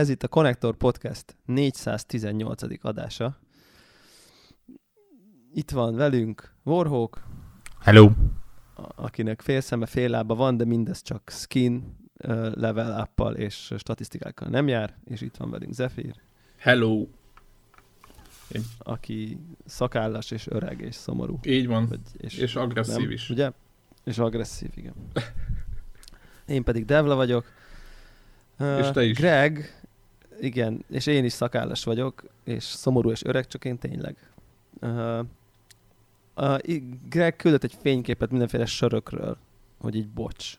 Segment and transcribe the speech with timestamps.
[0.00, 2.62] Ez itt a Connector Podcast 418.
[2.84, 3.38] adása.
[5.52, 7.22] Itt van velünk Warhawk.
[7.80, 8.10] Hello!
[8.74, 11.96] Akinek fél szeme, fél lába van, de mindez csak skin
[12.54, 14.96] level up és statisztikákkal nem jár.
[15.04, 16.14] És itt van velünk Zephyr.
[16.56, 17.06] Hello!
[18.48, 18.62] Én...
[18.78, 21.38] Aki szakállas és öreg és szomorú.
[21.42, 21.86] Így van.
[21.86, 23.30] Vagy, és, és agresszív nem, is.
[23.30, 23.50] Ugye?
[24.04, 24.94] És agresszív, igen.
[26.46, 27.58] Én pedig Devla vagyok
[28.60, 29.16] és te is.
[29.16, 29.79] Greg,
[30.40, 34.16] igen, és én is szakállas vagyok, és szomorú és öreg, csak én tényleg.
[34.80, 35.20] Uh,
[36.36, 36.58] uh,
[37.08, 39.36] Greg küldött egy fényképet mindenféle sörökről,
[39.78, 40.58] hogy így bocs.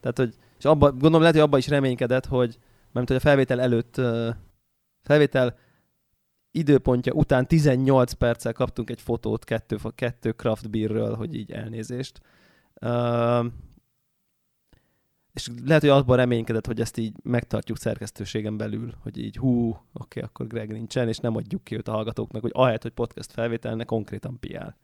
[0.00, 2.58] Tehát, hogy, és abba, gondolom lehet, hogy abban is reménykedett, hogy,
[2.92, 4.28] mert hogy a felvétel előtt, uh,
[5.02, 5.58] felvétel
[6.50, 12.20] időpontja után 18 perccel kaptunk egy fotót kettő, kettő craft beerről, hogy így elnézést.
[12.80, 13.46] Uh,
[15.36, 20.20] és lehet, hogy abban reménykedett, hogy ezt így megtartjuk szerkesztőségen belül, hogy így hú, oké,
[20.20, 23.84] akkor Greg nincsen, és nem adjuk ki őt a hallgatóknak, hogy ahelyett, hogy podcast felvételne,
[23.84, 24.76] konkrétan piál.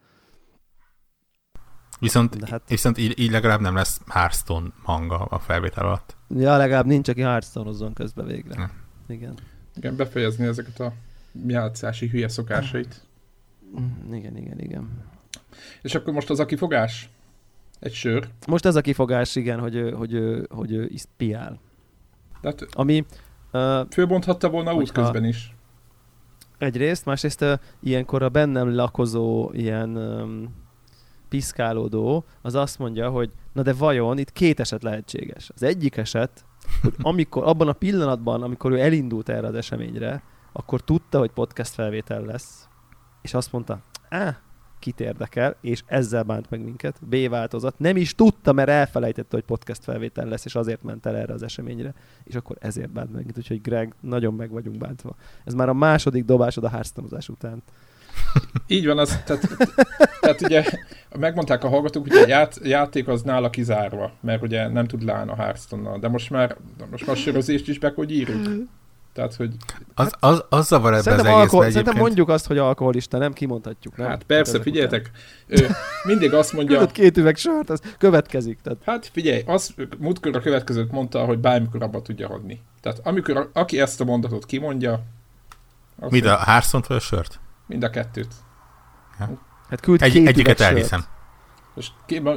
[2.01, 2.69] Viszont, hát...
[2.69, 6.17] viszont így, így legalább nem lesz Hearthstone hanga a felvétel alatt.
[6.29, 8.55] Ja, legalább nincs, aki Hearthstone-ozzon közben végre.
[8.55, 9.13] Hm.
[9.13, 9.35] Igen.
[9.77, 10.93] Igen, befejezni ezeket a
[11.47, 13.07] játszási hülye szokásait.
[14.13, 15.05] Igen, igen, igen.
[15.83, 17.09] És akkor most az a kifogás?
[17.83, 18.29] Egy sör.
[18.47, 21.61] Most ez a kifogás, igen, hogy, hogy, hogy, hogy ő is piál.
[22.41, 23.05] Tehát Ami...
[23.53, 25.55] Uh, főbonthatta volna útközben is.
[26.59, 30.55] Egyrészt, másrészt uh, ilyenkor a bennem lakozó ilyen um,
[31.29, 35.51] piszkálódó, az azt mondja, hogy na de vajon itt két eset lehetséges.
[35.55, 36.45] Az egyik eset,
[36.83, 41.73] hogy amikor, abban a pillanatban, amikor ő elindult erre az eseményre, akkor tudta, hogy podcast
[41.73, 42.69] felvétel lesz,
[43.23, 44.41] és azt mondta, á,
[44.83, 46.97] kit érdekel, és ezzel bánt meg minket.
[47.01, 47.79] B változat.
[47.79, 51.43] Nem is tudta, mert elfelejtette, hogy podcast felvétel lesz, és azért ment el erre az
[51.43, 51.95] eseményre,
[52.25, 53.39] és akkor ezért bánt meg minket.
[53.39, 55.17] Úgyhogy Greg, nagyon meg vagyunk bántva.
[55.45, 57.63] Ez már a második dobásod a háztanozás után.
[58.67, 59.57] Így van, az, tehát,
[60.21, 60.65] tehát ugye
[61.19, 65.31] megmondták a hallgatók, hogy a ját, játék az nála kizárva, mert ugye nem tud leállni
[65.31, 66.57] a hearthstone de most már,
[66.91, 68.69] most már sörözést is be, hogy írjuk.
[69.13, 69.55] Tehát, hogy...
[69.95, 73.33] Az, hát, az, az zavar ebben az egészben alkohol, Szerintem mondjuk azt, hogy alkoholista, nem
[73.33, 74.09] kimondhatjuk, nem?
[74.09, 75.11] Hát persze, tehát figyeljetek,
[75.47, 75.69] ő
[76.05, 76.77] mindig azt mondja...
[76.77, 78.59] Küldött két üveg sört, az következik.
[78.63, 78.79] Tehát...
[78.85, 82.61] Hát figyelj, az múltkor a következőt mondta, hogy bármikor abba tudja hagyni.
[82.81, 85.03] Tehát amikor a, aki ezt a mondatot kimondja...
[86.09, 87.41] Mind a hárszont vagy a sört?
[87.67, 88.35] Mind a kettőt.
[89.19, 89.39] Ja.
[89.69, 91.05] Hát küld Egy, két egyiket elhiszem.
[91.75, 91.93] Most,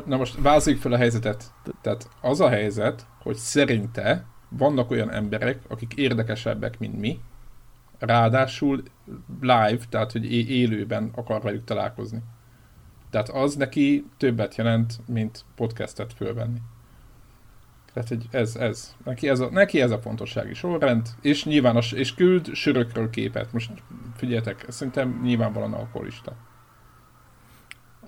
[0.05, 1.43] na most vázoljuk fel a helyzetet.
[1.81, 7.19] Tehát az a helyzet, hogy szerinte vannak olyan emberek, akik érdekesebbek, mint mi,
[7.99, 8.83] ráadásul
[9.41, 12.23] live, tehát hogy élőben akar velük találkozni.
[13.09, 16.59] Tehát az neki többet jelent, mint podcastet fölvenni.
[17.93, 18.95] Tehát hogy ez, ez.
[19.03, 23.53] Neki ez a, neki ez a fontossági sorrend, és nyilván, és küld sörökről képet.
[23.53, 23.71] Most
[24.15, 26.35] figyeljetek, szerintem nyilvánvalóan alkoholista.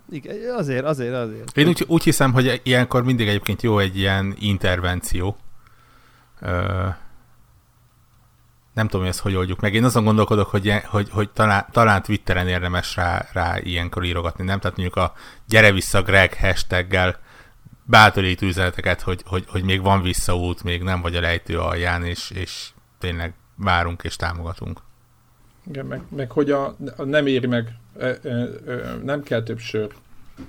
[0.09, 1.58] Igen, azért, azért, azért.
[1.58, 5.38] Én úgy, úgy hiszem, hogy ilyenkor mindig egyébként jó egy ilyen intervenció,
[8.78, 9.74] nem tudom, hogy ezt hogy oldjuk meg.
[9.74, 14.59] Én azon gondolkodok, hogy, hogy, hogy talán, talán Twitteren érdemes rá, rá ilyenkor írogatni, nem?
[14.59, 15.14] Tehát mondjuk a
[15.48, 17.20] gyere vissza Greg hashtaggel
[17.84, 22.31] bátorító üzeneteket, hogy, hogy, hogy még van visszaút, még nem vagy a lejtő alján, és,
[22.31, 22.69] és
[23.00, 24.80] tényleg várunk és támogatunk.
[25.68, 28.30] Igen, meg, meg hogy a, a nem éri meg, e, e,
[28.68, 29.94] e, nem kell több sör.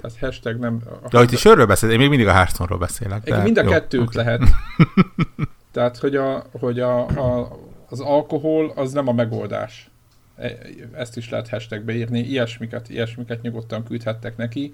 [0.01, 0.83] Tehát hashtag nem...
[1.03, 3.23] A de hogy ti sörről beszél, én még mindig a Hearthstone-ról beszélek.
[3.23, 4.25] De mind a jó, kettőt okay.
[4.25, 4.43] lehet.
[5.79, 7.59] Tehát, hogy, a, hogy a, a,
[7.89, 9.91] az alkohol az nem a megoldás.
[10.37, 10.59] E,
[10.93, 14.73] ezt is lehet hashtagbe írni, ilyesmiket, ilyesmiket nyugodtan küldhettek neki,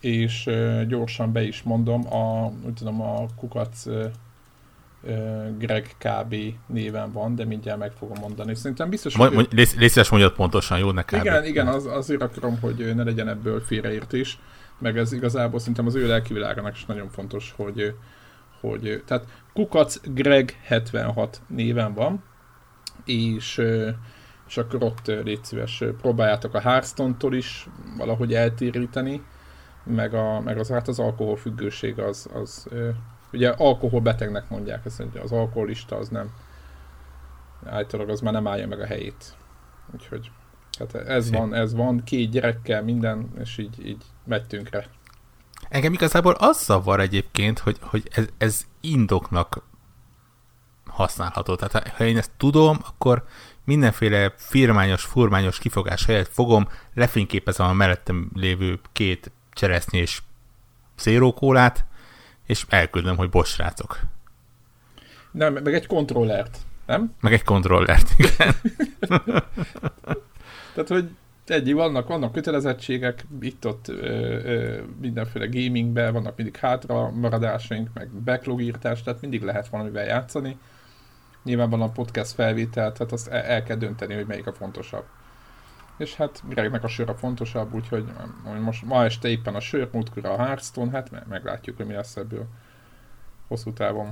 [0.00, 0.50] és
[0.88, 3.86] gyorsan be is mondom, a, úgy tudom, a kukac
[5.58, 6.34] Greg KB
[6.66, 8.54] néven van, de mindjárt meg fogom mondani.
[8.54, 9.32] Szerintem biztos, hogy...
[9.32, 11.20] Mondj, légy, légy mondjad pontosan, jó nekem.
[11.20, 14.38] Igen, igen, az, azért akarom, hogy ne legyen ebből félreértés,
[14.78, 17.94] meg ez igazából szerintem az ő lelkivilágának is nagyon fontos, hogy,
[18.60, 22.22] hogy tehát Kukac Greg 76 néven van,
[23.04, 23.62] és,
[24.48, 29.22] és akkor ott légy szíves, próbáljátok a Hearthstone-tól is valahogy eltéríteni,
[29.84, 32.68] meg, a, meg az, hát az alkoholfüggőség az, az
[33.32, 36.30] ugye alkoholbetegnek mondják ezt, hogy az alkoholista az nem
[37.64, 39.36] általában az már nem állja meg a helyét.
[39.94, 40.30] Úgyhogy
[40.78, 44.86] hát ez van, ez van, két gyerekkel, minden, és így, így megy tönkre.
[45.68, 49.62] Engem igazából az zavar egyébként, hogy, hogy ez, ez indoknak
[50.86, 51.54] használható.
[51.54, 53.24] Tehát ha én ezt tudom, akkor
[53.64, 60.22] mindenféle firmányos, furmányos kifogás helyett fogom, lefényképezem a mellettem lévő két cseresznyés
[60.94, 61.84] szérókólát,
[62.46, 64.00] és elküldöm, hogy bocs, srácok.
[65.30, 67.14] Nem, meg egy kontrollert, nem?
[67.20, 68.54] Meg egy kontrollert, igen.
[70.74, 71.10] Tehát, hogy
[71.50, 73.92] egy, vannak, vannak kötelezettségek, itt-ott
[75.00, 80.58] mindenféle gamingben, vannak mindig hátra maradásaink, meg backlog írtás, tehát mindig lehet valamivel játszani.
[81.42, 85.04] Nyilván van a podcast felvétel, tehát azt el, el kell dönteni, hogy melyik a fontosabb.
[85.96, 88.04] És hát Gregnek a sör a fontosabb, úgyhogy
[88.60, 92.46] most ma este éppen a sör, múltkor a Hearthstone, hát meglátjuk, hogy mi lesz ebből
[93.48, 94.10] hosszú távon.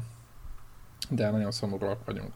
[1.11, 2.33] De nagyon szomorúak vagyunk.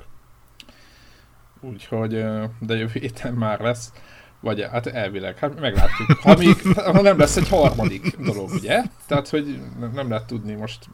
[1.60, 2.10] Úgyhogy,
[2.58, 3.92] de jövő héten már lesz.
[4.40, 6.18] Vagy hát elvileg, hát meglátjuk.
[6.22, 8.82] Ha, még, ha nem lesz egy harmadik dolog, ugye?
[9.06, 9.60] Tehát, hogy
[9.92, 10.88] nem lehet tudni most,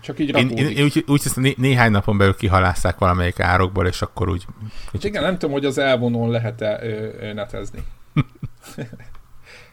[0.00, 0.58] csak így rakódik.
[0.58, 4.28] Én, én, én úgy, úgy hiszem, né, néhány napon belül kihalásszák valamelyik árokból, és akkor
[4.28, 4.46] úgy...
[4.90, 5.10] Kicsit...
[5.10, 7.82] Igen, nem tudom, hogy az elvonón lehet-e ö, netezni.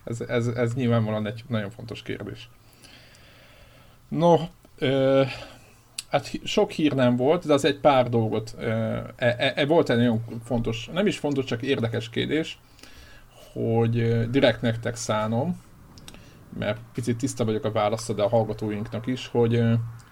[0.04, 2.50] ez, ez, ez nyilvánvalóan egy nagyon fontos kérdés.
[4.08, 4.38] No,
[4.78, 5.24] ö,
[6.10, 8.66] hát sok hír nem volt, de az egy pár dolgot, e,
[9.16, 12.58] e, e, volt egy nagyon fontos, nem is fontos, csak érdekes kérdés
[13.54, 15.62] hogy direkt nektek szánom,
[16.60, 19.52] mert picit tiszta vagyok a válasza, de a hallgatóinknak is, hogy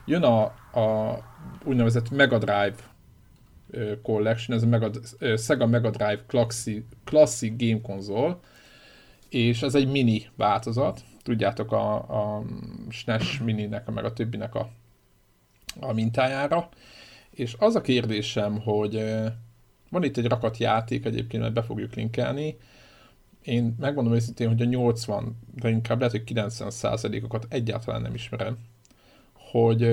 [0.05, 0.41] jön a,
[0.79, 1.17] a
[1.63, 2.75] úgynevezett Mega Drive
[4.03, 4.91] Collection, ez a Mega,
[5.37, 8.37] Sega Mega Drive Classic, Classic Game Console,
[9.29, 12.43] és ez egy mini változat, tudjátok a, a
[12.89, 14.69] SNES mininek, meg a többinek a,
[15.79, 16.69] a mintájára,
[17.29, 19.03] és az a kérdésem, hogy
[19.89, 22.57] van itt egy rakat játék, egyébként mert be fogjuk linkelni,
[23.43, 28.57] én megmondom őszintén, hogy a 80, de inkább lehet, hogy 90 százalékokat egyáltalán nem ismerem.
[29.33, 29.83] Hogy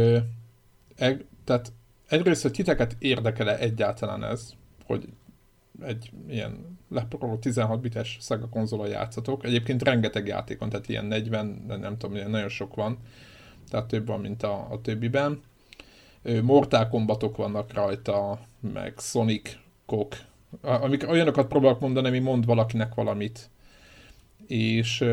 [0.97, 1.73] e, tehát
[2.09, 4.53] egyrészt, hogy titeket érdekele egyáltalán ez,
[4.85, 5.09] hogy
[5.83, 9.45] egy ilyen leporoló 16 bites Sega konzolon játszatok.
[9.45, 12.99] Egyébként rengeteg játékon, tehát ilyen 40, de nem tudom, ilyen nagyon sok van.
[13.69, 15.41] Tehát több van, mint a, a többiben.
[16.43, 19.57] Mortal Kombatok vannak rajta, meg Sonic,
[19.87, 20.17] Kok,
[20.63, 23.51] amik olyanokat próbálok mondani, ami mond valakinek valamit.
[24.47, 25.05] És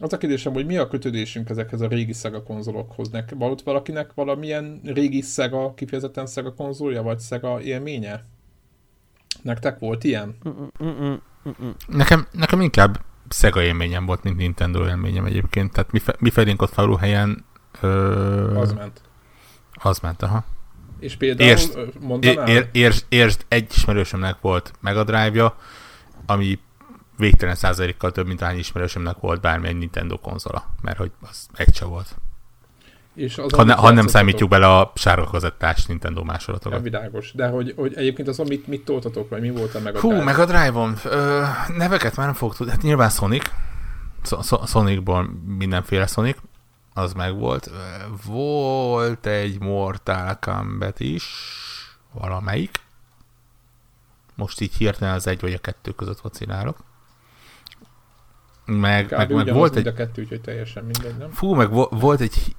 [0.00, 3.08] az a kérdésem, hogy mi a kötődésünk ezekhez a régi Sega konzolokhoz?
[3.10, 8.24] Nek, volt valakinek valamilyen régi Sega, kifejezetten Sega konzolja, vagy Sega élménye?
[9.42, 10.36] Nektek volt ilyen?
[11.86, 15.72] Nekem, nekem inkább Sega élményem volt, mint Nintendo élményem egyébként.
[15.72, 17.44] Tehát mi, fe, mi felénk ott faluhelyen...
[17.80, 18.58] Ö...
[18.58, 19.00] Az ment.
[19.72, 20.44] Az ment, aha.
[21.06, 22.48] És például érst, mondanál?
[22.48, 25.56] Ér, érst, érst, egy ismerősömnek volt Mega Drive-ja,
[26.26, 26.58] ami
[27.16, 31.84] végtelen százalékkal több, mint hány ismerősömnek volt bármilyen Nintendo konzola, mert hogy az egy se
[31.84, 32.16] volt.
[33.14, 36.78] És az, ha, ne, ha nem számítjuk bele a sárga kazettás Nintendo másolatokat.
[36.78, 37.32] Ja, világos.
[37.32, 40.24] De hogy, hogy egyébként az, amit mit toltatok, vagy mi volt a Mega Hú, Drive?
[40.24, 40.96] Mega Drive-on.
[41.04, 41.42] Ö,
[41.76, 42.72] neveket már nem fogok tudni.
[42.72, 43.50] Hát nyilván Sonic.
[44.66, 46.36] Sonicból mindenféle Sonic
[46.96, 47.70] az meg volt.
[48.24, 51.24] Volt egy Mortal Kombat is,
[52.12, 52.80] valamelyik.
[54.34, 56.78] Most így hirtelen az egy vagy a kettő között vacilálok.
[58.64, 59.86] Meg, meg, meg volt egy...
[59.86, 61.30] a kettő, úgyhogy teljesen mindegy, nem?
[61.30, 62.56] Fú, meg vo- volt egy...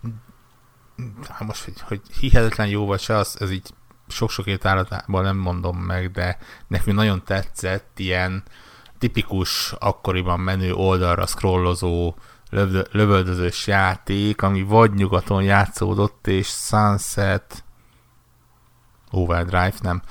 [1.29, 3.69] Hát most, hogy, hogy hihetetlen jó vagy se, az, ez így
[4.07, 8.43] sok-sok étállatából nem mondom meg, de nekünk nagyon tetszett ilyen
[8.97, 12.15] tipikus, akkoriban menő oldalra scrollozó
[12.91, 17.63] lövöldözős játék, ami vagy nyugaton játszódott, és Sunset
[19.11, 20.01] Overdrive, nem.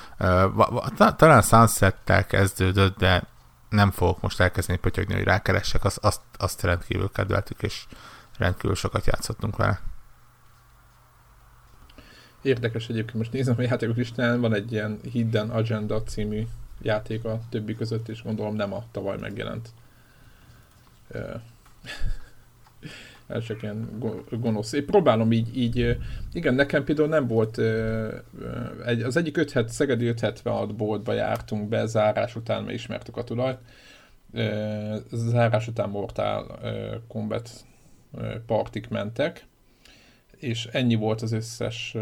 [1.17, 3.23] Talán Sunset-tel kezdődött, de
[3.69, 7.87] nem fogok most elkezdeni pötyögni, hogy rákeressek, azt, azt, azt rendkívül kedveltük, és
[8.39, 9.81] rendkívül sokat játszottunk vele.
[12.43, 16.47] Érdekes egyébként, most nézem a játékok listán, van egy ilyen Hidden Agenda című
[16.83, 19.69] játék a többi között, és gondolom nem a tavaly megjelent
[23.27, 23.99] ez csak ilyen
[24.31, 24.73] gonosz.
[24.73, 25.97] Én próbálom így, így,
[26.33, 27.57] igen, nekem például nem volt,
[29.05, 33.59] az egyik 5, Szegedi 576 boltba jártunk be, zárás után mi ismertük a tulajt,
[35.13, 36.59] zárás után Mortal
[37.09, 37.51] Kombat
[38.47, 39.47] partik mentek,
[40.37, 41.97] és ennyi volt az összes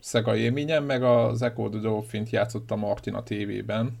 [0.00, 3.98] Sega élményem, meg az Echo the Dolphin-t játszottam Martina tévében,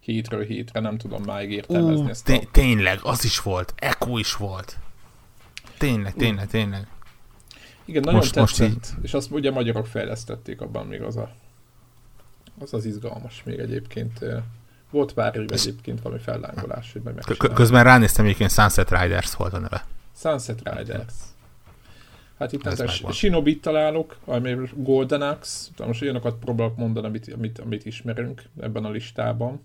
[0.00, 2.28] hétről hétre, nem tudom máig értelmezni ezt.
[2.28, 2.40] A...
[2.50, 4.78] Tényleg, az is volt, Echo is volt.
[5.82, 6.86] Tényleg, tényleg, tényleg.
[7.84, 9.04] Igen, nagyon most, tetszett, most így...
[9.04, 11.30] és azt ugye magyarok fejlesztették abban még az a,
[12.58, 14.24] az, az izgalmas még egyébként.
[14.90, 17.14] Volt pár év egyébként valami fellángolás, hogy meg
[17.54, 19.84] Közben ránéztem, egyébként Sunset Riders volt a neve.
[20.16, 21.14] Sunset Riders.
[22.38, 27.86] Hát itt a Shinobi találok, ami Golden Axe, most olyanokat próbálok mondani, amit, amit, amit
[27.86, 29.60] ismerünk ebben a listában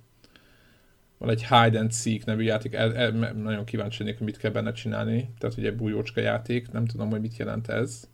[1.17, 4.51] van egy Hide and Seek nevű játék, el, el, nagyon kíváncsi lennék, hogy mit kell
[4.51, 8.07] benne csinálni, tehát ugye bújócska játék, nem tudom, hogy mit jelent ez.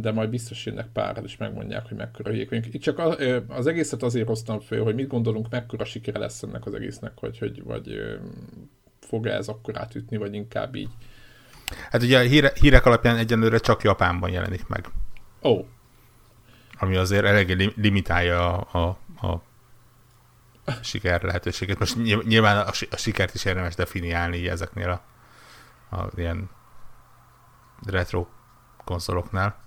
[0.00, 3.16] de majd biztos jönnek pár, és megmondják, hogy mekkora hülyék Itt csak
[3.48, 7.38] az egészet azért hoztam föl, hogy mit gondolunk, mekkora sikere lesz ennek az egésznek, hogy,
[7.38, 8.18] hogy vagy
[9.00, 10.90] fog-e ez akkor átütni, vagy inkább így.
[11.90, 14.86] Hát ugye a híre, hírek alapján egyenlőre csak Japánban jelenik meg.
[15.42, 15.50] Ó.
[15.50, 15.64] Oh.
[16.78, 19.42] Ami azért eléggé limitálja a, a, a
[20.82, 21.78] siker lehetőséget.
[21.78, 25.02] Most nyilván a, a sikert is érdemes definiálni ezeknél
[25.90, 26.50] a, a ilyen
[27.86, 28.26] retro
[28.84, 29.62] konzoloknál.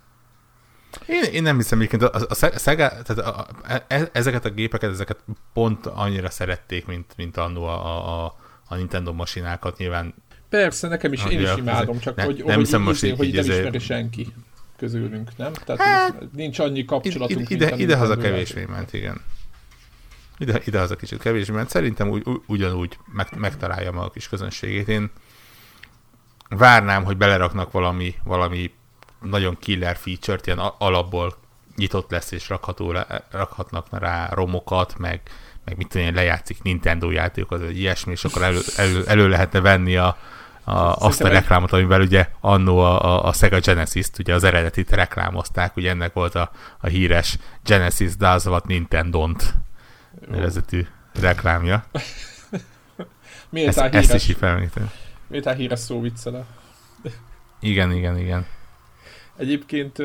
[1.06, 3.48] Én, én nem hiszem egyébként, a, a, a Sega, tehát a, a,
[3.88, 5.24] e, ezeket a gépeket, ezeket
[5.54, 8.36] pont annyira szerették, mint, mint annó a, a,
[8.68, 10.14] a Nintendo masinákat, nyilván
[10.50, 13.34] Persze, nekem is, én is imádom, csak ne, hogy, nem hogy, hiszem most így, hogy
[13.34, 14.34] nem ismeri senki
[14.78, 15.54] közülünk, nem?
[15.54, 17.50] Tehát hát, nincs annyi kapcsolatunk.
[17.50, 19.22] Ide, ide, ide haza kevésbé ment, igen.
[20.38, 21.70] Ide, ide haza kicsit kevésbé ment.
[21.70, 24.88] Szerintem úgy, ugyanúgy meg, megtalálja maga a kis közönségét.
[24.88, 25.12] Én
[26.50, 28.72] várnám, hogy beleraknak valami, valami
[29.22, 31.34] nagyon killer feature-t, ilyen alapból
[31.76, 32.96] nyitott lesz, és rakható,
[33.32, 35.22] rakhatnak rá romokat, meg,
[35.66, 39.60] meg mit tudom én, lejátszik Nintendo játékokat, vagy ilyesmi, és akkor elő, elő, elő lehetne
[39.60, 40.18] venni a,
[40.64, 44.92] a, azt a reklámot, amivel ugye annó a, a, a Sega Genesis-t, ugye az eredetit
[44.92, 49.54] reklámozták, ugye ennek volt a, a híres Genesis does what Nintendo-t
[50.30, 51.86] nevezetű reklámja.
[53.50, 54.92] Miért ezt, ezt is így felemlítem.
[55.28, 56.46] Miért híres szó viccele?
[57.60, 58.46] Igen, igen, igen.
[59.36, 59.98] Egyébként,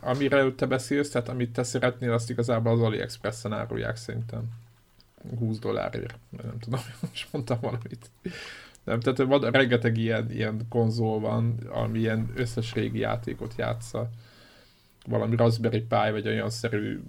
[0.00, 4.42] amire te beszélsz, tehát amit te szeretnél, azt igazából az AliExpress-en árulják szerintem.
[5.38, 6.18] 20 dollárért.
[6.42, 8.10] Nem tudom, most mondtam valamit.
[8.84, 14.10] Nem, tehát van, rengeteg ilyen, ilyen konzol van, ami ilyen összes régi játékot játsza.
[15.06, 17.00] Valami Raspberry Pi, vagy olyan szerű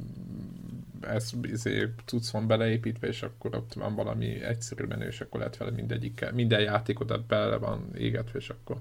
[1.01, 5.57] ez izé, cucc van beleépítve, és akkor ott van valami egyszerű menő, és akkor lehet
[5.57, 8.77] vele mindegyik, minden játékot bele van égetve, és akkor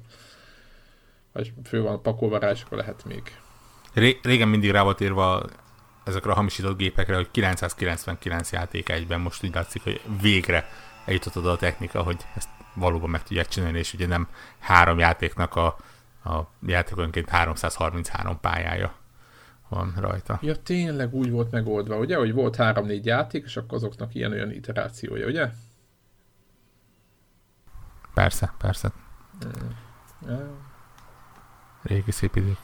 [1.33, 3.23] vagy fő van pakolva rá, és akkor lehet még.
[3.93, 5.45] Ré- régen mindig rá volt írva
[6.05, 10.69] ezekre a hamisított gépekre, hogy 999 játék egyben, most úgy látszik, hogy végre
[11.05, 15.57] eljutott oda a technika, hogy ezt valóban meg tudják csinálni, és ugye nem három játéknak
[15.57, 15.67] a,
[16.25, 18.98] a játékonként 333 pályája
[19.69, 20.39] van rajta.
[20.43, 25.27] Ja, tényleg úgy volt megoldva, ugye, hogy volt három-négy játék, és akkor azoknak ilyen-olyan iterációja,
[25.27, 25.51] ugye?
[28.15, 28.93] Persze, persze.
[29.47, 29.69] Mm.
[30.29, 30.49] Yeah.
[31.83, 32.59] Régi szép idők.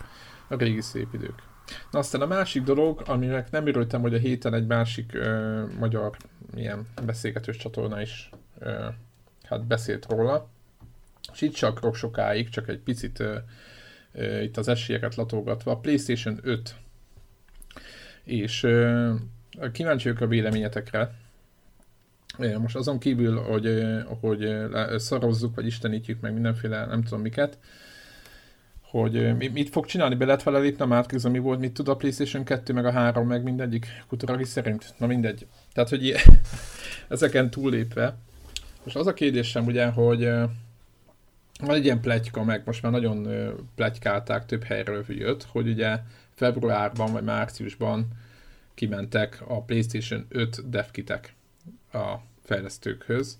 [0.48, 1.42] A régi szép idők.
[1.90, 6.16] Na aztán a másik dolog, aminek nem örültem, hogy a héten egy másik ö, magyar
[6.54, 8.88] ilyen beszélgetős csatorna is ö,
[9.42, 10.48] hát beszélt róla,
[11.32, 13.36] és itt csak sokáig, csak egy picit ö,
[14.12, 16.74] ö, itt az esélyeket latolgatva, a PlayStation 5.
[18.24, 18.66] És
[19.72, 21.14] kíváncsi vagyok a véleményetekre,
[22.58, 23.84] most azon kívül, hogy,
[24.20, 24.56] hogy
[24.96, 27.58] szarozzuk, vagy istenítjük meg mindenféle, nem tudom miket,
[28.94, 31.96] hogy mit fog csinálni, be lehet vele lépni a Matrix, mi volt, mit tud a
[31.96, 34.94] PlayStation 2, meg a 3, meg mindegyik kuturagi szerint.
[34.98, 35.46] Na mindegy.
[35.72, 36.14] Tehát, hogy
[37.08, 38.16] ezeken túllépve.
[38.84, 40.24] Most az a kérdésem ugye, hogy
[41.60, 43.28] van egy ilyen pletyka, meg most már nagyon
[43.74, 45.98] pletykálták, több helyről jött, hogy ugye
[46.34, 48.08] februárban vagy márciusban
[48.74, 51.34] kimentek a PlayStation 5 devkitek
[51.92, 53.38] a fejlesztőkhöz,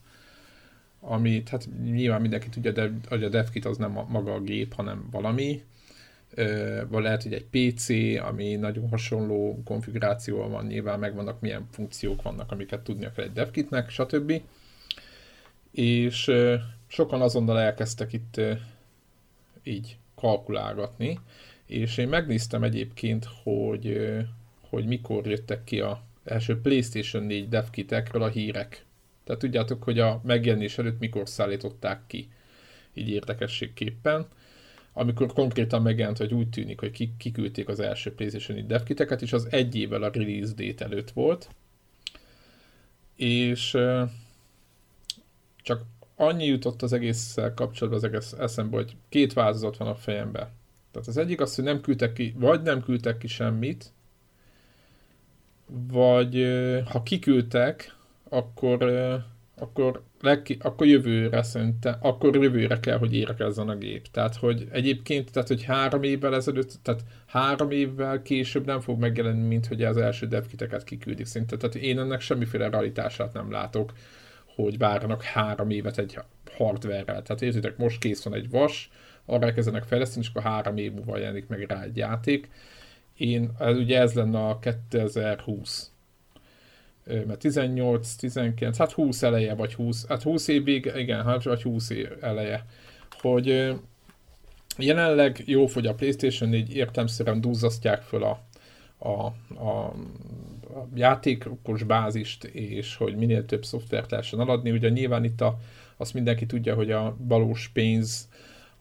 [1.01, 5.09] amit hát nyilván mindenki tudja, de hogy a DevKit az nem maga a gép, hanem
[5.11, 5.63] valami,
[6.89, 7.89] vagy lehet, hogy egy PC,
[8.21, 13.91] ami nagyon hasonló konfigurációval van, nyilván megvannak milyen funkciók vannak, amiket tudnia kell egy DevKitnek,
[13.91, 14.43] stb.
[15.71, 16.31] És
[16.87, 18.41] sokan azonnal elkezdtek itt
[19.63, 21.21] így kalkulálgatni,
[21.67, 24.09] és én megnéztem egyébként, hogy,
[24.69, 28.85] hogy mikor jöttek ki a első PlayStation 4 devkitekről a hírek.
[29.25, 32.29] Tehát tudjátok, hogy a megjelenés előtt mikor szállították ki,
[32.95, 34.27] így érdekességképpen.
[34.93, 39.75] Amikor konkrétan megjelent, hogy úgy tűnik, hogy kiküldték az első PlayStation devkiteket, és az egy
[39.75, 41.49] évvel a release date előtt volt.
[43.17, 43.77] És
[45.63, 45.83] csak
[46.17, 50.49] annyi jutott az egésszel kapcsolatban az egész eszembe, hogy két változat van a fejemben.
[50.95, 53.93] Tehát az egyik az, hogy nem küldtek ki, vagy nem küldtek ki semmit,
[55.67, 56.47] vagy
[56.91, 57.97] ha kiküldtek,
[58.29, 58.93] akkor,
[59.57, 64.07] akkor, legki, akkor jövőre szerintem, akkor jövőre kell, hogy érekezzen a gép.
[64.11, 69.47] Tehát, hogy egyébként, tehát, hogy három évvel ezelőtt, tehát három évvel később nem fog megjelenni,
[69.47, 71.57] mint hogy az első devkiteket kiküldik szinte.
[71.57, 73.93] Tehát én ennek semmiféle realitását nem látok,
[74.55, 76.19] hogy várnak három évet egy
[76.57, 77.23] hardware-rel.
[77.23, 78.91] Tehát értitek, most kész van egy vas,
[79.27, 82.51] arra elkezdenek fejleszteni, és akkor három év múlva jelenik meg rá egy játék.
[83.17, 85.89] Én, ez, ugye ez lenne a 2020
[87.07, 91.91] mert 18, 19, hát 20 eleje, vagy 20, hát 20 évig, igen, hát vagy 20
[91.91, 92.65] év eleje,
[93.21, 93.75] hogy
[94.79, 98.43] jelenleg jó fogy a Playstation 4, értemszerűen duzzasztják föl a,
[98.99, 99.27] a,
[99.67, 99.95] a,
[100.95, 104.71] játékos bázist, és hogy minél több szoftvert lehessen aladni.
[104.71, 105.59] Ugye nyilván itt a,
[105.97, 108.29] azt mindenki tudja, hogy a valós pénz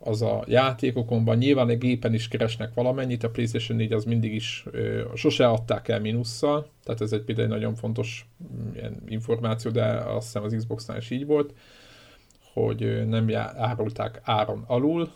[0.06, 4.34] az a játékokon van, nyilván a gépen is keresnek valamennyit, a PlayStation 4 az mindig
[4.34, 9.02] is, ö, sose adták el mínusszal, tehát ez egy például egy nagyon fontos mm, ilyen
[9.08, 11.54] információ, de azt hiszem az Xbox-nál is így volt,
[12.54, 15.12] hogy nem árulták áron alul,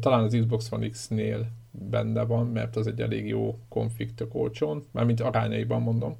[0.00, 4.86] talán az Xbox One X-nél benne van, mert az egy elég jó konfig tök olcsón,
[4.90, 6.16] mármint arányaiban mondom.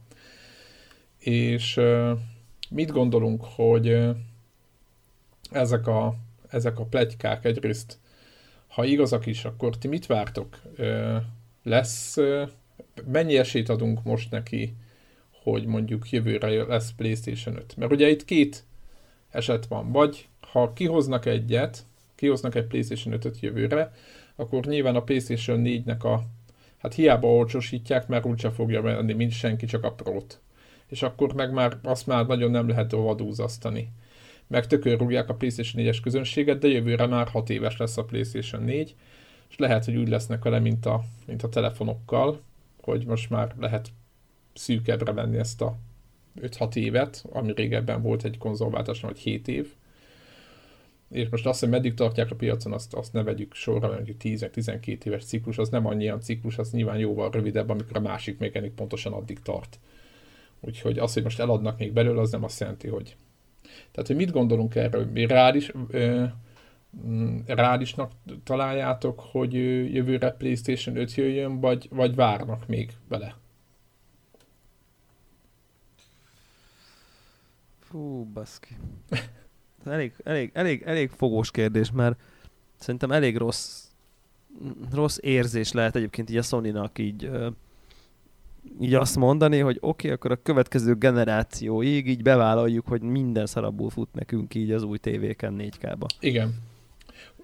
[1.19, 1.81] És
[2.71, 4.09] mit gondolunk, hogy
[5.51, 6.15] ezek a,
[6.49, 7.99] ezek a plegykák egyrészt,
[8.73, 10.61] ha igazak is, akkor ti mit vártok?
[11.63, 12.17] Lesz,
[13.05, 14.77] mennyi esélyt adunk most neki,
[15.43, 17.77] hogy mondjuk jövőre lesz PlayStation 5?
[17.77, 18.65] Mert ugye itt két
[19.31, 23.93] eset van, vagy ha kihoznak egyet, kihoznak egy PlayStation 5-öt jövőre,
[24.37, 26.23] akkor nyilván a PlayStation 4-nek a,
[26.79, 30.41] hát hiába olcsosítják, mert úgyse fogja venni mint senki, csak a Pro-t.
[30.87, 33.89] És akkor meg már azt már nagyon nem lehet vadúzasztani.
[34.53, 38.95] Meg tökörrúgják a PlayStation 4-es közönséget, de jövőre már 6 éves lesz a PlayStation 4,
[39.51, 42.41] és lehet, hogy úgy lesznek vele, mint a, mint a telefonokkal,
[42.83, 43.89] hogy most már lehet
[44.55, 45.77] szűkebbre venni ezt a
[46.41, 49.73] 5-6 évet, ami régebben volt egy konzolváltás, vagy 7 év,
[51.11, 55.05] és most azt, hogy meddig tartják a piacon, azt, azt ne vegyük sorra, mondjuk 10-12
[55.05, 59.13] éves ciklus, az nem annyi ciklus, az nyilván jóval rövidebb, amikor a másik még pontosan
[59.13, 59.79] addig tart.
[60.61, 63.17] Úgyhogy az, hogy most eladnak még belőle, az nem azt jelenti, hogy...
[63.91, 65.13] Tehát, hogy mit gondolunk erről?
[65.15, 66.25] Reális, ö,
[67.07, 68.13] mm, reálisnak
[68.45, 69.55] találjátok, hogy
[69.95, 73.37] jövőre PlayStation 5 jöjjön, vagy, vagy várnak még vele?
[77.81, 78.77] Fú, baszki.
[79.85, 82.21] elég, elég, elég, elég fogós kérdés, mert
[82.79, 83.85] szerintem elég rossz,
[84.93, 87.31] rossz érzés lehet egyébként így a Sony-nak így,
[88.81, 93.91] így azt mondani, hogy oké, okay, akkor a következő generációig így bevállaljuk, hogy minden szarabul
[93.91, 96.07] fut nekünk így az új tévéken 4K-ba.
[96.21, 96.55] Igen.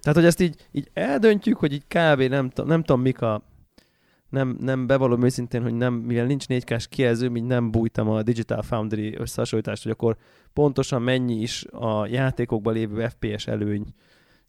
[0.00, 2.20] Tehát, hogy ezt így, így eldöntjük, hogy így kb.
[2.20, 3.42] nem, nem tudom mik a
[4.28, 8.62] nem, nem bevallom őszintén, hogy nem, mivel nincs 4K-s kijelző, így nem bújtam a Digital
[8.62, 10.16] Foundry összehasonlítást, hogy akkor
[10.52, 13.94] pontosan mennyi is a játékokban lévő FPS előny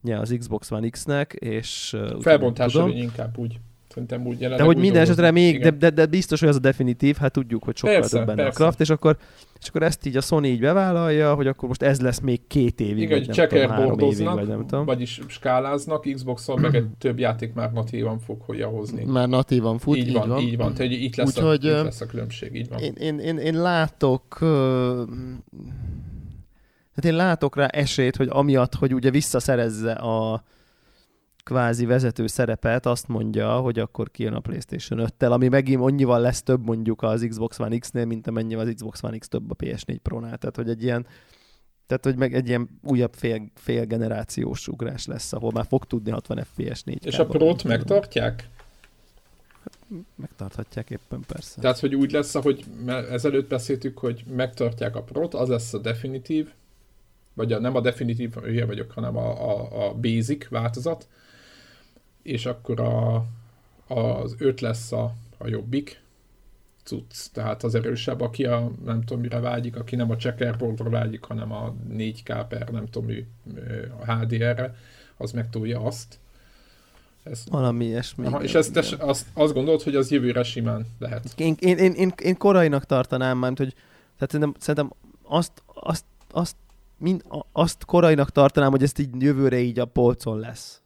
[0.04, 1.98] az Xbox One X-nek, és...
[2.20, 3.60] Felbontás előny inkább úgy.
[3.90, 7.16] Szerintem úgy De hogy minden esetre még, de, de, de, biztos, hogy az a definitív,
[7.16, 8.58] hát tudjuk, hogy sokkal persze, több benne persze.
[8.58, 9.18] a craft, és akkor,
[9.62, 12.80] és akkor ezt így a Sony így bevállalja, hogy akkor most ez lesz még két
[12.80, 14.86] évig, Igen, vagy nem tudom, három évig, vagy nem tudom.
[14.86, 19.04] Vagyis skáláznak, Xbox-on meg egy több játék már natívan fog hogy hozni.
[19.06, 20.28] Már natívan fut, így, így van.
[20.28, 20.42] van.
[20.42, 22.80] Így van, tehát itt lesz, Úgy, a, hogy, itt lesz a különbség, így van.
[22.80, 24.38] Én, én, én, én látok
[26.96, 30.44] hát én látok rá esélyt, hogy amiatt, hogy ugye visszaszerezze a
[31.50, 36.44] kvázi vezető szerepet, azt mondja, hogy akkor kijön a PlayStation 5-tel, ami megint annyival lesz
[36.44, 39.98] több mondjuk az Xbox One X-nél, mint amennyivel az Xbox One X több a PS4
[40.04, 40.38] Pro-nál.
[40.38, 41.06] Tehát, hogy egy ilyen
[41.88, 46.12] tehát, hogy meg egy ilyen újabb fél, fél generációs ugrás lesz, ahol már fog tudni
[46.12, 48.50] 60 FPS 4 És a Pro-t megtartják?
[50.16, 51.62] Megtarthatják éppen persze.
[51.62, 56.50] Tehát, hogy úgy lesz, ahogy ezelőtt beszéltük, hogy megtartják a Pro-t, az lesz a definitív,
[57.34, 61.08] vagy a, nem a definitív, hülye vagyok, hanem a, a, a basic változat,
[62.24, 63.26] és akkor a,
[63.88, 66.02] az öt lesz a, a jobbik
[66.84, 71.24] cucc, tehát az erősebb, aki a nem tudom mire vágyik, aki nem a checkerboardra vágyik,
[71.24, 73.26] hanem a 4K per nem tudom mi,
[74.06, 74.76] a HDR-re,
[75.18, 76.20] az megtolja azt.
[77.24, 78.26] Ez, Valami ilyesmi.
[78.26, 81.34] Aha, és ezt, ezt, azt, azt gondolod, hogy az jövőre simán lehet?
[81.38, 83.74] Én, én, én, én, én korainak tartanám, mert hogy
[84.18, 86.56] tehát szerintem, szerintem azt, azt, azt,
[86.98, 90.82] mind, azt korainak tartanám, hogy ezt így jövőre így a polcon lesz.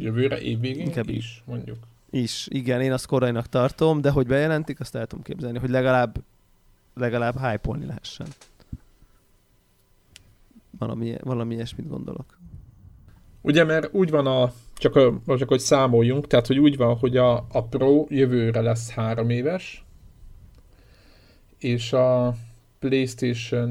[0.00, 1.78] Jövőre évvégén Inkább is, mondjuk.
[2.10, 6.22] Is, igen, én azt korainak tartom, de hogy bejelentik, azt el tudom képzelni, hogy legalább
[6.98, 8.26] legalább hype lehessen.
[10.78, 12.38] Valami, valami ilyesmit gondolok.
[13.40, 17.16] Ugye, mert úgy van a, csak, a, csak hogy számoljunk, tehát hogy úgy van, hogy
[17.16, 19.84] a, a Pro jövőre lesz három éves,
[21.58, 22.36] és a
[22.78, 23.70] PlayStation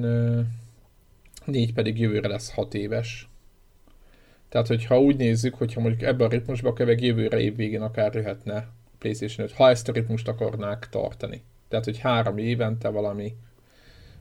[1.45, 3.27] 4 pedig jövőre lesz hat éves.
[4.49, 8.67] Tehát, hogyha úgy nézzük, hogyha mondjuk ebben a ritmusban köveg jövőre év végén akár jöhetne
[8.97, 11.43] PlayStation 5, ha ezt a ritmust akarnák tartani.
[11.67, 13.35] Tehát, hogy három évente valami,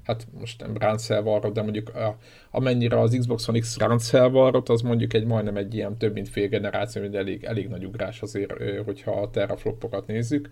[0.02, 2.18] hát most nem ráncfelvarrot, de mondjuk a,
[2.50, 6.48] amennyire az Xbox One X ráncfelvarrot, az mondjuk egy majdnem egy ilyen több mint fél
[6.48, 8.52] generáció, mint elég, elég nagy ugrás azért,
[8.84, 10.50] hogyha a teraflopokat nézzük,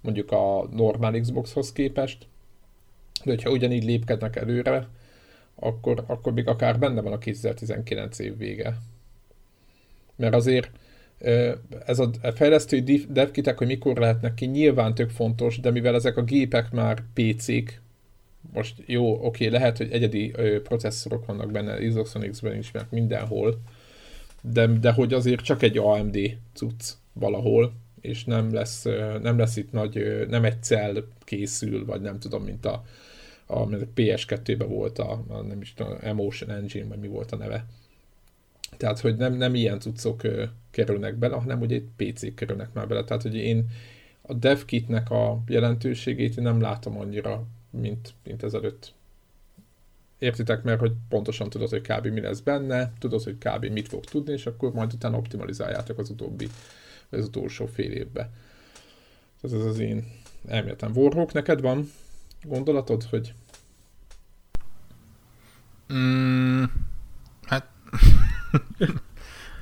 [0.00, 2.26] mondjuk a normál Xboxhoz képest.
[3.24, 4.88] De hogyha ugyanígy lépkednek előre,
[5.54, 8.78] akkor, akkor még akár benne van a 2019 év vége
[10.16, 10.70] mert azért
[11.86, 16.22] ez a fejlesztői devkitek, hogy mikor lehetnek ki, nyilván tök fontos, de mivel ezek a
[16.22, 17.80] gépek már PC-k,
[18.52, 23.60] most jó, oké, lehet, hogy egyedi processzorok vannak benne, Isosonix-ben is, mert mindenhol,
[24.42, 26.18] de, de hogy azért csak egy AMD
[26.52, 28.82] cucc valahol, és nem lesz,
[29.22, 32.84] nem lesz itt nagy, nem egy cell készül, vagy nem tudom, mint a,
[33.46, 37.66] a PS2-ben volt a, a nem is tudom, Emotion Engine, vagy mi volt a neve.
[38.82, 40.22] Tehát, hogy nem, nem ilyen cuccok
[40.70, 43.04] kerülnek bele, hanem ugye egy PC kerülnek már bele.
[43.04, 43.66] Tehát, hogy én
[44.22, 48.92] a DevKitnek a jelentőségét nem látom annyira, mint, mint ezelőtt.
[50.18, 52.06] Értitek, mert hogy pontosan tudod, hogy kb.
[52.06, 53.64] mi lesz benne, tudod, hogy kb.
[53.64, 56.48] mit fog tudni, és akkor majd utána optimalizáljátok az utóbbi,
[57.10, 58.30] az utolsó fél évbe.
[59.42, 60.04] Ez az az én
[60.46, 60.92] elméletem.
[60.94, 61.90] Warhawk, neked van
[62.42, 63.34] gondolatod, hogy
[65.92, 66.64] Mm,
[67.42, 67.66] hát...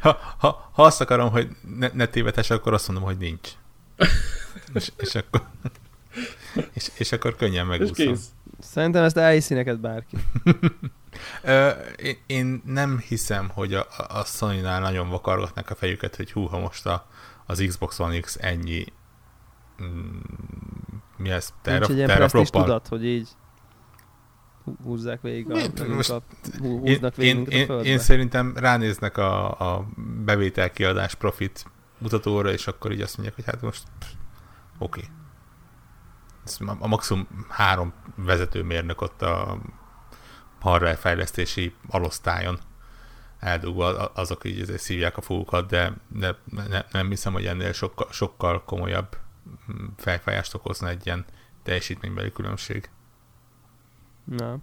[0.01, 3.49] ha, ha, ha azt akarom, hogy ne, ne tévetes, akkor azt mondom, hogy nincs.
[4.75, 5.43] és, és akkor...
[6.73, 8.15] És, és akkor könnyen megúszom.
[8.59, 10.17] Szerintem ezt elhiszi neked bárki.
[11.97, 16.59] én, én nem hiszem, hogy a, a Sony-nál nagyon vakargatnak a fejüket, hogy hú, ha
[16.59, 17.07] most a,
[17.47, 18.85] az Xbox One X ennyi
[19.83, 20.19] mm,
[21.17, 21.53] mi ez?
[21.63, 23.29] Terra, Nincs egy ilyen tudat, hogy így
[24.83, 26.23] húzzák végig a, most a,
[26.59, 29.87] húznak végig én, a én, én szerintem ránéznek a, a
[30.25, 31.65] bevétel kiadás profit
[31.99, 33.83] mutatóra, és akkor így azt mondják, hogy hát most
[34.79, 35.01] oké.
[36.59, 36.77] Okay.
[36.79, 39.59] A maximum három vezetőmérnök ott a
[40.61, 42.59] hardware fejlesztési alosztályon
[43.39, 46.37] eldugva, azok így azért szívják a fogukat, de, de
[46.69, 49.17] ne, nem hiszem, hogy ennél sokkal, sokkal komolyabb
[49.73, 51.25] mm, fejfájást okozna egy ilyen
[51.63, 52.91] teljesítménybeli különbség.
[54.25, 54.53] Na.
[54.53, 54.61] Uh,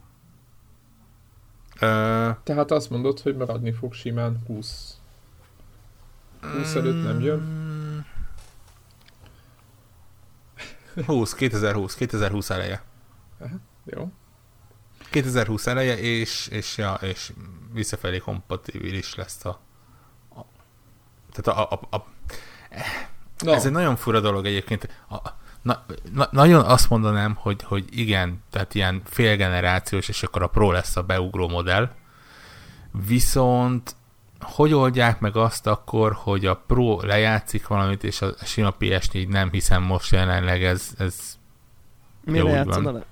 [2.43, 4.98] Tehát azt mondod, hogy maradni fog simán 20.
[6.41, 7.65] 20 előtt nem jön?
[11.06, 12.84] 20, 2020, 2020 eleje.
[13.39, 14.12] Aha, jó.
[15.10, 17.34] 2020 eleje, és, és, ja, és
[17.74, 19.60] visszafelé kompatibilis lesz a,
[20.36, 20.41] a
[21.32, 22.06] tehát a, a, a, a
[23.38, 23.52] no.
[23.52, 25.04] ez egy nagyon fura dolog egyébként.
[25.10, 25.15] A,
[25.67, 30.71] na, na, nagyon azt mondanám, hogy, hogy igen, tehát ilyen félgenerációs, és akkor a Pro
[30.71, 31.89] lesz a beugró modell,
[33.08, 33.95] viszont
[34.39, 39.49] hogy oldják meg azt akkor, hogy a Pro lejátszik valamit, és a sima PS4 nem
[39.51, 41.38] hiszem most jelenleg ez, ez
[42.23, 43.06] Mi lejátszana le?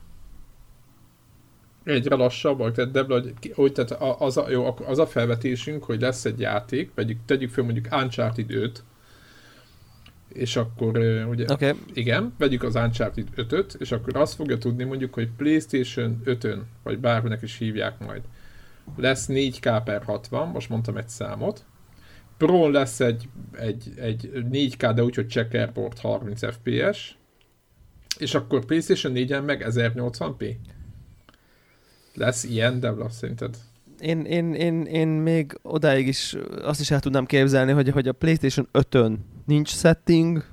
[1.84, 6.26] Egyre lassabbak, tehát Debla, hogy, hogy tehát az a, jó, az a felvetésünk, hogy lesz
[6.26, 8.84] egy játék, vegyük, tegyük fel mondjuk Uncharted 5,
[10.36, 10.98] és akkor
[11.30, 11.72] ugye, okay.
[11.94, 17.00] igen, vegyük az Uncharted 5-öt, és akkor azt fogja tudni mondjuk, hogy PlayStation 5-ön, vagy
[17.00, 18.22] bárminek is hívják majd,
[18.96, 21.66] lesz 4K per 60, most mondtam egy számot,
[22.38, 27.18] Pro lesz egy, egy, egy 4K, de úgyhogy checkerboard 30 FPS,
[28.20, 30.56] és akkor PlayStation 4-en meg 1080p.
[32.14, 33.58] Lesz ilyen, Devla, szerinted?
[34.00, 38.14] Én, én, én, én még odáig is azt is el tudnám képzelni, hogy, hogy a
[38.14, 40.46] PlayStation 5-ön nincs setting,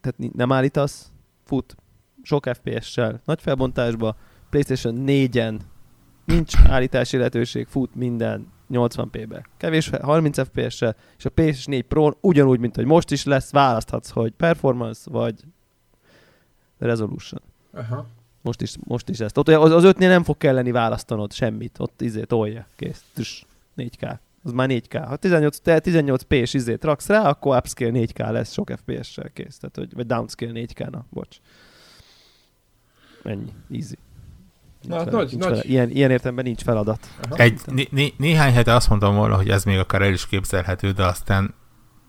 [0.00, 1.12] tehát nem állítasz,
[1.44, 1.76] fut
[2.22, 4.16] sok FPS-sel, nagy felbontásba,
[4.50, 5.60] PlayStation 4-en
[6.24, 9.46] nincs állítási lehetőség, fut minden 80p-be.
[9.56, 14.32] Kevés 30 FPS-sel, és a PS4 Pro ugyanúgy, mint hogy most is lesz, választhatsz, hogy
[14.32, 15.34] performance vagy
[16.78, 17.42] resolution.
[17.72, 18.06] Aha.
[18.42, 19.38] Most is, most is ezt.
[19.38, 21.78] Ott az, az ötnél nem fog kelleni választanod semmit.
[21.78, 23.04] Ott izé tolja, kész.
[23.14, 23.44] Tüss,
[23.76, 25.04] 4K az már 4K.
[25.06, 29.58] Ha 18, 18p-s izét raksz rá, akkor upscale 4K lesz sok FPS-sel kész.
[29.58, 31.36] Tehát, hogy, vagy downscale 4K, na, bocs.
[33.22, 33.98] Ennyi, easy.
[34.82, 35.70] Na, hát nagy, nagy.
[35.70, 37.06] Ilyen, ilyen értelemben nincs feladat.
[37.30, 40.90] Egy, né, né, néhány hete azt mondtam volna, hogy ez még akár el is képzelhető,
[40.90, 41.54] de aztán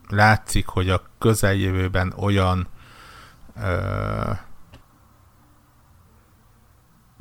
[0.10, 2.68] látszik, hogy a közeljövőben olyan
[3.64, 4.32] ö,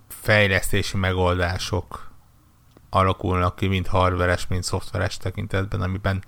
[0.08, 2.05] fejlesztési megoldások
[2.96, 6.22] alakulnak ki, mint hardveres, mint szoftveres tekintetben, amiben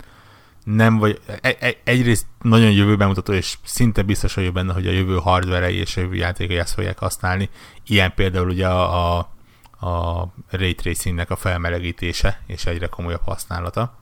[0.63, 4.91] nem vagy, egy, egy, egyrészt nagyon jövőben mutató, és szinte biztos vagyok benne, hogy a
[4.91, 7.49] jövő hardverei és a jövő játékai ezt fogják használni.
[7.85, 9.29] Ilyen például ugye a, a,
[9.87, 13.97] a ray tracingnek a felmelegítése, és egyre komolyabb használata.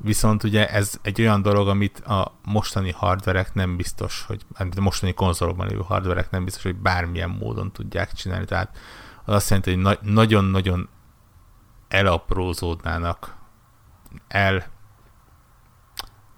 [0.00, 5.14] Viszont ugye ez egy olyan dolog, amit a mostani hardverek nem biztos, hogy a mostani
[5.14, 8.44] konzolokban lévő hardverek nem biztos, hogy bármilyen módon tudják csinálni.
[8.44, 8.76] Tehát
[9.24, 10.88] az azt jelenti, hogy na- nagyon-nagyon
[11.88, 13.36] elaprózódnának,
[14.28, 14.66] el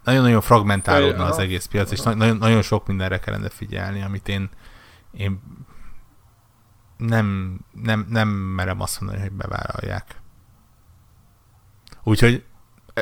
[0.04, 4.50] nagyon-nagyon fragmentálódna az egész piac, és nagyon, nagyon sok mindenre kellene figyelni, amit én,
[5.12, 5.40] én
[6.96, 10.20] nem, nem, nem merem azt mondani, hogy bevállalják.
[12.02, 12.44] Úgyhogy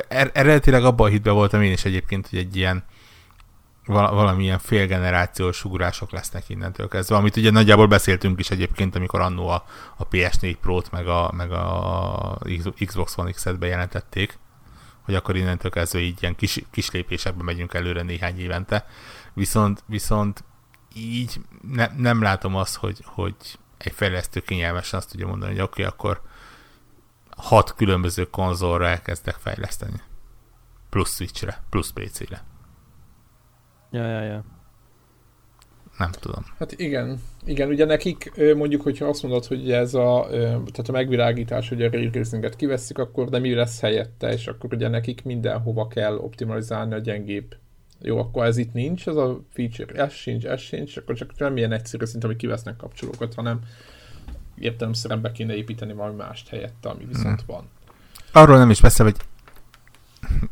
[0.08, 2.84] er- eredetileg abban a hitben voltam én is egyébként, hogy egy ilyen
[3.88, 9.48] val- valamilyen félgenerációs ugrások lesznek innentől kezdve, amit ugye nagyjából beszéltünk is egyébként, amikor annó
[9.48, 9.64] a,
[9.96, 12.38] a PS4 Pro-t meg a, meg a
[12.86, 14.38] Xbox One X-et bejelentették,
[15.02, 18.86] hogy akkor innentől kezdve így ilyen kis, kis lépésekbe megyünk előre néhány évente.
[19.34, 20.44] Viszont, viszont
[20.94, 21.40] így
[21.72, 23.34] ne, nem látom azt, hogy, hogy
[23.78, 26.20] egy fejlesztő kényelmesen azt tudja mondani, hogy oké, okay, akkor
[27.36, 30.00] hat különböző konzolra elkezdek fejleszteni.
[30.90, 32.44] Plusz Switchre, plusz PC-re.
[33.90, 34.44] Ja, ja, ja.
[35.98, 36.44] Nem tudom.
[36.58, 41.68] Hát igen, igen, ugye nekik mondjuk, hogyha azt mondod, hogy ez a, tehát a megvilágítás,
[41.68, 45.86] hogy a ray tracinget kiveszik, akkor de mi lesz helyette, és akkor ugye nekik mindenhova
[45.86, 47.56] kell optimalizálni a gyengébb.
[48.00, 51.56] Jó, akkor ez itt nincs, ez a feature, ez sincs, ez sincs, akkor csak nem
[51.56, 53.60] ilyen egyszerű szint, hogy kivesznek kapcsolókat, hanem
[54.58, 57.54] értelemszerűen be kéne építeni valami mást helyette, ami viszont hmm.
[57.54, 57.68] van.
[58.32, 59.16] Arról nem is beszél, hogy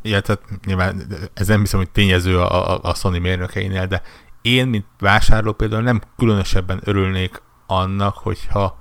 [0.01, 1.01] ja, tehát nyilván
[1.33, 4.01] ez nem hiszem, hogy tényező a, a, a Sony mérnökeinél, de
[4.41, 8.79] én, mint vásárló például nem különösebben örülnék annak, hogyha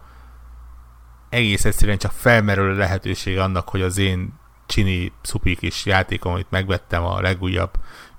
[1.28, 4.32] egész egyszerűen csak felmerül a lehetőség annak, hogy az én
[4.66, 7.70] csini szupi kis játékom, amit megvettem a legújabb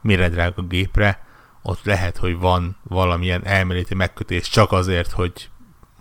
[0.02, 1.26] méredrága gépre,
[1.62, 5.50] ott lehet, hogy van valamilyen elméleti megkötés csak azért, hogy,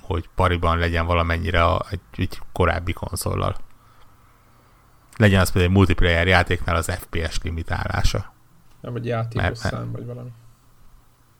[0.00, 3.56] hogy pariban legyen valamennyire a, egy, egy korábbi konzollal.
[5.16, 8.32] Legyen az például egy multiplayer játéknál az FPS limitálása.
[8.80, 10.28] Nem, vagy játékos szám, vagy valami.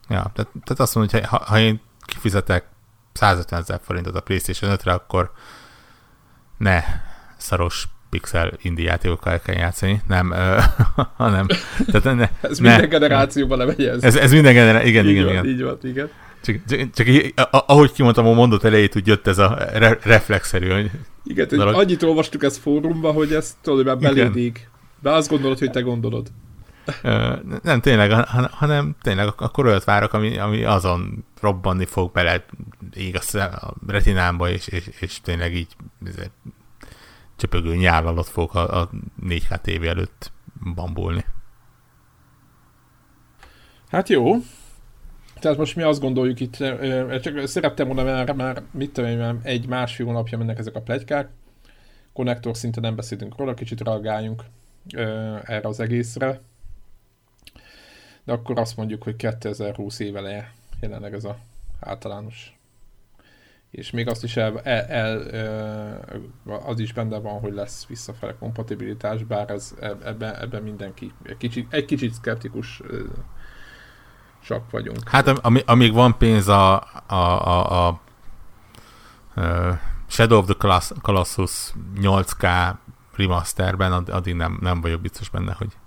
[0.09, 2.65] Ja, tehát, tehát azt mondom, hogy ha, ha én kifizetek
[3.13, 5.31] 150 ezer forintot a PlayStation 5-re, akkor
[6.57, 6.83] ne
[7.37, 10.59] szaros pixel indie játékokkal kell játszani, nem, ö,
[11.17, 11.45] hanem...
[11.91, 14.03] Tehát ne, ez ne, minden generációban lemegy ez.
[14.03, 15.45] Ez, ez minden generációban, igen, így igen, van, igen.
[15.45, 16.09] Így van, igen.
[16.41, 17.07] Csak, csak, csak
[17.49, 20.91] ahogy kimondtam a mondat elejét, úgy jött ez a re, reflexerű, hogy
[21.27, 24.69] igen, hogy annyit olvastuk ezt fórumban, hogy ez tudod, belédik.
[25.01, 26.31] De azt gondolod, hogy te gondolod.
[27.61, 28.11] nem tényleg,
[28.51, 32.45] hanem tényleg akkor olyat várok, ami, ami azon robbanni fog bele
[32.93, 35.75] ég a, a retinámba, és, és, és tényleg így
[37.35, 38.89] csöpögő nyálalat fog a, a
[39.23, 40.31] 4K TV előtt
[40.75, 41.25] bambulni.
[43.89, 44.35] Hát jó.
[45.39, 46.55] Tehát most mi azt gondoljuk itt,
[47.21, 51.29] csak szerettem volna, mert már mit tudom egy másfél hónapja mennek ezek a plegykák.
[52.13, 54.43] Konnektor szinte nem beszéltünk róla, kicsit reagáljunk
[55.45, 56.41] erre az egészre
[58.27, 61.37] de akkor azt mondjuk, hogy 2020 éve jelenleg ez a
[61.79, 62.57] általános.
[63.71, 69.23] És még azt is el, el, el, az is benne van, hogy lesz visszafele kompatibilitás,
[69.23, 72.81] bár ez, e, ebben, ebben mindenki egy kicsit, egy kicsit szkeptikus
[74.47, 75.09] csak vagyunk.
[75.09, 76.75] Hát am, amíg van pénz a,
[77.07, 82.73] a, a, a, a Shadow of the Colossus 8K
[83.15, 85.77] remasterben, addig nem, nem vagyok biztos benne, hogy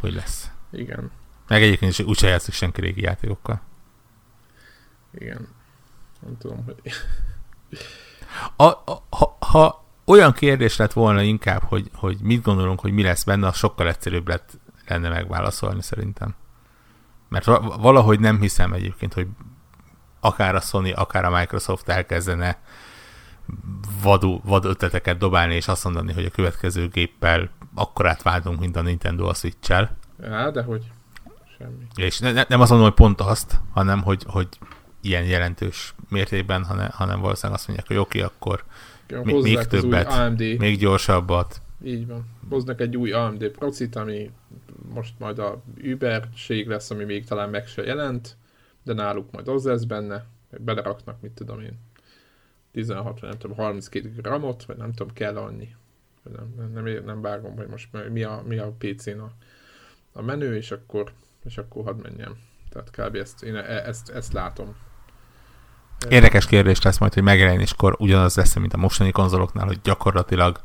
[0.00, 0.50] hogy lesz.
[0.70, 1.10] Igen.
[1.48, 3.60] Meg egyébként is úgyse játszik senki régi játékokkal.
[5.12, 5.48] Igen.
[6.20, 6.92] Nem tudom, hogy...
[8.56, 13.02] A, a, ha, ha olyan kérdés lett volna inkább, hogy, hogy mit gondolunk, hogy mi
[13.02, 16.34] lesz benne, az sokkal egyszerűbb lett, lenne megválaszolni szerintem.
[17.30, 17.44] Mert
[17.80, 19.26] valahogy nem hiszem egyébként, hogy
[20.20, 22.58] akár a Sony, akár a Microsoft elkezdene
[24.02, 28.82] vadú, vad ötleteket dobálni, és azt mondani, hogy a következő géppel akkorát váltunk, mint a
[28.82, 29.96] Nintendo a Switch-el.
[30.22, 30.90] Ja, de hogy
[31.58, 31.86] semmi.
[31.94, 34.48] És ne, ne, nem azt mondom, hogy pont azt, hanem hogy, hogy
[35.00, 38.64] ilyen jelentős mértékben, hanem, hanem valószínűleg azt mondják, hogy oké, okay, akkor
[39.08, 40.38] ja, még, még többet, AMD.
[40.38, 41.60] még gyorsabbat.
[41.82, 42.26] Így van.
[42.48, 44.30] Hoznak egy új AMD procit, ami
[44.94, 48.36] most majd a Uber-ség lesz, ami még talán meg se jelent,
[48.82, 50.26] de náluk majd az lesz benne,
[50.58, 51.78] beleraknak, mit tudom én,
[52.72, 55.74] 16 vagy nem tudom, 32 gramot, vagy nem tudom, kell annyi.
[56.56, 59.32] Nem, nem, nem, vágom, hogy most mi a, mi a PC-n a
[60.12, 61.12] a menü, és akkor,
[61.44, 62.36] és akkor hadd menjem.
[62.70, 63.14] Tehát kb.
[63.14, 64.74] ezt, én e, ezt, ezt látom.
[66.08, 70.60] Érdekes kérdés lesz majd, hogy megjelenéskor ugyanaz lesz, mint a mostani konzoloknál, hogy gyakorlatilag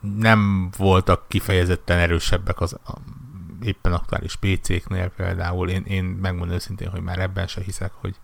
[0.00, 2.98] nem voltak kifejezetten erősebbek az a,
[3.62, 5.68] éppen aktuális PC-knél például.
[5.68, 8.16] Én, én megmondom őszintén, hogy már ebben se hiszek, hogy,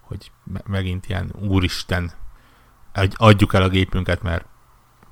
[0.00, 0.30] hogy
[0.66, 2.12] megint ilyen úristen
[3.14, 4.46] adjuk el a gépünket, mert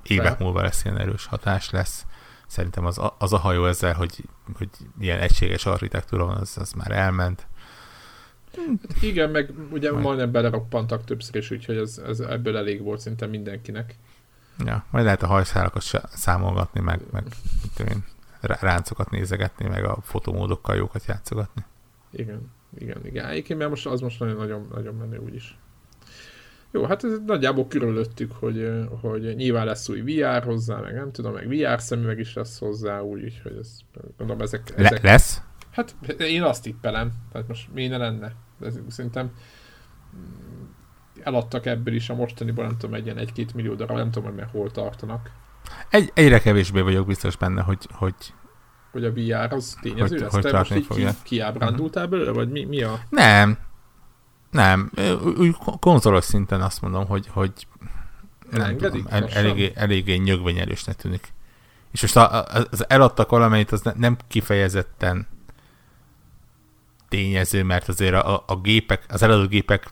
[0.02, 2.06] évek múlva lesz ilyen erős hatás lesz
[2.46, 4.68] szerintem az, az a hajó ezzel, hogy, hogy
[5.00, 7.46] ilyen egységes architektúra van, az, az már elment.
[9.00, 10.04] Igen, meg ugye majd.
[10.04, 13.96] majdnem beleroppantak többször is, úgyhogy ez, ez ebből elég volt szinte mindenkinek.
[14.64, 17.24] Ja, majd lehet a hajszálakat számolgatni, meg, meg
[17.88, 18.04] én,
[18.40, 21.64] ráncokat nézegetni, meg a fotomódokkal jókat játszogatni.
[22.10, 23.26] Igen, igen, igen.
[23.26, 25.58] Egyébként mert most az most nagyon, nagyon, nagyon menő úgyis.
[26.70, 31.32] Jó, hát ez nagyjából körülöttük, hogy, hogy nyilván lesz új VR hozzá, meg nem tudom,
[31.32, 33.78] meg VR szemüveg is lesz hozzá, úgy, hogy ez,
[34.16, 35.02] gondolom ezek, ezek...
[35.02, 35.42] Le- lesz?
[35.70, 38.34] Hát én azt tippelem, tehát most mi ne lenne.
[38.58, 39.32] De szerintem
[41.22, 44.38] eladtak ebből is a mostaniból, nem tudom, egy ilyen egy-két millió darab, nem tudom, hogy
[44.38, 45.30] mert hol tartanak.
[45.90, 48.14] Egy, egyre kevésbé vagyok biztos benne, hogy, hogy
[48.92, 50.32] hogy a VR az tényező hogy, lesz?
[50.32, 51.10] Hogy Te most így fogja.
[51.10, 53.00] ki, kiábrándultál belőle, vagy mi, mi a...
[53.08, 53.58] Nem.
[54.50, 54.90] Nem.
[55.38, 57.52] Úgy konzolos szinten azt mondom, hogy, hogy
[58.50, 61.32] nem tudom, el, eléggé, eléggé nyögvenyelősnek tűnik.
[61.92, 65.26] És most az eladtak valamelyet, az nem kifejezetten
[67.08, 69.90] tényező, mert azért a, a gépek, az eladott gépek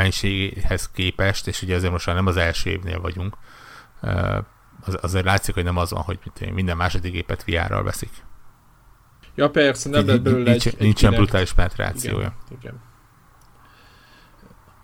[0.00, 3.36] mennyiségéhez képest, és ugye azért most már nem az első évnél vagyunk,
[4.86, 6.18] az, azért látszik, hogy nem az van, hogy
[6.52, 8.10] minden második gépet VR-ral veszik.
[9.34, 12.36] Ja persze, nem lett belőle nincs, egy, egy Nincsen brutális penetrációja.
[12.46, 12.80] Igen, igen.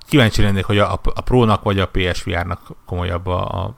[0.07, 3.76] Kíváncsi lennék, hogy a, a Pro-nak vagy a PSVR-nak komolyabb a, a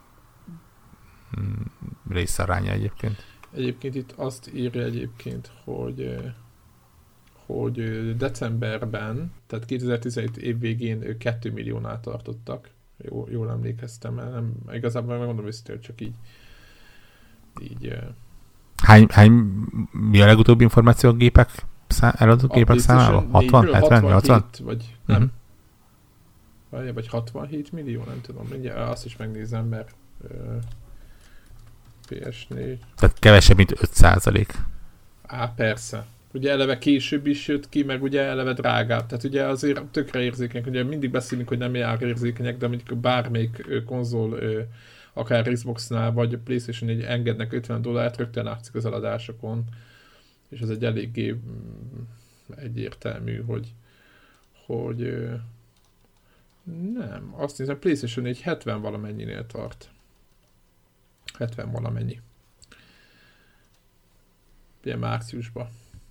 [1.41, 1.63] mm,
[2.11, 3.25] részaránya egyébként.
[3.55, 6.17] Egyébként itt azt írja egyébként, hogy
[7.49, 12.71] hogy decemberben, tehát 2017 év végén 2 milliónál tartottak.
[12.97, 16.15] Jó, jól emlékeztem, mert nem, igazából megmondom őszintén, csak így
[17.61, 17.99] így
[18.83, 19.31] Hány, hány,
[19.91, 21.51] mi a legutóbbi információ a gépek,
[21.87, 23.29] szá, eladott gépek számában?
[23.31, 24.45] 60, 70, 80?
[24.63, 25.33] Vagy nem.
[26.71, 26.93] Uh-huh.
[26.95, 28.47] Vagy 67 millió, nem tudom.
[28.51, 30.31] Mindjárt azt is megnézem, mert uh,
[32.09, 32.79] PS4.
[32.97, 34.55] Tehát kevesebb, mint 5 százalék.
[35.27, 36.07] Á, persze.
[36.33, 39.07] Ugye eleve később is jött ki, meg ugye eleve drágább.
[39.07, 40.67] Tehát ugye azért tökre érzékenyek.
[40.67, 44.39] Ugye mindig beszélünk, hogy nem jár érzékenyek, de mondjuk bármelyik konzol
[45.13, 49.65] akár Xbox-nál vagy Playstation 4 engednek 50 dollárt, rögtön látszik az eladásokon,
[50.49, 52.03] és ez egy eléggé mm,
[52.57, 53.75] egyértelmű, hogy,
[54.67, 55.29] hogy
[56.95, 59.91] nem, azt hiszem Playstation 4 70 valamennyinél tart.
[61.39, 62.21] 70 valamennyi.
[64.81, 65.69] Ugye márciusban.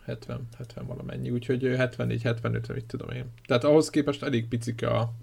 [0.07, 3.25] 70, 70 valamennyi, úgyhogy 74-75, mit tudom én.
[3.45, 5.13] Tehát ahhoz képest elég picike a,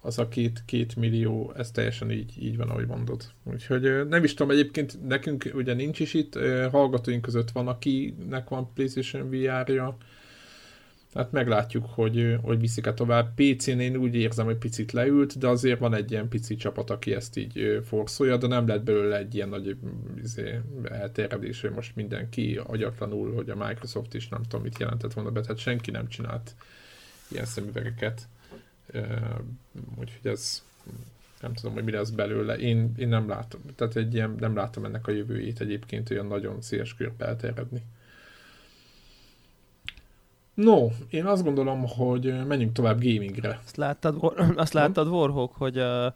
[0.00, 3.24] az a két, két millió, ez teljesen így, így van, ahogy mondod.
[3.44, 6.38] Úgyhogy nem is tudom, egyébként nekünk ugye nincs is itt,
[6.70, 9.96] hallgatóink között van, akinek van PlayStation VR-ja,
[11.14, 13.34] Hát meglátjuk, hogy, hogy viszik-e tovább.
[13.34, 17.14] PC-n én úgy érzem, hogy picit leült, de azért van egy ilyen pici csapat, aki
[17.14, 19.76] ezt így forszolja, de nem lett belőle egy ilyen nagy
[20.22, 25.30] izé, elterjedés, hogy most mindenki agyatlanul, hogy a Microsoft is nem tudom, mit jelentett volna
[25.30, 26.54] be, tehát senki nem csinált
[27.28, 28.28] ilyen szemüvegeket.
[29.98, 30.62] Úgyhogy ez
[31.40, 32.58] nem tudom, hogy mi lesz belőle.
[32.58, 36.60] Én, én nem látom, tehát egy ilyen, nem látom ennek a jövőjét egyébként olyan nagyon
[36.60, 37.82] széles körbe elterjedni.
[40.58, 43.60] No, én azt gondolom, hogy menjünk tovább gamingre.
[43.64, 46.12] Azt láttad, azt láttad Warhawk, hogy, uh,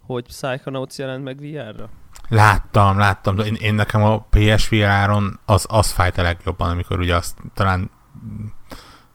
[0.00, 1.88] hogy Psychonauts jelent meg VR-ra?
[2.28, 7.16] Láttam, láttam, de én, én nekem a PSVR-on az, az fájt a legjobban, amikor ugye
[7.16, 7.90] azt talán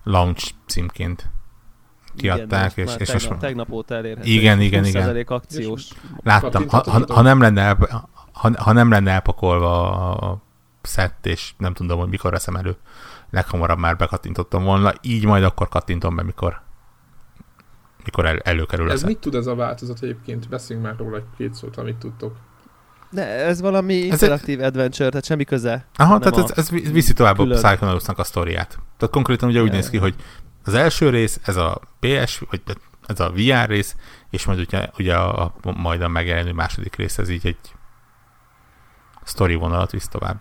[0.04, 1.30] launch címként
[2.16, 2.72] kiadták.
[2.78, 4.30] Igen, és, és tegnap, most tegnap óta elérhető.
[4.30, 5.26] Igen, igen, igen.
[5.28, 5.90] akciós.
[6.24, 7.78] Láttam, ha, ha, ha, nem lenne
[8.32, 10.42] ha, ha nem lenne elpakolva a
[10.82, 12.78] szett, és nem tudom, hogy mikor veszem elő,
[13.32, 16.62] leghamarabb már bekattintottam volna, így majd akkor kattintom be, mikor
[18.04, 20.50] mikor el, előkerül Ez mit tud ez a változat egyébként?
[20.50, 22.36] Beszéljünk már róla egy két szót, amit tudtok.
[23.10, 24.66] De ez valami ez interaktív egy...
[24.66, 25.86] adventure, tehát semmi köze.
[25.96, 28.80] Aha, tehát ez, ez viszi tovább a Psychonauts-nak a sztoriát.
[28.98, 29.78] Tehát konkrétan ugye úgy yeah.
[29.78, 30.16] néz ki, hogy
[30.64, 32.62] az első rész, ez a PS, vagy
[33.06, 33.96] ez a VR rész,
[34.30, 37.76] és majd ugye, ugye a, a, majd a megjelenő második rész, ez így egy
[39.24, 40.40] story vonalat visz tovább.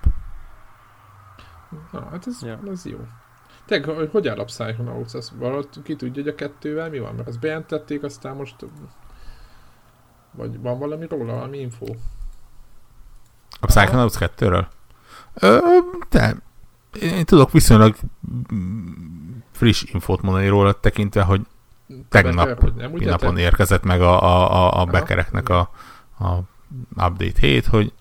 [1.93, 2.61] Na, hát ez, ja.
[2.71, 2.99] ez jó.
[3.66, 5.14] Te, hogy áll a Psychonauts?
[5.14, 7.14] Ezt valahogy ki tudja, hogy a kettővel mi van?
[7.14, 8.57] Mert ezt bejelentették, aztán most...
[10.31, 11.87] Vagy van valami róla, valami info?
[13.61, 14.66] A Psychonauts 2-ről?
[15.35, 15.59] Ö,
[16.09, 16.37] de
[17.01, 17.97] én tudok viszonylag
[19.53, 21.47] friss infót mondani róla, tekintve, hogy
[22.09, 25.71] tegnap Becker, hogy nem, napon érkezett meg a, a, a, a bekereknek a,
[26.18, 26.35] a
[26.97, 27.93] update 7, hogy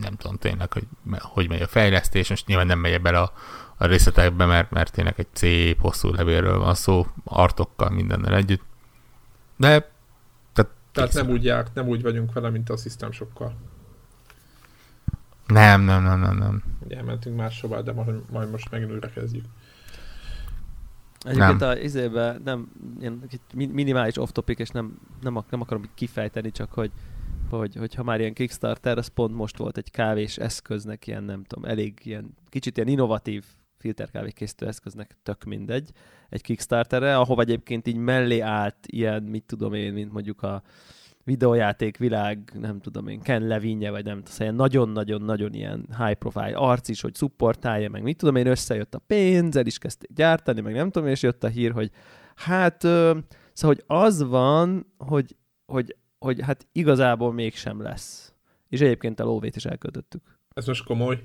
[0.00, 0.86] nem tudom tényleg, hogy
[1.18, 3.32] hogy megy a fejlesztés, most nyilván nem megy bele a,
[3.76, 8.62] a részletekbe, mert, mert tényleg egy szép, hosszú levélről van szó, artokkal, mindennel együtt.
[9.56, 9.90] De
[10.52, 13.56] tehát, tehát nem úgy járt, nem úgy vagyunk vele, mint a System sokkal.
[15.46, 16.62] Nem, nem, nem, nem, nem.
[16.84, 19.44] Ugye elmentünk máshová, de majd, majd most megint újra kezdjük.
[21.20, 21.68] Egyébként nem.
[21.68, 22.68] a izébe nem,
[23.00, 26.90] ilyen minimális off-topic, és nem, nem, nem akarom kifejteni, csak hogy
[27.50, 31.70] hogy, hogyha már ilyen Kickstarter, az pont most volt egy kávés eszköznek ilyen, nem tudom,
[31.70, 33.44] elég ilyen, kicsit ilyen innovatív
[33.78, 35.90] filterkávékészítő eszköznek tök mindegy,
[36.28, 40.62] egy Kickstarterre, ahova egyébként így mellé állt ilyen, mit tudom én, mint mondjuk a
[41.24, 46.88] videójáték világ, nem tudom én, Ken Levinje, vagy nem tudom, nagyon-nagyon-nagyon ilyen high profile arc
[46.88, 50.74] is, hogy supportálja, meg mit tudom én, összejött a pénz, el is kezdték gyártani, meg
[50.74, 51.90] nem tudom, és jött a hír, hogy
[52.34, 53.18] hát, ö,
[53.52, 55.36] szóval, hogy az van, hogy,
[55.66, 58.32] hogy, hogy hát igazából mégsem lesz.
[58.68, 60.22] És egyébként a lóvét is elköltöttük.
[60.54, 61.22] Ez most komoly.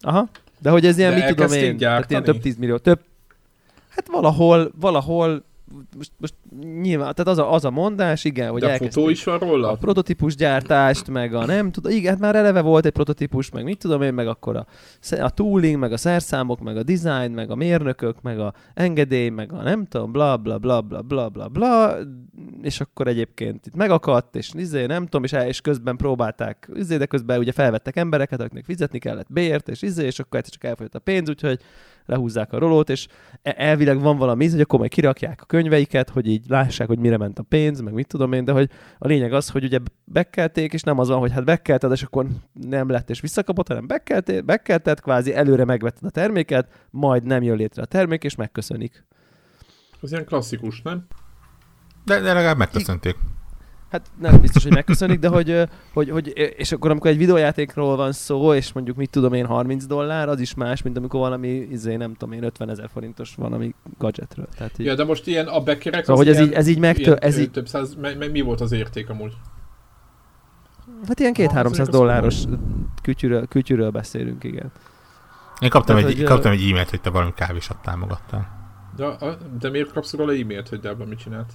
[0.00, 0.28] Aha,
[0.60, 2.24] de hogy ez ilyen, De mit tudom én, elkezdték tehát ilyen gyártani?
[2.24, 3.00] több tízmillió, több,
[3.88, 5.44] hát valahol, valahol,
[5.96, 6.34] most, most
[6.80, 9.74] nyilván, tehát az a, az a mondás, igen, hogy De fotó is van a róla?
[9.74, 13.78] prototípus gyártást, meg a nem tudom, igen, hát már eleve volt egy prototípus, meg mit
[13.78, 14.66] tudom én, meg akkor a,
[15.20, 19.52] a tooling, meg a szerszámok, meg a design, meg a mérnökök, meg a engedély, meg
[19.52, 21.96] a nem tudom, bla bla bla bla bla bla bla,
[22.62, 27.06] és akkor egyébként itt megakadt, és izé, nem tudom, és, és közben próbálták, izé, de
[27.06, 30.94] közben ugye felvettek embereket, akiknek fizetni kellett bért, és izé, és akkor egyszer csak elfogyott
[30.94, 31.60] a pénz, úgyhogy
[32.08, 33.06] lehúzzák a rolót, és
[33.42, 37.16] e- elvileg van valami hogy akkor majd kirakják a könyveiket, hogy így lássák, hogy mire
[37.16, 40.72] ment a pénz, meg mit tudom én, de hogy a lényeg az, hogy ugye bekelték,
[40.72, 44.44] és nem az van, hogy hát bekelted, és akkor nem lett és visszakapott, hanem bekelted,
[44.44, 49.04] bekelted, kvázi előre megvetted a terméket, majd nem jön létre a termék, és megköszönik.
[50.02, 51.06] Ez ilyen klasszikus, nem?
[52.04, 53.16] De, de legalább megköszönték.
[53.90, 58.12] Hát nem biztos, hogy megköszönik, de hogy, hogy, hogy, és akkor amikor egy videójátékról van
[58.12, 61.96] szó, és mondjuk mit tudom én 30 dollár, az is más, mint amikor valami, izé,
[61.96, 64.46] nem tudom én, 50 ezer forintos valami gadgetről.
[64.56, 66.00] Tehát így, Ja, de most ilyen a beckerek...
[66.04, 68.28] Szóval, hogy ez ilyen- így- ez így megtö- ilyen, ez így- Több száz, me, me,
[68.28, 69.32] mi volt az érték amúgy?
[71.06, 72.42] hát ilyen azért 2-300 az dolláros
[73.02, 74.72] kütyűről, kütyűről beszélünk, igen.
[75.60, 78.56] Én kaptam, Tehát, egy, hogy, kaptam egy e-mailt, hogy te valami kávésat támogattál.
[78.96, 81.52] De, a, de miért kapsz róla e-mailt, hogy Debla mit csinált?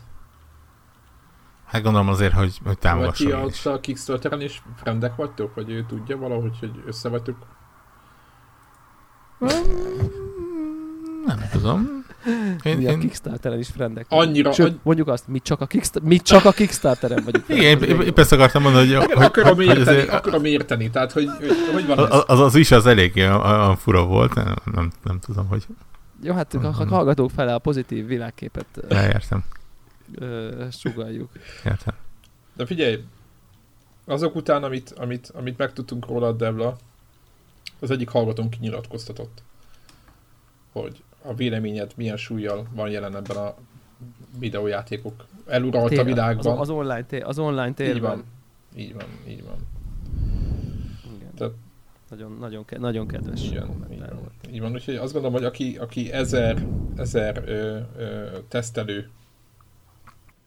[1.73, 3.65] Hát gondolom azért, hogy, hogy Vagy ti támogasson én ott is.
[3.65, 5.55] a Kickstarteren is frendek vagytok?
[5.55, 7.35] Vagy ő tudja valahogy, hogy össze vagytok?
[11.25, 12.05] Nem tudom.
[12.63, 14.05] Én, Mi a én, Kickstarteren is frendek.
[14.09, 14.51] Annyira...
[14.51, 17.45] Sőt, anny- mondjuk azt, mi csak a, Kickstar- mi csak a Kickstarteren vagyunk.
[17.49, 20.89] igen, én, én, épp ezt akartam mondani, hogy, hogy, akarom hogy érteni, azért akarom érteni.
[20.89, 21.29] Tehát, hogy,
[21.73, 22.05] hogy, van ez?
[22.09, 25.65] az, az, az is az eléggé a, a fura volt, nem, nem, nem tudom, hogy
[26.21, 29.43] Jó, hát ha ha hallgatók fele a pozitív világképet ö, leértem.
[30.15, 31.31] Ö, sugaljuk.
[31.65, 31.95] Értem.
[32.55, 33.03] De figyelj,
[34.05, 36.77] azok után, amit, amit, amit megtudtunk róla a Debla,
[37.79, 39.43] az egyik hallgatónk kinyilatkoztatott,
[40.71, 43.55] hogy a véleményed milyen súlyjal van jelen ebben a
[44.39, 46.53] videójátékok eluralt a világban.
[46.53, 47.95] Az, az, online, tér, az online térben.
[47.95, 48.23] így van.
[48.75, 49.55] Így van, így van.
[51.15, 51.33] Igen.
[51.37, 51.53] Tehát-
[52.09, 54.31] Nagyon, nagyon, ke- nagyon kedves van, így van.
[54.51, 59.09] Így van, úgyhogy azt gondolom, hogy aki, aki ezer, ezer ö, ö, tesztelő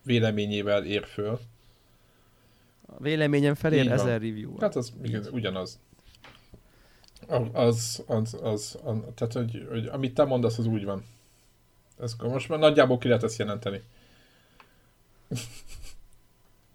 [0.06, 1.38] véleményével ér föl,
[2.86, 3.92] A véleményem felér van.
[3.92, 5.78] ezer review Hát az igen, ugyanaz.
[7.52, 8.78] Az, az, az, az,
[9.14, 11.04] tehát, hogy, hogy amit te mondasz, az úgy van.
[12.00, 13.80] Ez most már nagyjából ki lehet ezt jelenteni.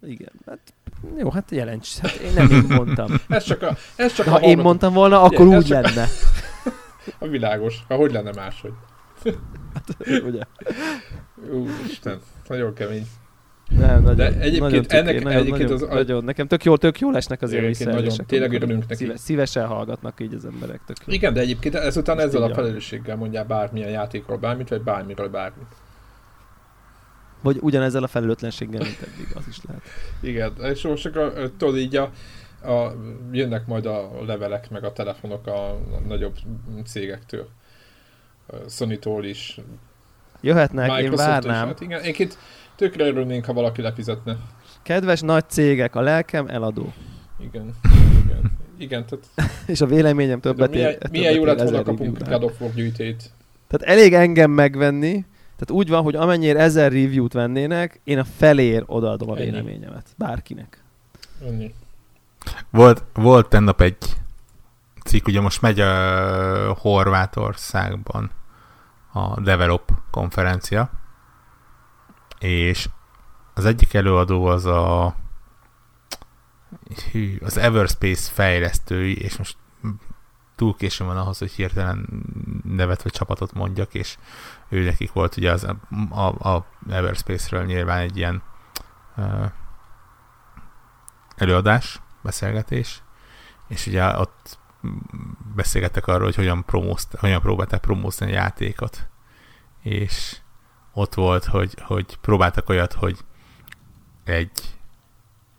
[0.01, 0.31] Igen.
[0.45, 0.73] Hát,
[1.17, 1.97] jó, hát jelents.
[1.97, 3.11] Hát én nem én mondtam.
[3.29, 5.65] Ez csak a, ez csak De a ha én hallgató- mondtam volna, akkor ez úgy
[5.65, 6.07] csak- lenne.
[7.19, 7.83] A világos.
[7.87, 8.73] Ha hogy lenne máshogy.
[10.27, 10.41] Ugye?
[11.51, 13.07] Úristen, nagyon kemény.
[13.77, 16.77] Nem, nagyon, De egyébként nagyon cuki, ennek- nagyon, egyébként nagyon, az- nagyon, nekem tök jól,
[16.77, 18.09] tök jól esnek az ilyen visszajelzések.
[18.09, 18.95] nagyon, tényleg örülünk neki.
[19.03, 21.13] Szíve, szívesen hallgatnak így az emberek, tök jó.
[21.13, 25.67] Igen, de egyébként ezután Ezt ezzel a felelősséggel mondjál bármilyen játékról bármit, vagy bármiről bármit.
[27.41, 29.81] Vagy ugyanezzel a felelőtlenséggel, mint eddig, az is lehet.
[30.21, 32.11] Igen, és most csak a, tudod így a,
[32.63, 32.93] a,
[33.31, 36.35] jönnek majd a levelek, meg a telefonok a, a nagyobb
[36.85, 37.47] cégektől.
[38.69, 39.59] Sony-tól is,
[40.41, 41.45] Jöhetnek, én Microsoft-tól is.
[41.45, 41.67] várnám.
[41.67, 42.37] Hát igen, egyébként
[42.81, 44.37] tökre örülnénk, ha valaki lefizetne.
[44.81, 46.93] Kedves nagy cégek, a lelkem eladó.
[47.39, 47.75] Igen,
[48.25, 48.51] igen.
[48.77, 51.83] Igen, tehát És a véleményem tudom, többet milyen, ér, milyen jó többet lett ér volna
[51.83, 52.29] kapunk.
[52.29, 53.31] God of War gyűjtét.
[53.67, 55.25] Tehát elég engem megvenni,
[55.57, 60.05] tehát úgy van, hogy amennyire ezer review-t vennének, én a felér odaadom a véleményemet.
[60.17, 60.83] Bárkinek.
[61.45, 61.73] Ennyi.
[62.69, 63.97] Volt, volt tennap egy
[65.05, 68.31] cikk, ugye most megy a Horvátországban
[69.13, 71.00] a Develop konferencia,
[72.41, 72.89] és
[73.53, 75.15] az egyik előadó az a
[77.41, 79.57] az Everspace fejlesztői, és most
[80.55, 82.23] túl későn van ahhoz, hogy hirtelen
[82.63, 84.17] nevet vagy csapatot mondjak, és
[84.69, 85.67] ő nekik volt ugye az,
[86.09, 88.43] a, a Everspace-ről nyilván egy ilyen
[89.17, 89.51] uh,
[91.35, 93.01] előadás, beszélgetés,
[93.67, 94.59] és ugye ott
[95.55, 99.07] beszélgettek arról, hogy hogyan, promózt, hogyan próbálták promózni a játékot.
[99.81, 100.37] És
[100.93, 103.17] ott volt, hogy, hogy próbáltak olyat, hogy
[104.23, 104.51] egy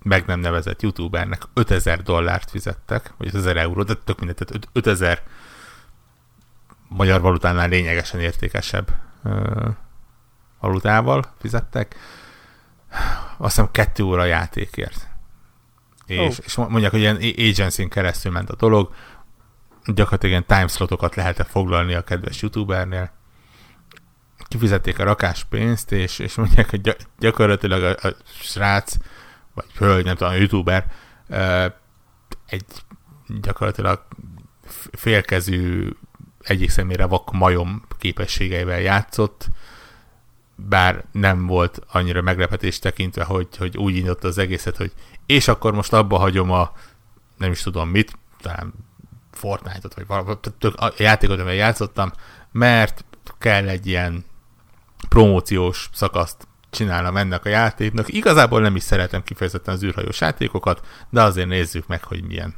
[0.02, 4.68] meg nem nevezett youtubernek 5000 dollárt fizettek, vagy 5000 eurót, de tök mindegy, tehát öt-
[4.72, 5.22] 5000
[6.88, 8.88] magyar valutánál lényegesen értékesebb
[9.24, 9.68] ö,
[10.60, 11.96] valutával fizettek.
[13.36, 15.08] Azt hiszem kettő óra játékért.
[16.06, 16.44] És, oh.
[16.44, 17.20] és mondják, hogy ilyen
[17.50, 18.94] agency keresztül ment a dolog,
[19.84, 23.10] gyakorlatilag ilyen timeslotokat lehetett foglalni a kedves youtubernél.
[24.52, 28.96] Kifizették a rakáspénzt, és, és mondják, hogy gyakorlatilag a, a srác,
[29.54, 30.86] vagy hölgy, nem tudom, a youtuber
[32.46, 32.64] egy
[33.40, 34.06] gyakorlatilag
[34.92, 35.90] félkezű
[36.42, 39.48] egyik személyre vak majom képességeivel játszott,
[40.54, 44.92] bár nem volt annyira meglepetés tekintve, hogy, hogy úgy indított az egészet, hogy
[45.26, 46.72] és akkor most abba hagyom a
[47.36, 48.74] nem is tudom mit, talán
[49.30, 52.12] Fortnite-ot, vagy valami, a játékot, amivel játszottam,
[52.50, 53.04] mert
[53.38, 54.30] kell egy ilyen
[55.08, 58.08] promóciós szakaszt csinálnom ennek a játéknak.
[58.08, 62.54] Igazából nem is szeretem kifejezetten az űrhajós játékokat, de azért nézzük meg, hogy milyen.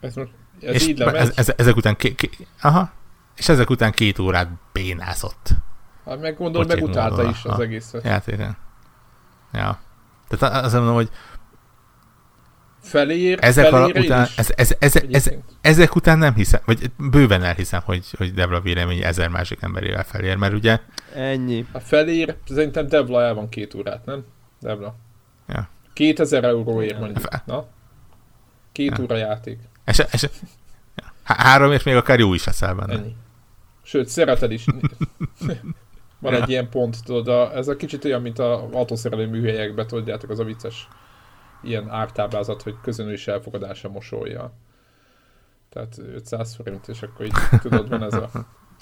[0.00, 2.30] Ez, ez és így ez, ez, ezek után ké, ké,
[2.60, 2.90] aha,
[3.36, 5.50] és ezek után két órát bénázott.
[6.04, 8.04] Hát meg gondolom, megutálta is az egészet.
[8.04, 8.56] Játéken.
[9.52, 9.80] Ja.
[10.28, 11.10] Tehát azt mondom, hogy
[12.88, 15.30] felér, ezek felér után, ez, ez, ez, ez,
[15.60, 20.36] ezek után nem hiszem, vagy bőven elhiszem, hogy, hogy Devla vélemény ezer másik emberével felér,
[20.36, 20.80] mert ugye...
[21.14, 21.66] Ennyi.
[21.72, 24.24] A felér, szerintem Devla el van két órát, nem?
[24.60, 24.96] Devla.
[25.48, 25.68] Ja.
[25.92, 27.44] 2000 euróért mondjuk.
[27.46, 27.66] Na?
[28.72, 29.04] Két ja.
[29.04, 29.58] óra játék.
[29.86, 30.28] És, és,
[31.22, 32.92] három és még akár jó is leszel benne.
[32.92, 33.14] Ennyi.
[33.82, 34.64] Sőt, szereted is.
[36.20, 36.42] Van ja.
[36.42, 40.38] egy ilyen pont, tudod, a, ez a kicsit olyan, mint a autószerelő műhelyekben, tudjátok, az
[40.38, 40.88] a vicces
[41.62, 44.52] ilyen ártáblázat, hogy közönős elfogadása mosolja.
[45.68, 48.30] Tehát 500 forint, és akkor így tudod, van ez a...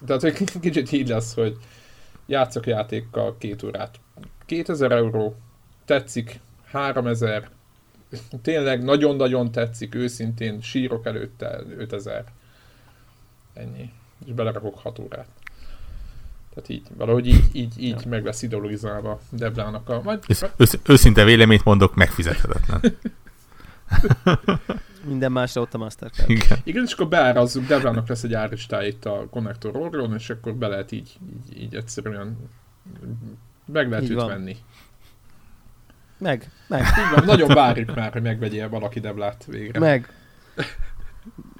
[0.07, 1.57] Tehát hogy kicsit így lesz, hogy
[2.27, 4.01] játszok játékkal két órát.
[4.47, 5.37] 2000 euró,
[5.85, 7.49] tetszik, 3000,
[8.43, 12.25] tényleg nagyon-nagyon tetszik, őszintén sírok előtte 5000.
[13.55, 13.93] Ennyi.
[14.27, 15.29] És belerakok 6 órát.
[16.57, 18.09] Tehát így, valahogy így, így, így ja.
[18.09, 20.01] meg lesz ideologizálva Deblának a...
[20.05, 20.25] Majd...
[20.57, 22.81] Ősz, őszinte véleményt mondok, megfizethetetlen.
[25.05, 26.31] Minden másra ott a Mastercard.
[26.31, 26.59] Igen.
[26.65, 30.67] Igen, és akkor beárazzuk, Deblának lesz egy áristája itt a Connector Orgon, és akkor be
[30.67, 32.37] lehet így, így, így egyszerűen
[33.67, 34.29] meg lehet így őt van.
[34.29, 34.57] venni.
[36.19, 36.81] Meg, meg.
[36.81, 39.79] Így van, nagyon várjuk már, hogy megvegyél valaki Deblát végre.
[39.79, 40.13] Meg.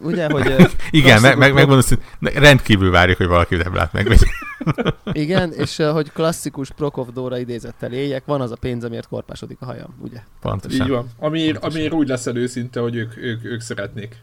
[0.01, 0.71] Ugye, hogy...
[0.91, 1.85] Igen, meg, meg, megmondom,
[2.21, 4.27] hogy rendkívül várjuk, hogy valaki Deblát megvegye.
[5.13, 9.65] Igen, és hogy klasszikus Prokov Dóra idézettel éljek, van az a pénz, amiért korpásodik a
[9.65, 10.23] hajam, ugye?
[10.41, 10.87] Pontosan.
[10.87, 11.09] Így van.
[11.19, 14.17] Amiért, amiért úgy lesz előszinte, hogy ők, ők, ők szeretnék.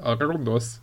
[0.00, 0.76] Arra gondolsz?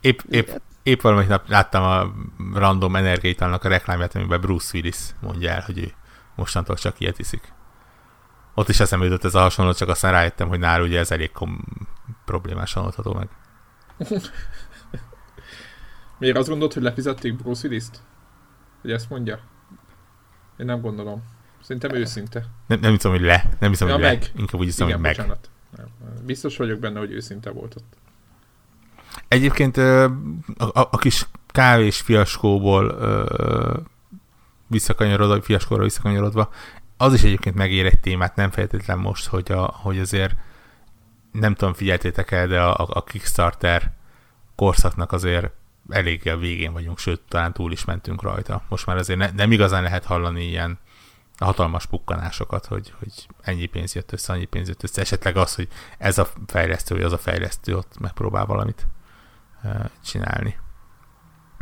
[0.00, 0.48] Épp, épp,
[0.82, 2.12] épp valamelyik nap láttam a
[2.58, 5.92] random energiaitalnak a reklámját, amiben Bruce Willis mondja el, hogy ő
[6.36, 7.52] mostantól csak ilyet iszik.
[8.54, 11.32] Ott is eszembe jutott ez a hasonló, csak aztán rájöttem, hogy nála ugye ez elég
[11.32, 11.64] kom-
[12.28, 13.28] problémásan oldható meg.
[16.18, 18.02] Miért azt gondolod, hogy lefizették Bruce Willis-t?
[18.80, 19.40] Hogy ezt mondja?
[20.56, 21.22] Én nem gondolom.
[21.62, 22.46] Szerintem őszinte.
[22.66, 23.48] Nem, nem hiszem, hogy le.
[23.60, 24.20] Nem hiszem, ja, hogy meg.
[24.20, 24.28] le.
[24.36, 25.16] Inkább úgy hiszem, Igen, hogy meg.
[25.16, 25.50] Bocsánat.
[26.24, 27.96] Biztos vagyok benne, hogy őszinte volt ott.
[29.28, 30.04] Egyébként a,
[30.58, 32.98] a, a kis kávés fiaskóból
[34.66, 36.50] visszakanyarodva, fiaskóra visszakanyarodva,
[36.96, 40.34] az is egyébként megér egy témát, nem feltétlen most, hogy, a, hogy azért
[41.32, 43.92] nem tudom, figyeltétek el, de a, a Kickstarter
[44.56, 45.50] korszaknak azért
[45.88, 48.62] eléggé a végén vagyunk, sőt, talán túl is mentünk rajta.
[48.68, 50.78] Most már azért ne, nem igazán lehet hallani ilyen
[51.38, 55.00] hatalmas pukkanásokat, hogy, hogy ennyi pénz jött össze, annyi pénz jött össze.
[55.00, 55.68] Esetleg az, hogy
[55.98, 58.86] ez a fejlesztő, vagy az a fejlesztő ott megpróbál valamit
[60.04, 60.58] csinálni.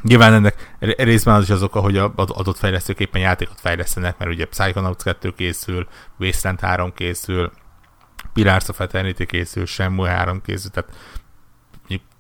[0.02, 4.30] Nyilván ennek részben az is az oka, hogy az adott fejlesztők éppen játékot fejlesztenek, mert
[4.30, 5.88] ugye Psychonauts 2 készül,
[6.18, 7.52] Wasteland 3 készül,
[8.37, 10.91] Pillars of Eternity készül, Shenmue 3 készül, tehát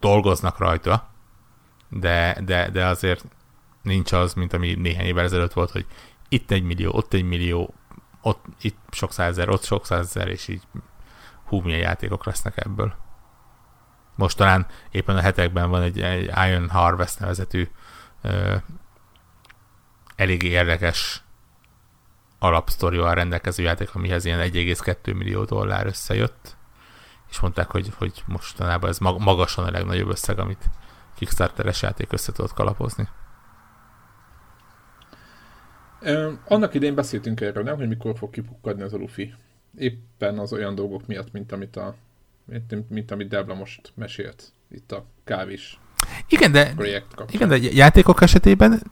[0.00, 1.08] dolgoznak rajta,
[1.88, 3.24] de, de, de azért
[3.82, 5.86] nincs az, mint ami néhány évvel ezelőtt volt, hogy
[6.28, 7.74] itt egy millió, ott egy millió,
[8.22, 10.62] ott, itt sok százezer, ott sok százezer, és így
[11.44, 12.94] hú, milyen játékok lesznek ebből.
[14.14, 17.68] Most talán éppen a hetekben van egy, egy Iron Harvest nevezetű
[18.22, 18.56] ö,
[20.14, 21.22] eléggé érdekes
[22.38, 26.56] alapsztorival rendelkező játék, amihez ilyen 1,2 millió dollár összejött,
[27.30, 30.64] és mondták, hogy, hogy mostanában ez magasan a legnagyobb összeg, amit
[31.16, 33.08] Kickstarteres játék össze tudott kalapozni.
[36.44, 39.34] Annak idén beszéltünk erről, nem, hogy mikor fog kipukkadni az a Luffy.
[39.78, 41.94] Éppen az olyan dolgok miatt, mint amit a
[42.44, 45.78] mint, mint amit Debla most mesélt itt a kávés
[46.28, 46.74] igen, de,
[47.30, 48.82] igen, de játékok esetében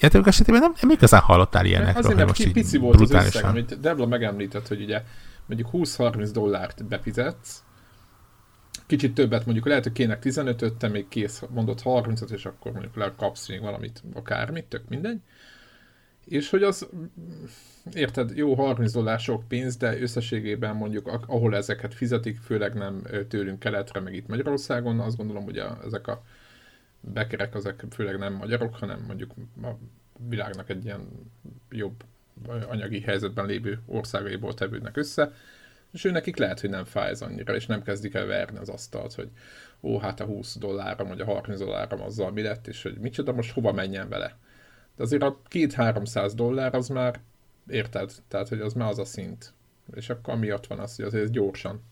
[0.00, 2.02] játékok esetében nem, nem igazán hallottál ilyenekről.
[2.02, 5.02] Azért, mert most pici volt az összeg, amit Debla megemlített, hogy ugye
[5.46, 7.62] mondjuk 20-30 dollárt befizetsz,
[8.86, 12.96] kicsit többet mondjuk, lehet, hogy kének 15-öt, te még kész, mondott 30-at, és akkor mondjuk
[12.96, 15.18] le kapsz még valamit, akármit, tök mindegy.
[16.24, 16.88] És hogy az,
[17.92, 23.58] érted, jó 30 dollár sok pénz, de összességében mondjuk, ahol ezeket fizetik, főleg nem tőlünk
[23.58, 26.22] keletre, meg itt Magyarországon, azt gondolom, hogy a, ezek a
[27.12, 29.32] bekerek, ezek főleg nem magyarok, hanem mondjuk
[29.62, 29.68] a
[30.28, 31.08] világnak egy ilyen
[31.70, 32.04] jobb
[32.68, 35.32] anyagi helyzetben lévő országaiból tevődnek össze,
[35.92, 38.68] és ő nekik lehet, hogy nem fáj ez annyira, és nem kezdik el verni az
[38.68, 39.30] asztalt, hogy
[39.80, 43.32] ó, hát a 20 dollárom, vagy a 30 dollárom azzal mi lett, és hogy micsoda,
[43.32, 44.36] most hova menjen vele.
[44.96, 47.20] De azért a 2-300 dollár az már,
[47.68, 48.12] érted?
[48.28, 49.52] Tehát, hogy az már az a szint.
[49.94, 51.82] És akkor miatt van az, hogy azért gyorsan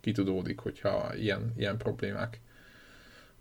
[0.00, 2.40] kitudódik, hogyha ilyen, ilyen problémák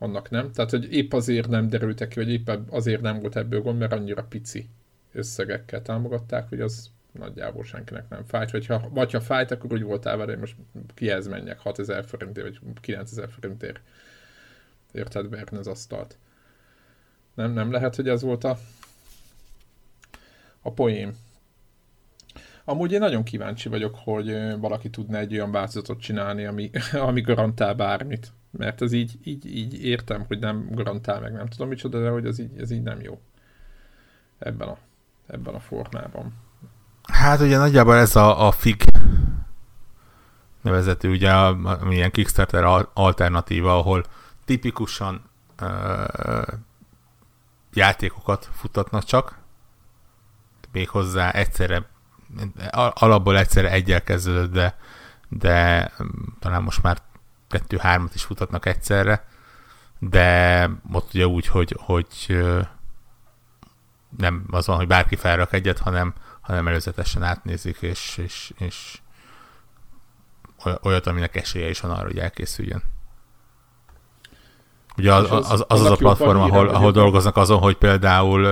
[0.03, 0.51] vannak, nem?
[0.51, 3.93] Tehát, hogy épp azért nem derültek ki, vagy épp azért nem volt ebből gond, mert
[3.93, 4.69] annyira pici
[5.11, 9.83] összegekkel támogatták, hogy az nagyjából senkinek nem fájt, vagy ha, vagy ha fájt, akkor úgy
[9.83, 10.55] voltál vele, hogy most
[10.93, 13.79] kihez menjek 6000 forintért, vagy 9000 forintért
[14.91, 16.17] érted verni az asztalt.
[17.33, 18.57] Nem, nem lehet, hogy ez volt a,
[20.61, 21.17] a poém.
[22.63, 26.69] Amúgy én nagyon kíváncsi vagyok, hogy valaki tudna egy olyan változatot csinálni, ami,
[27.07, 28.31] ami garantál bármit.
[28.57, 32.25] Mert ez így, így, így értem, hogy nem garantál meg, nem tudom micsoda, de hogy
[32.25, 33.21] ez így, ez így nem jó.
[34.39, 34.77] Ebben a,
[35.27, 36.33] ebben a formában.
[37.03, 38.83] Hát ugye nagyjából ez a, a FIG
[40.61, 44.03] nevezetű, ugye a, ilyen Kickstarter alternatíva, ahol
[44.45, 45.21] tipikusan
[45.59, 46.41] ö,
[47.73, 49.39] játékokat futatnak csak,
[50.71, 51.85] méghozzá egyszerre,
[52.91, 54.77] alapból egyszerre egyel kezdődött, de,
[55.29, 55.91] de
[56.39, 57.01] talán most már
[57.53, 59.25] kettő-hármat is futatnak egyszerre,
[59.99, 62.43] de ott ugye úgy, hogy, hogy
[64.17, 69.01] nem az van, hogy bárki felrak egyet, hanem, hanem előzetesen átnézik, és, és, és
[70.81, 72.83] olyat, aminek esélye is van arra, hogy elkészüljön.
[74.97, 78.43] Ugye az az, az, az, az a platform, ahol, ahol dolgoznak azon, hogy például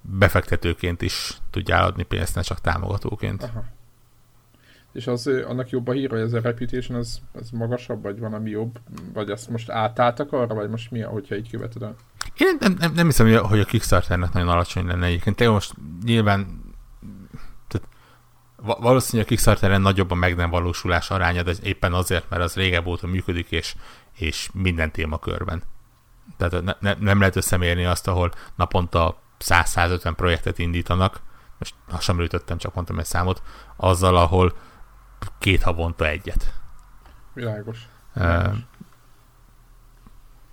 [0.00, 3.42] befektetőként is tudjál adni pénzt, ne csak támogatóként.
[3.42, 3.64] Aha.
[4.92, 8.34] És az, annak jobb a hír, hogy ez a reputation az, az magasabb, vagy van,
[8.34, 8.78] ami jobb?
[9.12, 11.94] Vagy ezt most átálltak arra, vagy most mi, hogyha így követed el?
[12.36, 15.36] Én nem, nem, nem hiszem, hogy a Kickstarternek nagyon alacsony lenne egyébként.
[15.36, 15.74] Te most
[16.04, 16.60] nyilván
[17.68, 17.88] tehát
[18.56, 22.86] valószínűleg a Kickstarteren nagyobb a meg nem valósulás aránya, de éppen azért, mert az régebb
[22.86, 23.74] óta működik, és,
[24.16, 25.62] és minden témakörben.
[26.36, 31.20] Tehát ne, ne, nem lehet összemérni azt, ahol naponta 100-150 projektet indítanak,
[31.58, 33.42] most ha sem ütöttem, csak mondtam egy számot,
[33.76, 34.54] azzal, ahol
[35.38, 36.54] két havonta egyet.
[37.32, 37.88] Világos.
[38.12, 38.52] Világos.
[38.52, 38.58] Uh,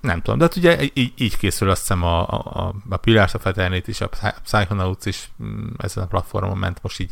[0.01, 3.45] nem tudom, de hát ugye így, így készül azt hiszem a, a, a Pillars of
[3.45, 4.09] Eternity is, a
[4.43, 7.11] Psychonauts is mm, ezen a platformon ment, most így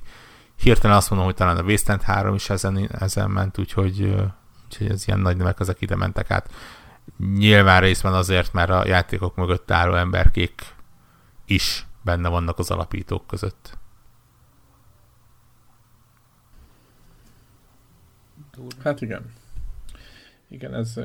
[0.55, 4.15] hirtelen azt mondom, hogy talán a Wasteland 3 is ezen, ezen ment, úgyhogy,
[4.65, 6.53] úgyhogy ez ilyen nagy nevek ezek ide mentek át.
[7.17, 10.61] Nyilván részben azért, mert a játékok mögött álló emberkék
[11.45, 13.77] is benne vannak az alapítók között.
[18.83, 19.31] Hát igen.
[20.47, 20.99] Igen, ez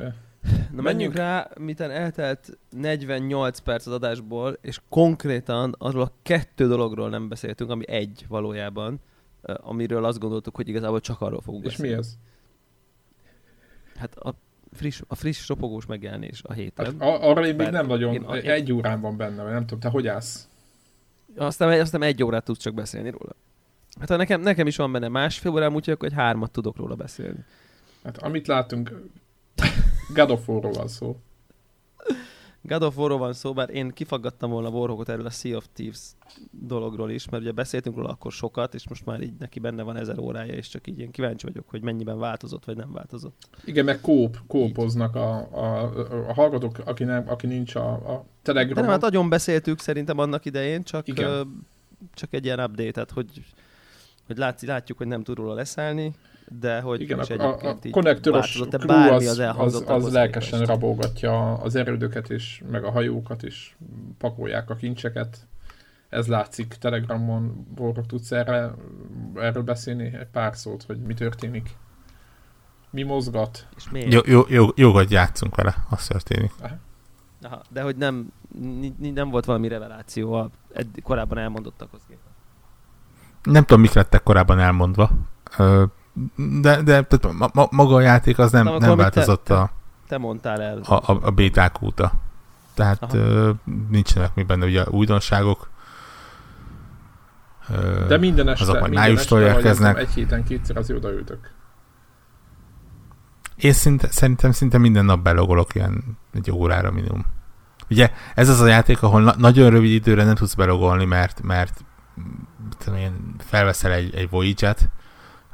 [0.72, 7.09] Na menjünk rá, miten eltelt 48 perc az adásból, és konkrétan arról a kettő dologról
[7.09, 9.01] nem beszéltünk, ami egy valójában,
[9.42, 11.90] amiről azt gondoltuk, hogy igazából csak arról fogunk és beszélni.
[11.90, 12.18] És mi ez?
[13.96, 14.34] Hát a
[14.72, 16.84] friss, a friss ropogós megjelenés a héten.
[16.84, 20.07] Hát, arra én még nem nagyon, én, egy órán van benne, nem tudom, te hogy
[20.07, 20.48] állsz?
[21.36, 23.34] Aztán, aztán egy órát tudsz csak beszélni róla.
[23.99, 27.45] Hát nekem, nekem is van benne másfél órám, úgyhogy akkor egy hármat tudok róla beszélni.
[28.05, 29.03] Hát amit látunk,
[30.14, 31.16] God of War-ról van szó.
[32.62, 36.01] God of War-ról van szó, bár én kifaggattam volna Warhawkot erről a Sea of Thieves
[36.51, 39.97] dologról is, mert ugye beszéltünk róla akkor sokat, és most már így neki benne van
[39.97, 43.49] ezer órája, és csak így én kíváncsi vagyok, hogy mennyiben változott, vagy nem változott.
[43.64, 45.93] Igen, meg kóp, kópoznak a, a,
[46.28, 48.74] a hallgatók, aki, nem, aki nincs a, a Telegramon.
[48.74, 51.66] De nem, hát nagyon beszéltük szerintem annak idején, csak, Igen.
[52.14, 53.45] csak egy ilyen update hogy,
[54.31, 56.14] hogy látszik, látjuk, hogy nem tud róla leszállni,
[56.61, 60.70] de hogy Igen, a, a, a konnektoros crew az, az, az, az lelkesen képest.
[60.70, 63.74] rabolgatja az erődöket és meg a hajókat, és
[64.18, 65.47] pakolják a kincseket.
[66.09, 68.74] Ez látszik Telegramon, Borok tudsz erre,
[69.35, 71.70] erről beszélni egy pár szót, hogy mi történik?
[72.91, 73.66] Mi mozgat?
[73.76, 74.12] És miért?
[74.12, 76.53] Jó, jó, jó, jogot játszunk vele, az történik.
[76.61, 76.76] Aha.
[77.43, 78.33] Aha, de hogy nem,
[78.99, 80.51] nem volt valami reveláció a
[81.03, 82.30] korábban elmondottakhoz képest.
[83.43, 85.11] Nem tudom, mik lettek korábban elmondva
[86.61, 89.70] de, de tehát ma, ma, maga a játék az nem, nem változott te, a,
[90.09, 90.80] te mondtál el.
[90.84, 92.12] A, a, a béták óta.
[92.74, 93.51] Tehát ö,
[93.91, 95.70] nincsenek mi benne ugye újdonságok.
[97.68, 99.99] Ö, de minden este, azok majd májustól érkeznek.
[99.99, 101.51] Egy héten kétszer azért odaültök.
[103.57, 107.26] Én szinte, szerintem szinte minden nap belogolok ilyen egy órára minimum.
[107.91, 111.84] Ugye ez az a játék, ahol na- nagyon rövid időre nem tudsz belogolni, mert, mert
[112.78, 114.88] tudom én, felveszel egy, egy Voyage-et,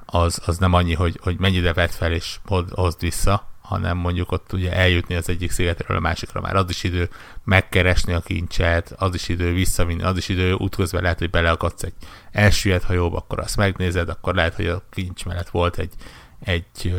[0.07, 4.33] az, az nem annyi, hogy, hogy mennyire vett fel és hoz, hozd vissza, hanem mondjuk
[4.33, 6.41] ott ugye eljutni az egyik szigetről a másikra.
[6.41, 7.09] Már az is idő
[7.45, 11.95] megkeresni a kincset, az is idő visszavinni, az is idő útközben lehet, hogy beleakadsz egy
[12.33, 15.93] elsüllyedt hajóba, akkor azt megnézed, akkor lehet, hogy a kincs mellett volt egy,
[16.41, 16.95] egy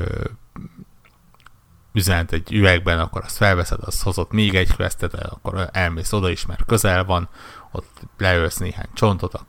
[1.97, 6.45] üzenet egy üvegben, akkor azt felveszed, azt hozott még egy questet, akkor elmész oda is,
[6.45, 7.29] mert közel van,
[7.71, 9.45] ott leölsz néhány csontot,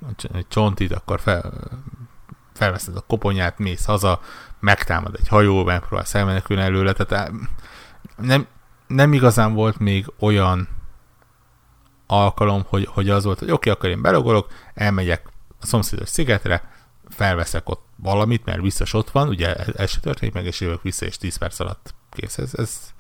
[0.49, 1.53] csontit, akkor fel,
[2.55, 4.21] felveszed a koponyát, mész haza,
[4.61, 7.33] megtámad egy hajó, megpróbálsz elmenekülni előle, tehát
[8.17, 8.47] nem,
[8.87, 10.69] nem igazán volt még olyan
[12.07, 15.27] alkalom, hogy, hogy az volt, hogy oké, okay, akkor én belogolok, elmegyek
[15.61, 16.73] a szomszédos szigetre,
[17.09, 21.07] felveszek ott valamit, mert biztos ott van, ugye ez se történik meg, és jövök vissza,
[21.07, 22.39] és 10 perc alatt kész.
[22.39, 22.93] Ez, ez,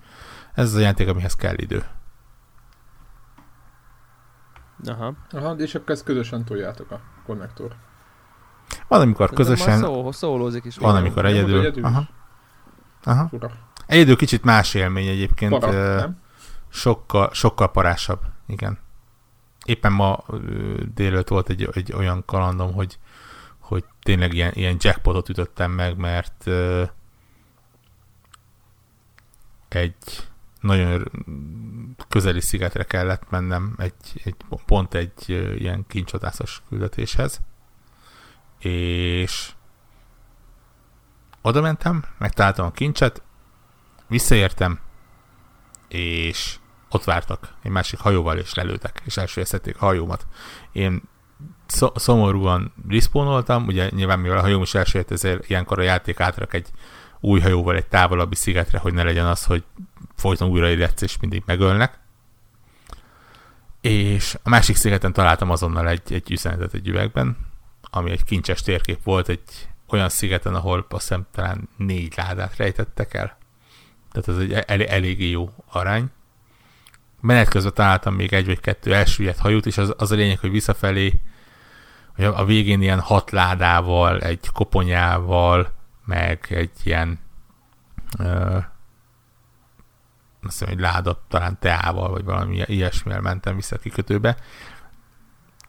[0.54, 1.84] ez az a játék, amihez kell idő.
[4.84, 5.14] Aha.
[5.30, 7.74] Aha, és akkor ezt közösen toljátok a konnektor.
[8.88, 10.76] Van, amikor közösen, Szó, szólózik is.
[10.76, 11.58] van, amikor Nem, egyedül.
[11.60, 11.84] egyedül.
[11.84, 12.08] Aha.
[13.04, 13.28] Aha.
[13.28, 13.50] Fura.
[13.86, 15.58] Egyedül kicsit más élmény egyébként.
[15.58, 16.18] Para, nem?
[16.68, 18.78] sokkal, sokkal parásabb, igen.
[19.64, 20.38] Éppen ma ö,
[20.94, 22.98] délőtt volt egy, egy olyan kalandom, hogy,
[23.58, 26.82] hogy tényleg ilyen, ilyen jackpotot ütöttem meg, mert ö,
[29.68, 30.28] egy
[30.60, 31.10] nagyon
[32.08, 34.34] közeli szigetre kellett mennem, egy, egy,
[34.66, 37.40] pont egy ilyen kincsodászos küldetéshez,
[38.58, 39.52] és
[41.42, 43.22] oda mentem, megtaláltam a kincset,
[44.06, 44.80] visszaértem,
[45.88, 46.58] és
[46.88, 50.26] ott vártak egy másik hajóval, és lelőtek, és elsőjeztették a hajómat.
[50.72, 51.02] Én
[51.94, 56.68] szomorúan respawnoltam, ugye nyilván mivel a hajóm is elsőjött, ezért ilyenkor a játék átrak egy
[57.20, 59.64] új hajóval egy távolabbi szigetre, hogy ne legyen az, hogy
[60.16, 61.98] folyton újra életsz, és mindig megölnek.
[63.80, 67.36] És a másik szigeten találtam azonnal egy, egy üzenetet egy üvegben,
[67.90, 73.14] ami egy kincses térkép volt, egy olyan szigeten, ahol azt hiszem talán négy ládát rejtettek
[73.14, 73.36] el.
[74.12, 76.10] Tehát ez egy el, eléggé jó arány.
[77.20, 80.50] Menet közben találtam még egy vagy kettő elsüllyedt hajót, és az, az a lényeg, hogy
[80.50, 81.20] visszafelé,
[82.14, 85.77] hogy a, a végén ilyen hat ládával, egy koponyával,
[86.08, 87.18] meg egy ilyen
[88.18, 88.58] ö,
[90.42, 94.36] azt hiszem, egy láda, talán teával, vagy valami ilyesmivel mentem vissza a kikötőbe.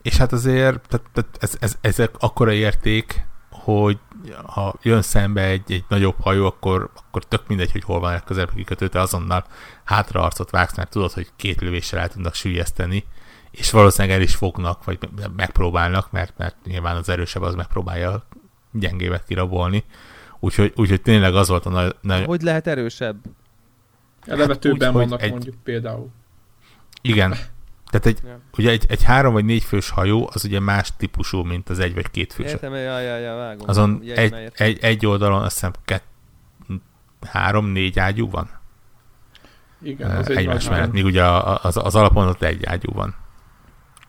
[0.01, 3.99] És hát azért tehát, tehát ez, ez, ezek akkora érték, hogy
[4.45, 8.23] ha jön szembe egy, egy nagyobb hajó, akkor, akkor tök mindegy, hogy hol van a
[8.23, 9.45] közelebb kikötő, te azonnal
[9.83, 13.03] hátraarcot vágsz, mert tudod, hogy két lövéssel el tudnak sülyezteni,
[13.51, 14.99] és valószínűleg el is fognak, vagy
[15.35, 18.25] megpróbálnak, mert, mert nyilván az erősebb az megpróbálja a
[18.71, 19.83] gyengévet kirabolni.
[20.39, 21.95] Úgyhogy, úgyhogy tényleg az volt a nagy...
[22.01, 23.17] nagy Hogy lehet erősebb?
[24.25, 26.09] Eleve úgy, többen vannak egy- mondjuk például.
[27.01, 27.35] igen.
[27.89, 28.39] Tehát egy, Ja.
[28.57, 31.93] ugye egy, egy három vagy négy fős hajó, az ugye más típusú, mint az egy
[31.93, 32.51] vagy két fős.
[32.51, 33.69] Értem, ja, ja, ja, vágom.
[33.69, 34.49] Azon egy, értem.
[34.53, 36.03] egy, egy oldalon azt hiszem kett,
[37.27, 38.49] három, négy ágyú van
[39.81, 42.91] Igen, az egy egymás nagy mellett, míg ugye a- az, az alapon ott egy ágyú
[42.93, 43.15] van.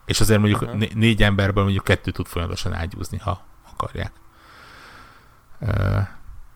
[0.07, 0.73] És azért mondjuk Aha.
[0.75, 4.13] né- négy emberből mondjuk kettő tud folyamatosan ágyúzni, ha akarják.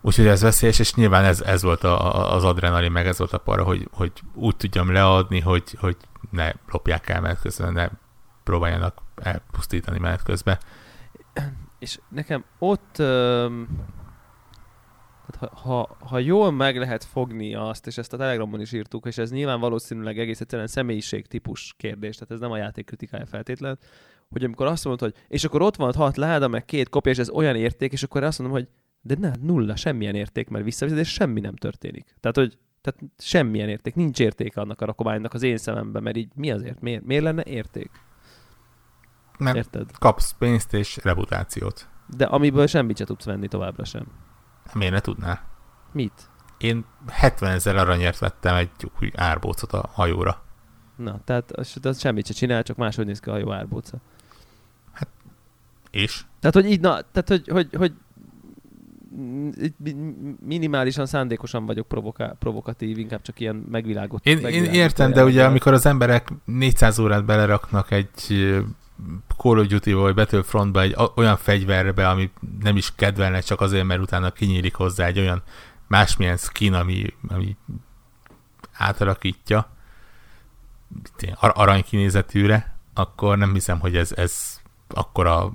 [0.06, 3.38] Úgyhogy ez veszélyes, és nyilván ez, ez volt a, az adrenalin, meg ez volt a
[3.38, 5.96] para, hogy, hogy úgy tudjam leadni, hogy, hogy
[6.30, 7.88] ne lopják el menet közben, ne
[8.42, 10.58] próbáljanak elpusztítani menet közben.
[11.78, 13.68] És nekem ott, öm,
[15.38, 19.18] ha, ha, ha jól meg lehet fogni azt, és ezt a Telegramon is írtuk, és
[19.18, 23.78] ez nyilván valószínűleg egész egyszerűen személyiség típus kérdés, tehát ez nem a játék kritikája feltétlen,
[24.30, 27.18] hogy amikor azt mondod, hogy és akkor ott van hat láda, meg két kopja, és
[27.18, 28.68] ez olyan érték, és akkor azt mondom, hogy
[29.06, 32.14] de ne, nulla, semmilyen érték, mert visszaviszed, és semmi nem történik.
[32.20, 36.30] Tehát, hogy tehát semmilyen érték, nincs értéke annak a rakománynak az én szememben, mert így
[36.34, 37.90] mi azért, miért, miért lenne érték?
[39.38, 39.90] Mert Érted?
[39.98, 41.88] kapsz pénzt és reputációt.
[42.16, 44.06] De amiből semmit se tudsz venni továbbra sem.
[44.72, 45.44] Miért ne tudnál?
[45.92, 46.30] Mit?
[46.58, 50.42] Én 70 ezer aranyért vettem egy új árbócot a hajóra.
[50.96, 53.98] Na, tehát az, az semmit se csinál, csak máshogy néz ki a hajó árbóca.
[55.90, 56.24] És?
[56.40, 57.92] Tehát, hogy így, na, tehát, hogy, hogy, hogy
[60.46, 64.26] minimálisan szándékosan vagyok provoká- provokatív, inkább csak ilyen megvilágot.
[64.26, 68.10] Én, én értem, de ugye amikor az emberek 400 órát beleraknak egy
[69.36, 74.00] Call of Duty vagy Battlefrontba egy olyan fegyverbe, ami nem is kedvelnek csak azért, mert
[74.00, 75.42] utána kinyílik hozzá egy olyan
[75.86, 77.56] másmilyen skin, ami, ami
[78.72, 79.70] átalakítja
[81.34, 85.52] ar- aranykinézetűre, akkor nem hiszem, hogy ez, ez akkora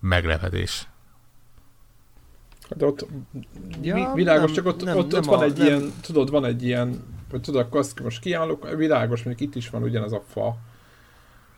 [0.00, 0.88] meglepetés.
[2.76, 3.06] De ott
[3.82, 5.66] Ja, világos, nem, csak ott, nem, ott, nem ott van a- egy nem.
[5.66, 9.70] ilyen, tudod, van egy ilyen, vagy tudod, akkor azt most kiállok, világos, mondjuk itt is
[9.70, 10.56] van ugyanaz a fa.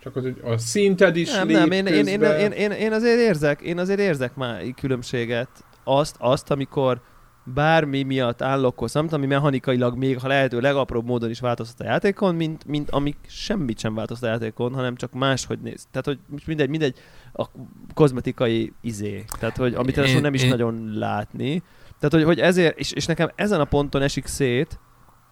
[0.02, 3.18] Csak ott, hogy a szinted is Nem, nem, én, én, én, én, én, én, azért
[3.18, 5.48] érzek, én azért érzek már különbséget.
[5.84, 7.00] Azt, azt, amikor
[7.44, 12.34] bármi miatt állokkolsz, amit ami mechanikailag még, ha lehető legapróbb módon is változtat a játékon,
[12.34, 15.86] mint, mint amik semmit sem változtat a játékon, hanem csak máshogy néz.
[15.90, 16.98] Tehát, hogy mindegy, mindegy,
[17.32, 17.46] a
[17.94, 19.24] kozmetikai izé.
[19.38, 21.62] Tehát, hogy amit Én- nem is én- nagyon látni.
[21.98, 24.78] Tehát, hogy, hogy ezért, és, és nekem ezen a ponton esik szét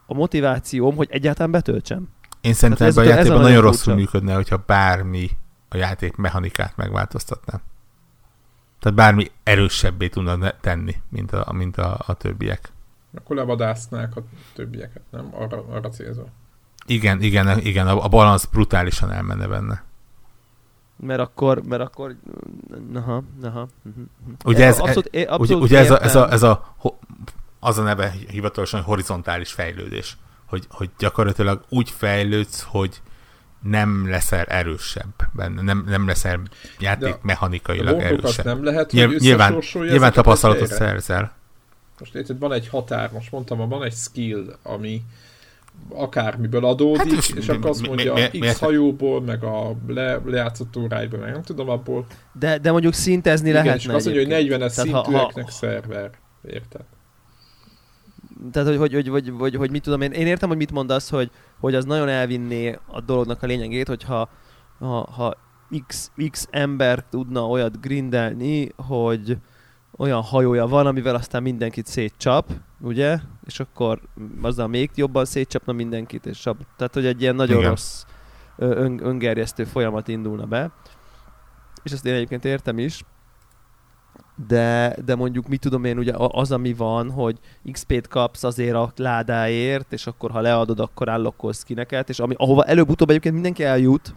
[0.07, 2.09] a motivációm, hogy egyáltalán betöltsem.
[2.41, 5.31] Én szerintem ez ebben a játékban nagyon nagyon rosszul működne, hogyha bármi
[5.69, 7.61] a játék mechanikát megváltoztatná.
[8.81, 12.73] Tehát bármi erősebbé tudna tenni, mint a, mint a, a többiek.
[13.17, 14.23] Akkor levadásznák a
[14.55, 15.29] többieket, nem?
[15.35, 16.29] Arra, arra célzol.
[16.87, 19.83] Igen, igen, igen, a, a balansz brutálisan elmenne benne.
[20.97, 22.17] Mert akkor, mert akkor,
[22.91, 23.69] naha, naha.
[23.83, 24.33] mhm, mhm.
[24.45, 26.75] Ugye ez- abszolút, Ugye, abszolút ugye ez, a, ez, a, ez a,
[27.61, 30.17] az a neve hivatalosan horizontális fejlődés,
[30.47, 33.01] hogy, hogy gyakorlatilag úgy fejlődsz, hogy
[33.63, 36.41] nem leszel erősebb benne, nem, nem leszel
[36.79, 38.45] játék De mechanikailag erősebb.
[38.45, 41.33] nem lehet, Nyilv- hogy nyilván- Nyilván tapasztalatot szerzel.
[41.99, 45.03] Most érted, van egy határ, most mondtam, van egy skill, ami
[45.89, 49.21] akármiből adódik, Hát most és mi- akkor azt mi- mondja mi- X mi- miért- hajóból,
[49.23, 52.07] meg a le, lejátszott óráiból, meg nem tudom abból.
[52.33, 54.63] De, de mondjuk szintezni Igen, lehetne és azt mondja, hogy egyébként.
[54.63, 56.11] 40-es Tehát ha- szintűeknek ha- szerver.
[56.51, 56.81] Érted?
[58.53, 60.11] Tehát, hogy, hogy, hogy, hogy, hogy, hogy mit tudom én.
[60.13, 61.31] Én értem, hogy mit mondasz, hogy,
[61.61, 64.29] hogy az nagyon elvinné a dolognak a lényegét, hogyha
[64.79, 65.37] ha, ha
[65.87, 69.39] X, X ember tudna olyat grindelni, hogy
[69.97, 72.51] olyan hajója van, amivel aztán mindenkit szétcsap,
[72.81, 73.19] ugye?
[73.47, 74.01] És akkor
[74.43, 76.57] azzal még jobban szétcsapna mindenkit, és csap.
[76.77, 77.69] Tehát, hogy egy ilyen nagyon Igen.
[77.69, 78.05] rossz
[78.57, 80.71] ön, öngerjesztő folyamat indulna be.
[81.83, 83.05] És ezt én egyébként értem is.
[84.47, 87.39] De, de mondjuk mit tudom én, ugye az, ami van, hogy
[87.73, 92.65] XP-t kapsz azért a ládáért, és akkor ha leadod, akkor állokkolsz skineket, és ami, ahova
[92.65, 94.15] előbb-utóbb egyébként mindenki eljut,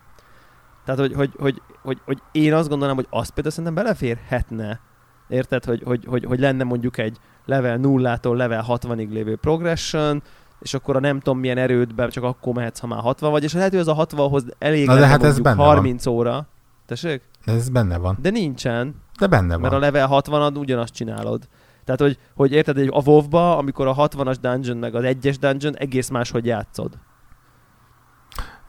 [0.86, 4.80] tehát hogy, hogy, hogy, hogy, hogy én azt gondolom, hogy az például szerintem beleférhetne,
[5.28, 10.24] érted, hogy, hogy, hogy, hogy lenne mondjuk egy level 0-tól level 60-ig lévő progression,
[10.60, 13.54] és akkor a nem tudom milyen erődben csak akkor mehetsz, ha már 60 vagy, és
[13.54, 15.66] lehet, hogy az a 60-hoz elég Na de hát ez mondjuk benne van.
[15.66, 16.48] 30 óra.
[16.86, 17.22] Tessék?
[17.46, 18.18] Ez benne van.
[18.22, 18.96] De nincsen.
[19.20, 19.80] De benne Mert a van.
[19.80, 21.48] level 60-ad ugyanazt csinálod.
[21.86, 25.78] Tehát, hogy, hogy érted, egy a WoW-ba, amikor a 60-as dungeon meg az 1-es dungeon,
[25.78, 26.98] egész máshogy játszod.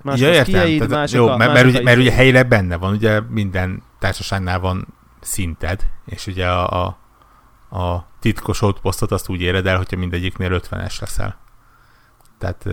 [0.02, 0.44] Mások ja, értem.
[0.44, 3.20] skilljeid, Tehát, mások jó, a, mert, mert, ugye, mert ugye izé- helyileg benne van, ugye
[3.20, 4.86] minden társaságnál van
[5.20, 6.98] szinted, és ugye a, a,
[7.78, 11.36] a titkos outpostot azt úgy éred el, hogyha mindegyiknél 50-es leszel.
[12.38, 12.68] Tehát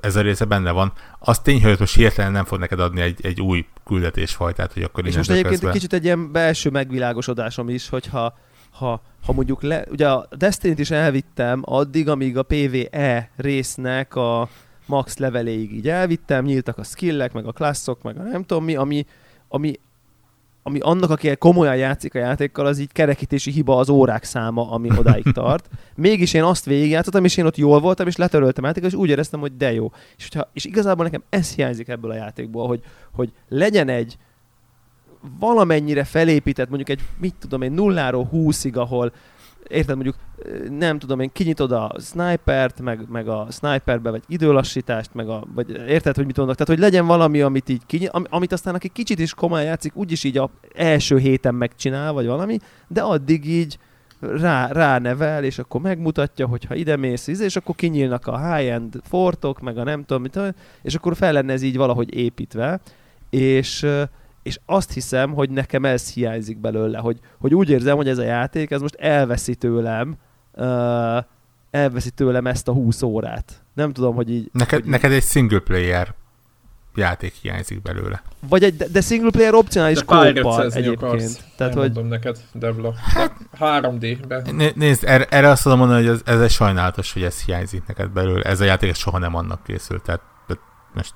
[0.00, 0.92] ez a része benne van.
[1.18, 5.06] Az tény, hogy most hirtelen nem fog neked adni egy, egy új küldetésfajtát, hogy akkor
[5.06, 8.38] És most egyébként egy kicsit egy ilyen belső megvilágosodásom is, hogyha
[8.70, 14.48] ha, ha mondjuk le, ugye a Destiny-t is elvittem addig, amíg a PvE résznek a
[14.86, 18.76] max leveléig így elvittem, nyíltak a skillek, meg a klasszok, meg a nem tudom mi,
[18.76, 19.06] ami,
[19.48, 19.80] ami,
[20.62, 24.88] ami annak, aki komolyan játszik a játékkal, az így kerekítési hiba az órák száma, ami
[24.98, 25.68] odáig tart.
[25.94, 29.40] Mégis én azt végigjátszottam, és én ott jól voltam, és letöröltem játékot, és úgy éreztem,
[29.40, 29.92] hogy de jó.
[30.16, 32.82] És, hogyha, és igazából nekem ez hiányzik ebből a játékból, hogy,
[33.12, 34.16] hogy legyen egy
[35.38, 39.12] valamennyire felépített, mondjuk egy, mit tudom én, nulláról húszig, ahol
[39.68, 40.16] érted, mondjuk
[40.70, 45.70] nem tudom én, kinyitod a snipert, meg, meg a sniperbe, vagy időlassítást, meg a, vagy
[45.70, 48.88] érted, hogy mit mondok, tehát hogy legyen valami, amit így kinyit, am, amit aztán aki
[48.88, 52.58] kicsit is komolyan játszik, úgyis így a első héten megcsinál, vagy valami,
[52.88, 53.78] de addig így
[54.20, 59.60] rá, ránevel, és akkor megmutatja, hogy ha ide mész, és akkor kinyílnak a high-end fortok,
[59.60, 60.38] meg a nem tudom, mit,
[60.82, 62.80] és akkor fel lenne ez így valahogy építve,
[63.30, 63.86] és,
[64.42, 68.22] és azt hiszem, hogy nekem ez hiányzik belőle, hogy, hogy úgy érzem, hogy ez a
[68.22, 70.16] játék, ez most elveszi tőlem,
[70.54, 71.18] uh,
[71.70, 73.62] elveszi tőlem ezt a 20 órát.
[73.74, 74.48] Nem tudom, hogy így...
[74.52, 76.14] Neked, hogy neked egy single player
[76.94, 78.22] játék hiányzik belőle.
[78.48, 81.02] Vagy egy, de- single player opcionális kóppal egyébként.
[81.02, 81.44] akarsz.
[81.56, 82.94] Tehát, hogy mondom neked, Devla.
[83.60, 84.42] 3D-be.
[84.52, 87.86] Né- Nézd, erre, erre azt tudom mondani, hogy ez, ez egy sajnálatos, hogy ez hiányzik
[87.86, 88.42] neked belőle.
[88.42, 90.02] Ez a játék soha nem annak készült.
[90.02, 90.22] Tehát
[90.94, 91.14] most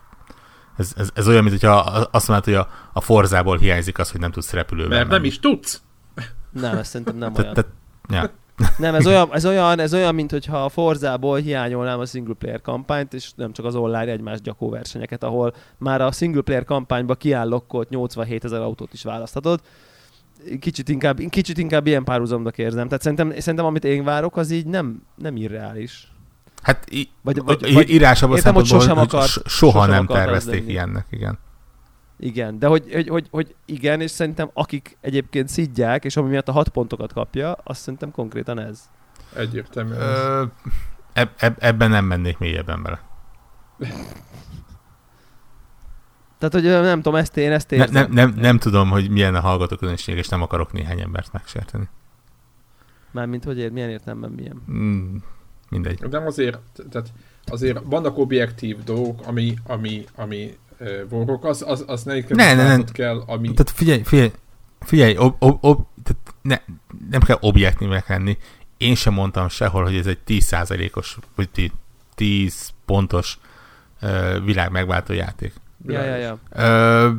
[0.77, 1.77] ez, ez, ez olyan, mint hogyha
[2.11, 5.27] azt mondod, hogy a, a forzából hiányzik az, hogy nem tudsz repülővel Mert nem menni.
[5.27, 5.83] is tudsz.
[6.51, 7.67] nem, ez szerintem nem Tehát, olyan.
[8.09, 8.43] tehát, ja.
[8.79, 12.61] Nem, ez olyan, ez olyan, ez olyan, mint hogyha a Forzából hiányolnám a single player
[12.61, 17.15] kampányt, és nem csak az online egymás gyakó versenyeket, ahol már a single player kampányba
[17.15, 19.61] kiállokkolt 87 ezer autót is választhatod.
[20.61, 22.87] Kicsit inkább, kicsit inkább ilyen párhuzamnak érzem.
[22.87, 26.13] Tehát szerintem, szerintem amit én várok, az így nem, nem irreális.
[26.65, 29.91] Hát í- Vagy- vagy, vagy- vagy, írás abban értem, hogy sosem akart- so- soha sosem
[29.91, 30.71] nem akart tervezték lenni.
[30.71, 31.39] ilyennek, igen.
[32.19, 36.49] Igen, de hogy, hogy, hogy, hogy igen, és szerintem akik egyébként szidják, és ami miatt
[36.49, 38.91] a hat pontokat kapja, azt szerintem konkrétan ez.
[39.37, 40.01] Egyértelműen.
[40.01, 40.45] Ö,
[41.13, 43.01] eb, eb, ebben nem mennék mélyebben bele.
[46.39, 47.93] Tehát, hogy nem tudom, ezt én ezt Ne, érzem.
[47.93, 51.89] nem, nem, nem tudom, hogy milyen a hallgatóközönség, és nem akarok néhány embert megsérteni.
[53.11, 54.63] Mármint, hogy ér, milyen értelemben milyen.
[54.71, 55.17] Mm,
[55.71, 55.99] mindegy.
[55.99, 56.59] De azért,
[56.91, 57.13] tehát
[57.47, 60.57] azért vannak objektív dolgok, ami, ami, ami
[61.09, 62.85] vorok, az, az, az ne, Ne, ne, ne.
[62.85, 63.53] kell, ami...
[63.53, 64.33] Tehát figyelj, figyelj,
[64.81, 66.61] figyelj ob, ob, ob, tehát ne,
[67.11, 68.39] nem kell objektívnek lenni.
[68.77, 71.73] Én sem mondtam sehol, hogy ez egy 10%-os, vagy ti-
[72.15, 73.39] 10 pontos
[74.03, 75.53] uh, világ megváltó játék.
[75.87, 76.39] Ja, ja, ja.
[76.51, 77.11] Ö,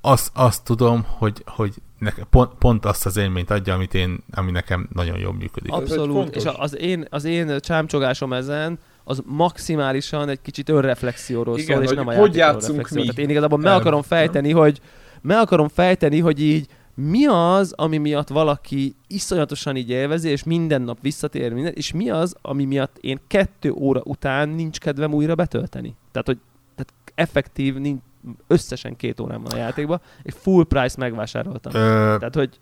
[0.00, 4.50] azt, azt tudom, hogy, hogy neke, pont, pont azt az élményt adja, amit én, ami
[4.50, 5.72] nekem nagyon jól működik.
[5.72, 6.36] Abszolút.
[6.36, 11.88] És az én, az én csámcsogásom ezen, az maximálisan egy kicsit önreflexióról Igen, szól, és
[11.88, 13.00] hogy nem a hogy játszunk mi?
[13.00, 14.80] Tehát én igazából meg akarom fejteni, hogy
[15.20, 20.82] meg akarom fejteni, hogy így mi az, ami miatt valaki iszonyatosan így élvezi, és minden
[20.82, 25.34] nap visszatér minden, és mi az, ami miatt én kettő óra után nincs kedvem újra
[25.34, 25.94] betölteni.
[26.12, 26.38] Tehát, hogy
[26.74, 28.00] tehát effektív, nincs,
[28.46, 31.72] összesen két órám van a játékban, és full price megvásároltam.
[31.74, 32.60] Ö, Tehát, hogy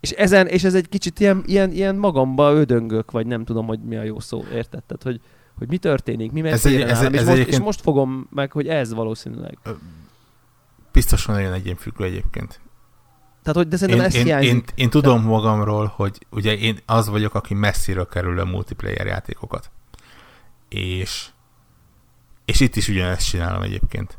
[0.00, 3.80] és, ezen, és ez egy kicsit ilyen, ilyen, ilyen magamba ödöngök, vagy nem tudom, hogy
[3.80, 4.82] mi a jó szó, érted?
[4.82, 5.20] Tehát, hogy,
[5.58, 8.28] hogy mi történik, mi megy Ez egy- ez- nálam, és, ez most, és most fogom
[8.30, 9.58] meg, hogy ez valószínűleg.
[10.92, 12.60] biztosan olyan egyénfüggő egyébként.
[13.42, 14.50] Tehát, hogy de szerintem Én, ez én, hiányzik.
[14.52, 19.70] én, én tudom magamról, hogy ugye én az vagyok, aki messziről kerül a multiplayer játékokat.
[20.68, 21.28] És
[22.44, 24.16] és itt is ugyanezt csinálom egyébként.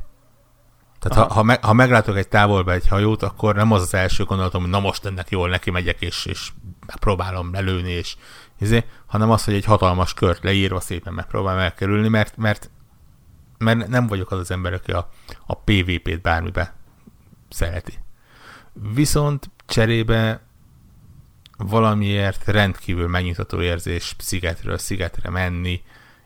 [1.10, 1.28] Tehát Aha.
[1.28, 4.62] ha, ha, me, ha meglátok egy távolba egy hajót, akkor nem az az első gondolatom,
[4.62, 6.52] hogy na most ennek jól neki megyek, és, és
[6.86, 8.16] megpróbálom lelőni, és
[8.60, 12.70] izé, hanem az, hogy egy hatalmas kört leírva szépen megpróbálom elkerülni, mert, mert,
[13.58, 15.10] mert nem vagyok az az ember, aki a,
[15.46, 16.76] a PvP-t bármibe
[17.50, 17.94] szereti.
[18.74, 20.42] Viszont cserébe
[21.58, 25.82] valamiért rendkívül megnyugtató érzés szigetről szigetre menni,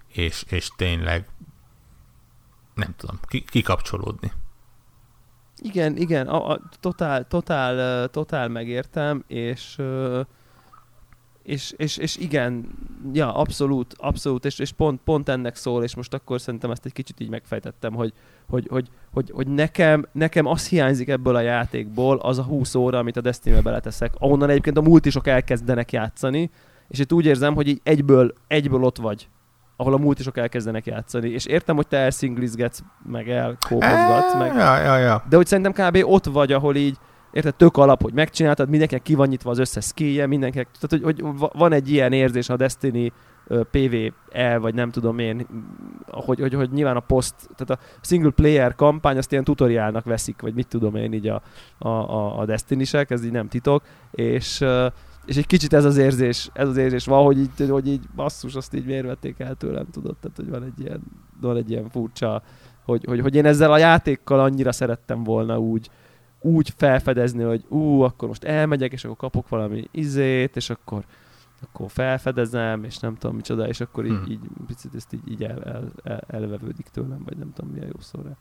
[0.08, 1.28] és, és tényleg
[2.74, 4.32] nem tudom, ki, kikapcsolódni.
[5.62, 9.78] Igen, igen, a, a, totál, totál, totál megértem, és,
[11.44, 12.66] és, és, és igen,
[13.14, 16.94] ja, abszolút, abszolút, és, és pont, pont ennek szól, és most akkor szerintem ezt egy
[16.94, 18.14] kicsit így megfejtettem, hogy,
[18.50, 22.98] hogy, hogy, hogy, hogy nekem, nekem az hiányzik ebből a játékból, az a 20 óra,
[22.98, 26.50] amit a Destiny-be beleteszek, ahonnan egyébként a multisok elkezdenek játszani,
[26.88, 29.28] és itt úgy érzem, hogy így egyből, egyből ott vagy
[29.80, 34.98] ahol a multisok elkezdenek játszani, és értem, hogy te elszinglizgetsz, meg elkópozgatsz, meg, Ja, ja,
[34.98, 35.24] ja.
[35.30, 35.98] de hogy szerintem kb.
[36.04, 36.98] ott vagy, ahol így,
[37.32, 41.22] érted, tök alap, hogy megcsináltad, mindenkinek ki van nyitva az összes skillje, mindenkinek, tehát hogy,
[41.22, 43.12] hogy va- van egy ilyen érzés a Destiny
[43.72, 45.48] PvE, vagy nem tudom én,
[46.08, 50.42] hogy, hogy, hogy nyilván a post, tehát a single player kampány azt ilyen tutoriálnak veszik,
[50.42, 51.42] vagy mit tudom én így a,
[51.78, 54.66] a, a, a Destiny-sek, ez így nem titok, és,
[55.30, 58.56] és egy kicsit ez az érzés, ez az érzés van, hogy így, hogy így basszus,
[58.56, 61.02] azt így miért vették el tőlem, tudod, tehát hogy van egy ilyen,
[61.42, 62.44] van egy ilyen furcsa,
[62.86, 65.90] hogy, hogy, hogy én ezzel a játékkal annyira szerettem volna úgy,
[66.42, 71.06] úgy felfedezni, hogy ú, akkor most elmegyek, és akkor kapok valami izét, és akkor,
[71.62, 74.32] akkor felfedezem, és nem tudom micsoda, és akkor így, Hmm.
[74.32, 77.86] így picit ezt így, így el, el, el, elvevődik tőlem, vagy nem tudom mi a
[77.86, 78.38] jó szóra.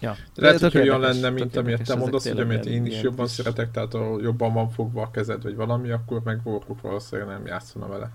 [0.00, 0.16] Ja.
[0.34, 3.70] De lehet, hogy olyan lenne, mint amilyet te mondasz, hogy amit én is jobban szeretek,
[3.70, 7.86] tehát ahol jobban van fogva a kezed, vagy valami, akkor meg Warcraft valószínűleg nem játszana
[7.88, 8.10] vele.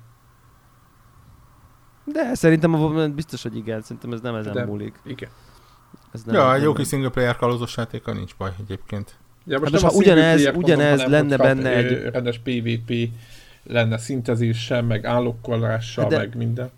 [2.05, 4.99] De szerintem a- biztos, hogy igen, szerintem ez nem ezen De- múlik.
[5.05, 5.29] Igen.
[6.11, 9.15] Ez nem, Ja, nem, egy jó kis single player kalózos játékkal nincs baj egyébként.
[9.45, 13.09] Ja, Hát nem most ha ugyanez- ugyanez hanem, lenne benne egy- Rendes PvP
[13.63, 16.69] lenne szintezéssel, meg állokkolással, De- meg minden.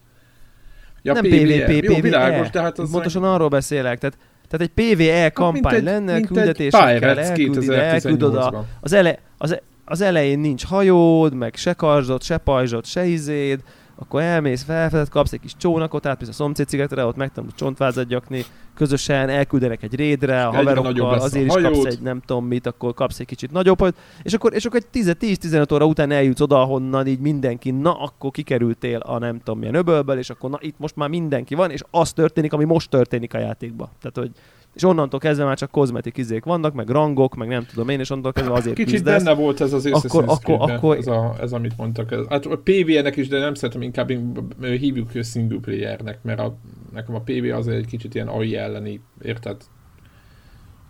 [1.01, 1.65] Ja, nem PvE.
[1.65, 2.91] PvP, Jó, világos, de hát az...
[2.91, 4.17] Pontosan arról beszélek, tehát,
[4.51, 8.61] tehát egy PvE kampány egy- lenne, mint küldetésekkel elküldid, elküldöd a, 2018-ban.
[8.81, 13.59] az, ele, az, az elején nincs hajód, meg se karzsod, se pajzsod, se izéd,
[14.01, 18.45] akkor elmész, felfeded, kapsz egy kis csónakot, átmész a szomszéd szigetre, ott megtanulsz csontvázat gyakni,
[18.73, 23.19] közösen elküldenek egy rédre, a haverokkal, azért is kapsz egy nem tudom mit, akkor kapsz
[23.19, 27.07] egy kicsit nagyobb és akkor, és akkor egy 10 10-15 óra után eljutsz oda, ahonnan
[27.07, 30.95] így mindenki, na akkor kikerültél a nem tudom milyen öbölből, és akkor na itt most
[30.95, 33.89] már mindenki van, és az történik, ami most történik a játékban.
[33.99, 34.31] Tehát, hogy
[34.73, 38.09] és onnantól kezdve már csak kozmetik izék vannak, meg rangok, meg nem tudom én, és
[38.09, 39.23] onnantól kezdve azért Kicsit küzdesz.
[39.23, 42.11] benne volt ez az Akkor- akkor- akkor- ez, a, ez, amit mondtak.
[42.11, 46.55] Ez, hát a PvE-nek is, de nem szeretem, inkább in- hívjuk single playernek, mert a,
[46.91, 49.57] nekem a PvE az egy kicsit ilyen AI elleni, érted?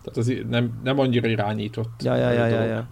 [0.02, 2.02] Tehát az nem, nem annyira irányított.
[2.02, 2.86] Ja, ja, ja, ja, ja.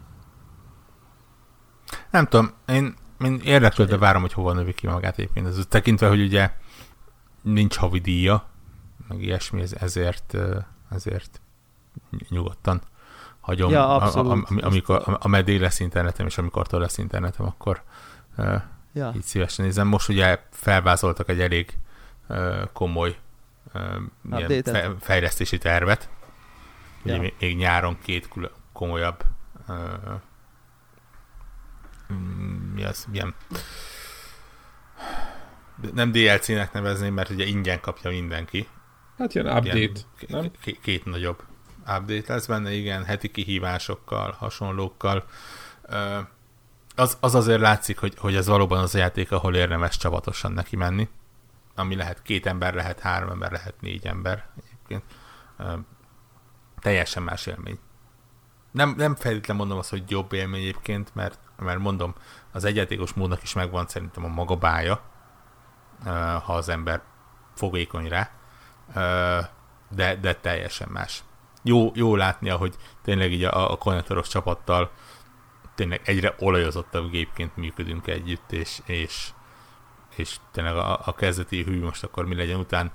[2.11, 5.47] Nem tudom, én, én érdeklődve várom, hogy hova növi ki magát egyébként.
[5.47, 6.51] Ez tekintve, hogy ugye
[7.43, 8.49] nincs havi díja,
[9.09, 10.37] meg ilyesmi, ez- ezért,
[10.91, 11.41] ö, ezért
[12.29, 12.81] nyugodtan
[13.41, 14.49] hagyom, Ja, a, abszolút.
[14.51, 17.83] a, a, amikor, ameddig lesz internetem, és amikor lesz internetem, akkor
[18.37, 18.63] uh,
[18.93, 19.13] Ja.
[19.17, 19.87] így szívesen nézem.
[19.87, 21.79] Most ugye felvázoltak egy elég
[22.29, 23.19] uh, komoly
[23.75, 26.09] uh, ilyen fe, fejlesztési tervet.
[27.05, 27.21] Ugye Ja.
[27.39, 29.25] még, nyáron két külön, komolyabb
[29.69, 29.77] uh,
[32.75, 33.35] mi az, ilyen
[35.95, 38.69] nem DLC-nek nevezném, mert ugye ingyen kapja mindenki.
[39.21, 40.51] Hát ilyen update, Ilyen nem?
[40.63, 41.43] k- két nagyobb
[41.79, 45.25] update lesz benne, igen, heti kihívásokkal, hasonlókkal.
[46.97, 50.77] Az, az azért látszik, hogy, hogy ez valóban az a játék, ahol érdemes csapatosan neki
[50.77, 51.09] menni.
[51.75, 55.03] Ami lehet két ember, lehet három ember, lehet négy ember egyébként.
[56.81, 57.79] Teljesen más élmény.
[58.71, 62.15] Nem, nem feltétlenül mondom azt, hogy jobb élmény egyébként, mert, mert mondom,
[62.53, 65.01] az egyjátékos módnak is megvan szerintem a maga bája,
[66.45, 67.03] ha az ember
[67.55, 68.31] fogékony rá,
[69.91, 71.23] de, de teljesen más.
[71.63, 74.91] Jó, jó látni, ahogy tényleg így a, a konnektoros csapattal
[75.75, 79.31] tényleg egyre olajozottabb gépként működünk együtt, és, és,
[80.17, 82.93] és tényleg a, a kezdeti hű most akkor mi legyen után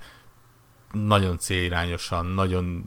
[0.92, 2.84] nagyon célirányosan, nagyon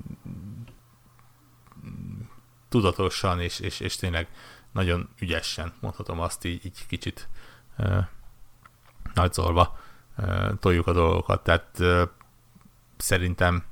[2.70, 4.28] tudatosan, és, és, és tényleg
[4.72, 7.28] nagyon ügyesen, mondhatom azt így, így kicsit
[7.78, 7.98] uh,
[9.14, 9.80] nagyzolva
[10.18, 11.44] uh, toljuk a dolgokat.
[11.44, 12.02] Tehát uh,
[13.02, 13.64] szerintem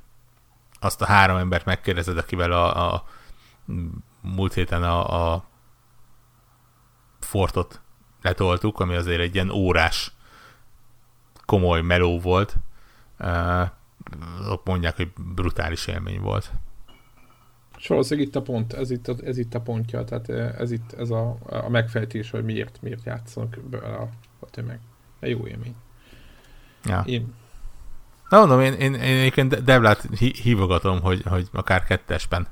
[0.80, 3.04] azt a három embert megkérdezed, akivel a, a
[4.20, 5.44] múlt héten a, a
[7.20, 7.80] Fortot
[8.22, 10.12] letoltuk, ami azért egy ilyen órás
[11.44, 12.56] komoly meló volt.
[14.48, 16.52] Ott mondják, hogy brutális élmény volt.
[17.78, 20.70] És valószínűleg itt a pont, ez itt a, ez itt a pontja, tehát eh, ez
[20.70, 24.08] itt ez a, a megfejtés, hogy miért, miért játszanak a,
[24.38, 24.80] a tömeg.
[25.20, 25.74] Egy jó élmény.
[26.84, 27.02] Ja.
[27.06, 27.34] Én,
[28.28, 32.46] Na mondom, én, én, én egyébként Devlát hí- hívogatom, hogy, hogy akár kettesben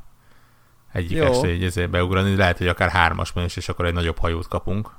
[0.92, 1.24] egyik Jó.
[1.24, 4.90] este így ezért beugrani, lehet, hogy akár hármasban is, és akkor egy nagyobb hajót kapunk,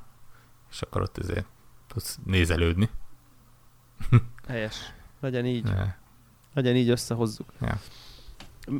[0.71, 1.45] és akkor ott ezért
[1.88, 2.89] tudsz nézelődni.
[4.47, 4.75] Helyes.
[5.19, 5.63] Legyen így.
[5.63, 5.95] Ne.
[6.53, 7.53] Legyen így összehozzuk.
[7.61, 7.80] Ja.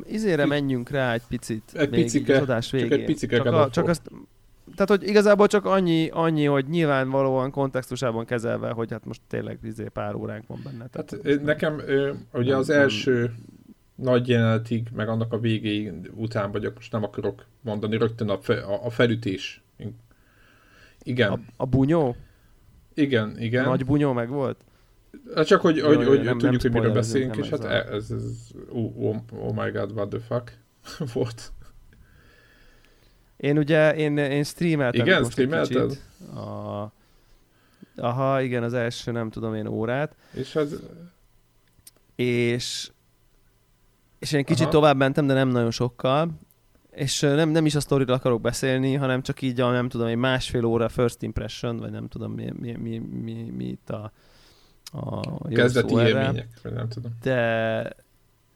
[0.06, 1.62] Izére menjünk rá egy picit.
[1.72, 3.06] Egy még picike, így az adás csak egy végén.
[3.06, 4.10] picike csak, a, csak azt,
[4.74, 9.84] tehát, hogy igazából csak annyi, annyi, hogy nyilvánvalóan kontextusában kezelve, hogy hát most tényleg izé
[9.92, 10.86] pár óránk van benne.
[10.86, 13.34] Tehát hát nekem ö, ugye az Nem- első
[13.94, 18.54] nagy jelenetig, meg annak a végéig után vagyok, most nem akarok mondani, rögtön a, fe,
[18.60, 19.62] a, a felütés.
[21.02, 22.16] Igen, A, a bunyó?
[22.94, 23.64] igen, A igen.
[23.64, 24.64] nagy bunyó meg volt?
[25.34, 27.64] Hát csak, hogy, Jó, hogy, hogy nem- nem tudjuk, hogy miről beszélünk, nem és hát
[27.64, 30.58] a- ez, ez, ez oh, oh my god, what the fuck
[31.14, 31.52] volt.
[33.38, 35.88] Én ugye, én, én streameltem Igen, most egy streamelted?
[35.88, 36.36] kicsit.
[36.36, 36.92] A,
[37.96, 40.14] aha, igen, az első nem tudom én órát.
[40.32, 40.68] És hát
[42.14, 42.90] és
[44.18, 44.70] és én kicsit Aha.
[44.70, 46.30] tovább mentem, de nem nagyon sokkal,
[46.90, 50.16] és nem, nem is a sztoriról akarok beszélni, hanem csak így a, nem tudom, egy
[50.16, 54.12] másfél óra first impression, vagy nem tudom mi, mi, mi, mi, mi itt a,
[54.92, 57.12] a jó kezdeti élmények, vagy nem tudom.
[57.22, 57.96] de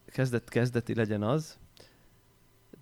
[0.06, 1.58] kezdet, kezdeti legyen az,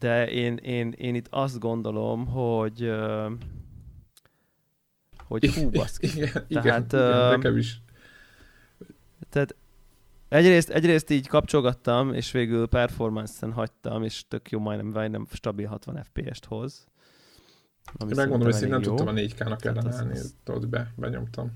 [0.00, 2.92] de én, én, én itt azt gondolom, hogy
[5.26, 6.06] hogy hú, baszki.
[6.16, 7.80] Igen, igen, Tehát, igen, ö, nekem is.
[9.30, 9.54] Tehát
[10.28, 16.02] egyrészt, egyrészt így kapcsolgattam, és végül performance-en hagytam, és tök jó, majdnem, majdnem stabil 60
[16.02, 16.86] FPS-t hoz.
[17.92, 19.26] Ami Én megmondom, hogy nem tudtam a jó.
[19.26, 21.50] 4K-nak Tehát az- ellenállni, az- be, benyomtam.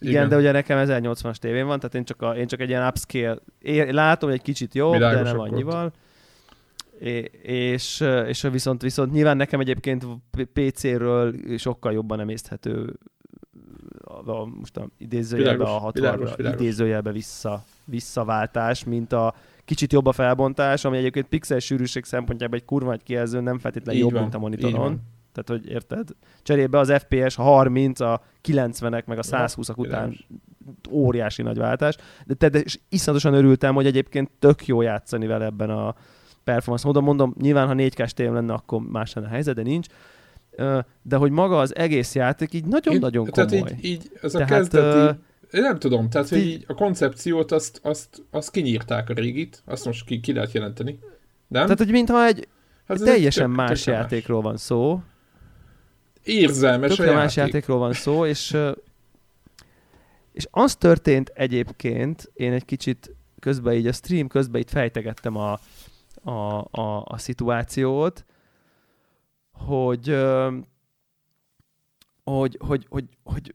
[0.00, 2.68] Igen, Igen, de ugye nekem 1080-as tévén van, tehát én csak, a, én csak egy
[2.68, 5.92] ilyen upscale, én látom, hogy egy kicsit jobb, de nem annyival.
[7.00, 10.06] É, és, és viszont, viszont nyilván nekem egyébként
[10.52, 12.98] PC-ről sokkal jobban emészthető
[14.04, 16.60] a, a, most a idézőjelbe Világos, a 60 világos, világos.
[16.60, 19.34] idézőjelbe vissza, visszaváltás, mint a
[19.64, 24.00] kicsit jobb a felbontás, ami egyébként pixel sűrűség szempontjából egy kurva egy kijelző nem feltétlenül
[24.00, 25.00] jobb, van, mint a monitoron.
[25.32, 26.08] Tehát, hogy érted?
[26.42, 30.16] Cserébe az FPS a 30, a 90-ek, meg a 120-ak után
[30.90, 31.96] óriási nagy váltás.
[32.26, 35.94] De, te, de és iszonyatosan örültem, hogy egyébként tök jó játszani vele ebben a
[36.52, 37.02] performance módon.
[37.04, 39.86] Mondom, nyilván, ha 4 k lenne, akkor más lenne a helyzet, de nincs.
[41.02, 43.48] De hogy maga az egész játék így nagyon-nagyon Én- komoly.
[43.60, 44.86] Tehát így, így ez a Tehát, kezdeti...
[44.98, 45.10] ö,
[45.58, 49.84] Én nem tudom, tehát hogy így- a koncepciót azt, azt, azt kinyírták a régit, azt
[49.84, 50.98] most ki, ki lehet jelenteni.
[51.48, 51.62] Nem?
[51.62, 52.48] Tehát, hogy mintha egy
[52.86, 55.00] Hát teljesen tök- más tökre játékról van szó,
[56.24, 57.52] Érzelmes tökre a más játék.
[57.52, 58.56] játékról van szó, és,
[60.32, 65.58] és az történt egyébként, én egy kicsit közben így a stream közben itt fejtegettem a,
[66.22, 68.24] a, a, a szituációt,
[69.52, 70.16] hogy,
[72.24, 73.54] hogy, hogy, hogy, hogy,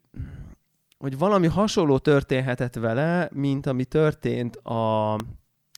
[0.98, 5.16] hogy valami hasonló történhetett vele, mint ami történt a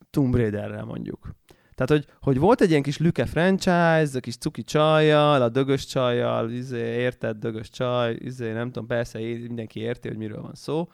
[0.09, 1.35] Tomb Raiderrel mondjuk.
[1.75, 5.85] Tehát, hogy, hogy volt egy ilyen kis Lüke franchise, a kis cuki csajjal, a dögös
[5.85, 10.89] csajjal, izé, érted, dögös csaj, izé, nem tudom, persze mindenki érti, hogy miről van szó.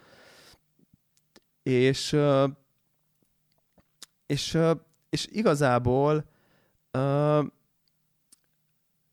[1.64, 2.18] És,
[4.26, 4.58] és,
[5.12, 6.26] és igazából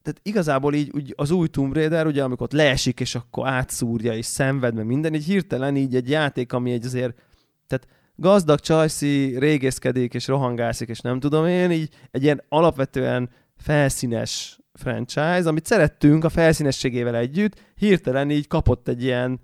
[0.02, 4.14] tehát igazából így úgy az új Tomb Raider, ugye amikor ott leesik, és akkor átszúrja,
[4.14, 7.22] és szenved, meg minden, így hirtelen így egy játék, ami egy azért,
[7.66, 14.58] tehát gazdag csajszi, régészkedik, és rohangászik, és nem tudom én, így egy ilyen alapvetően felszínes
[14.72, 19.40] franchise, amit szerettünk a felszínességével együtt, hirtelen így kapott egy ilyen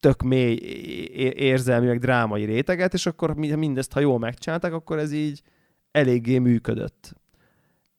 [0.00, 0.54] tök mély
[1.34, 5.42] érzelmi, meg drámai réteget, és akkor mindezt, ha jól megcsinálták, akkor ez így
[5.94, 7.14] eléggé működött.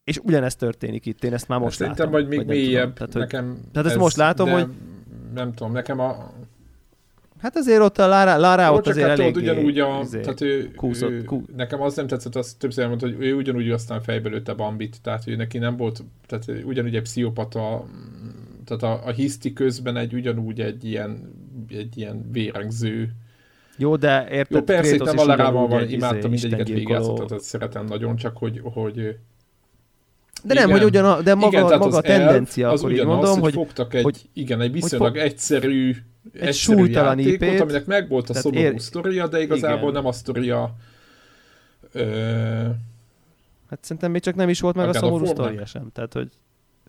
[0.04, 2.22] És ugyanezt történik itt, én ezt már most Szerintem látom.
[2.22, 2.94] Szerintem vagy még mélyebb.
[2.94, 4.68] Tehát, hogy, nekem tehát ezt ez, most látom, hogy...
[5.34, 6.34] Nem tudom, nekem a...
[7.38, 9.36] Hát azért ott a Lara, Lara ott azért hát elég...
[9.36, 10.00] ugyanúgy a...
[10.00, 11.44] Azért, tehát ő, kúszott, ő, kú...
[11.56, 15.28] Nekem az nem tetszett, azt többször mondta, hogy ő ugyanúgy aztán fejbe lőtte Bambit, tehát
[15.28, 17.86] ő neki nem volt, tehát ugyanúgy egy pszichopata,
[18.66, 21.34] tehát a, a hiszti közben egy ugyanúgy egy ilyen,
[21.70, 23.12] egy ilyen vérengző
[23.78, 27.86] jó, de érted, Jó, persze, itt nem a Larával van, imádtam izé, mindegyiket végigjátszottat, szeretem
[27.86, 29.18] nagyon, csak hogy, hogy
[30.44, 30.80] de nem, igen.
[30.80, 33.94] hogy ugyan, de maga, igen, maga a tendencia, az akkor így mondom, hogy, hogy fogtak
[33.94, 38.34] egy, hogy, igen, egy viszonylag hogy egyszerű, egy egyszerű súlytalan játékot, IP-t, aminek megvolt a
[38.34, 38.82] szomorú ér...
[38.82, 39.94] sztoria, de igazából igen.
[39.94, 40.76] nem a sztoria
[41.92, 42.04] ö...
[43.70, 45.90] Hát szerintem még csak nem is volt meg a, a szomorú sztoria sem.
[45.94, 46.30] Tehát, hogy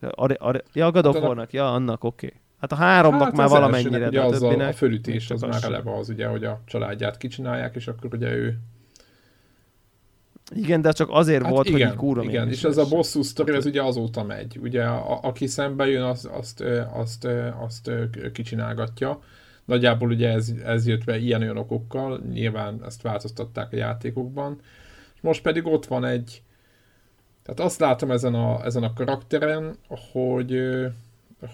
[0.01, 2.27] a, a, ja, a God of War-nak, ja, annak oké.
[2.27, 2.41] Okay.
[2.61, 4.69] Hát a háromnak hát már valamennyire, de a többinek...
[4.69, 8.59] A fölütés az már eleve az ugye, hogy a családját kicsinálják, és akkor ugye ő
[10.55, 13.55] igen, de csak azért hát volt, igen, hogy kúra Igen, és ez a bosszú sztori,
[13.55, 14.59] ez ugye azóta megy.
[14.63, 17.25] Ugye a, aki szembe jön, az, azt, azt,
[17.61, 17.91] azt, azt
[18.33, 19.21] kicsinálgatja.
[19.65, 24.61] Nagyjából ugye ez, ez jött be ilyen-olyan okokkal, nyilván ezt változtatták a játékokban.
[25.21, 26.43] Most pedig ott van egy,
[27.43, 29.77] tehát azt látom ezen a, ezen a karakteren,
[30.13, 30.61] hogy,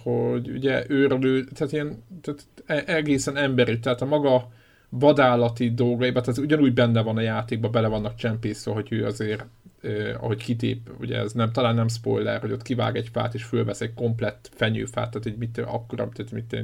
[0.03, 4.51] hogy ugye őrlő, tehát ilyen tehát e, egészen emberi, tehát a maga
[4.89, 9.45] vadállati dolgaiba, tehát ugyanúgy benne van a játékban, bele vannak csempészve, hogy ő azért,
[9.83, 13.45] eh, ahogy kitép, ugye ez nem, talán nem spoiler, hogy ott kivág egy fát, és
[13.45, 16.57] fölvesz egy komplett fenyőfát, tehát egy mit, akkora, tehát mit,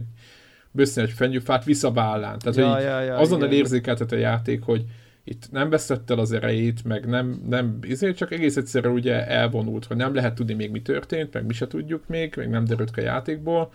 [0.70, 2.39] böszni egy fenyőfát, visszavállán.
[2.39, 4.85] Tehát ja, ja, ja, azonnal érzékeltet a játék, hogy
[5.28, 9.84] itt nem veszett el az erejét, meg nem, nem izé, csak egész egyszerűen ugye elvonult,
[9.84, 12.96] hogy nem lehet tudni még mi történt, meg mi se tudjuk még, meg nem derült
[12.96, 13.72] a játékból,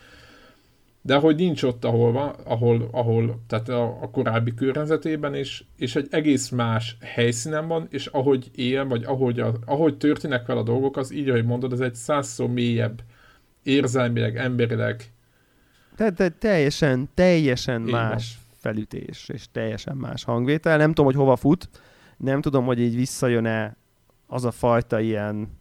[1.06, 5.96] de hogy nincs ott, ahol van, ahol, ahol tehát a, a korábbi környezetében, és, és
[5.96, 10.64] egy egész más helyszínen van, és ahogy él, vagy ahogy, a, ahogy történnek fel a
[10.64, 13.02] dolgok, az így, ahogy mondod, ez egy százszor mélyebb
[13.64, 15.04] érzelmileg, emberileg.
[15.96, 18.43] Tehát te, teljesen, teljesen Én más van.
[18.64, 20.78] Felütés, és teljesen más hangvétel.
[20.78, 21.70] Nem tudom, hogy hova fut,
[22.18, 23.76] nem tudom, hogy így visszajön-e
[24.28, 25.60] az a fajta ilyen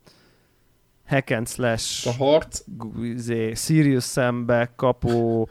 [1.06, 2.64] hack and slash, a harc,
[3.02, 5.48] izé, Sirius szembe kapó,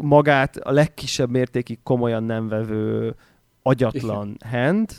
[0.00, 3.14] magát a legkisebb mértékig komolyan nem vevő
[3.62, 4.90] agyatlan hand,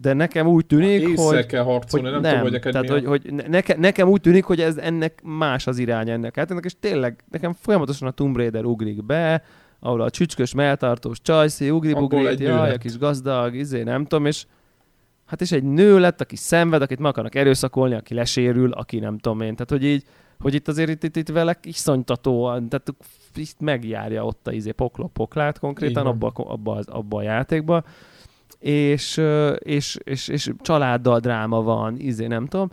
[0.00, 1.46] de nekem úgy tűnik, Észre hogy...
[1.46, 4.60] kell harcolni, hogy nem, nem tudom, hogy tehát, hogy, hogy neke, nekem úgy tűnik, hogy
[4.60, 6.36] ez ennek más az irány ennek.
[6.36, 9.42] Hát ennek és tényleg nekem folyamatosan a Tomb Raider ugrik be,
[9.80, 14.44] ahol a csücskös, melltartós csajszé ugri-bugri, jaj, a kis gazdag, izé, nem tudom, és
[15.30, 19.18] Hát és egy nő lett, aki szenved, akit meg akarnak erőszakolni, aki lesérül, aki nem
[19.18, 19.52] tudom én.
[19.52, 20.04] Tehát, hogy így,
[20.38, 22.94] hogy itt azért itt, itt, itt vele iszonytatóan, tehát
[23.34, 27.84] itt megjárja ott a izé pokló poklát konkrétan abba, abba, az, abba a játékba,
[28.58, 29.20] és,
[29.58, 32.70] és, és, és családdal dráma van, izé nem tudom,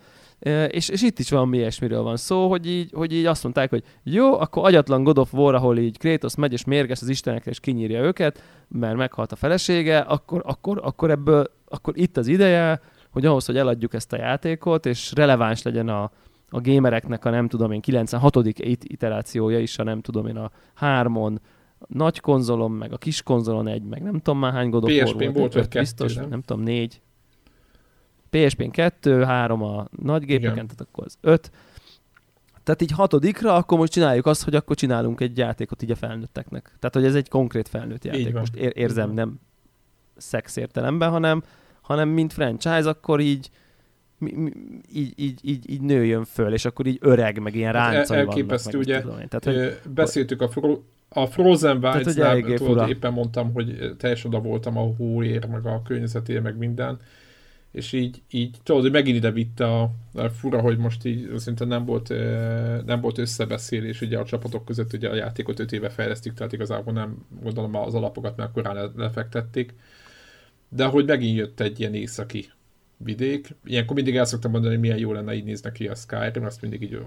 [0.68, 3.70] és, és itt is van mi ilyesmiről van szó, hogy így, hogy így azt mondták,
[3.70, 7.52] hogy jó, akkor agyatlan God of War, ahol így Kratos megy és mérges az istenekre
[7.52, 12.82] és kinyírja őket, mert meghalt a felesége, akkor, akkor, akkor ebből, akkor itt az ideje,
[13.12, 16.12] hogy ahhoz, hogy eladjuk ezt a játékot, és releváns legyen a,
[16.50, 18.36] a gamereknek a nem tudom én 96.
[18.84, 21.42] iterációja is, a nem tudom én a hármon,
[21.88, 25.34] nagy konzolon, meg a kis konzolon egy, meg nem tudom már hány God of War
[25.34, 27.02] volt, volt biztos, nem tudom, négy.
[28.46, 30.68] PSP-n 2, 3 a nagy gépeken, Igen.
[30.68, 31.52] tehát akkor az 5.
[32.64, 36.64] Tehát így hatodikra, akkor most csináljuk azt, hogy akkor csinálunk egy játékot így a felnőtteknek.
[36.80, 38.34] Tehát, hogy ez egy konkrét felnőtt játék.
[38.34, 39.40] Most ér- érzem, nem
[40.18, 41.44] szex értelemben, hanem,
[41.82, 43.50] hanem mint franchise, akkor így,
[44.94, 48.24] így, így, így, így nőjön föl, és akkor így öreg, meg ilyen hát ráncai el,
[48.28, 49.04] elképesztő, vannak.
[49.04, 52.38] Meg ugye, Tehát, hogy, beszéltük a, Fro- a Frozen Wilds-nál,
[52.88, 57.00] éppen mondtam, hogy teljes oda voltam a hóér, meg a környezetér, meg minden,
[57.78, 61.68] és így, így tudod, hogy megint ide vitte a, a fura, hogy most így szerintem
[61.68, 62.10] nem volt,
[62.86, 66.94] nem volt összebeszélés ugye a csapatok között, ugye a játékot 5 éve fejlesztik, tehát igazából
[66.94, 69.74] nem gondolom az alapokat már korán lefektették,
[70.70, 72.50] de hogy megint jött egy ilyen északi
[72.98, 73.56] vidék.
[73.66, 76.62] Ilyenkor mindig el szoktam mondani, hogy milyen jó lenne, így néznek ki a Skyrim, azt
[76.62, 77.00] mindig így,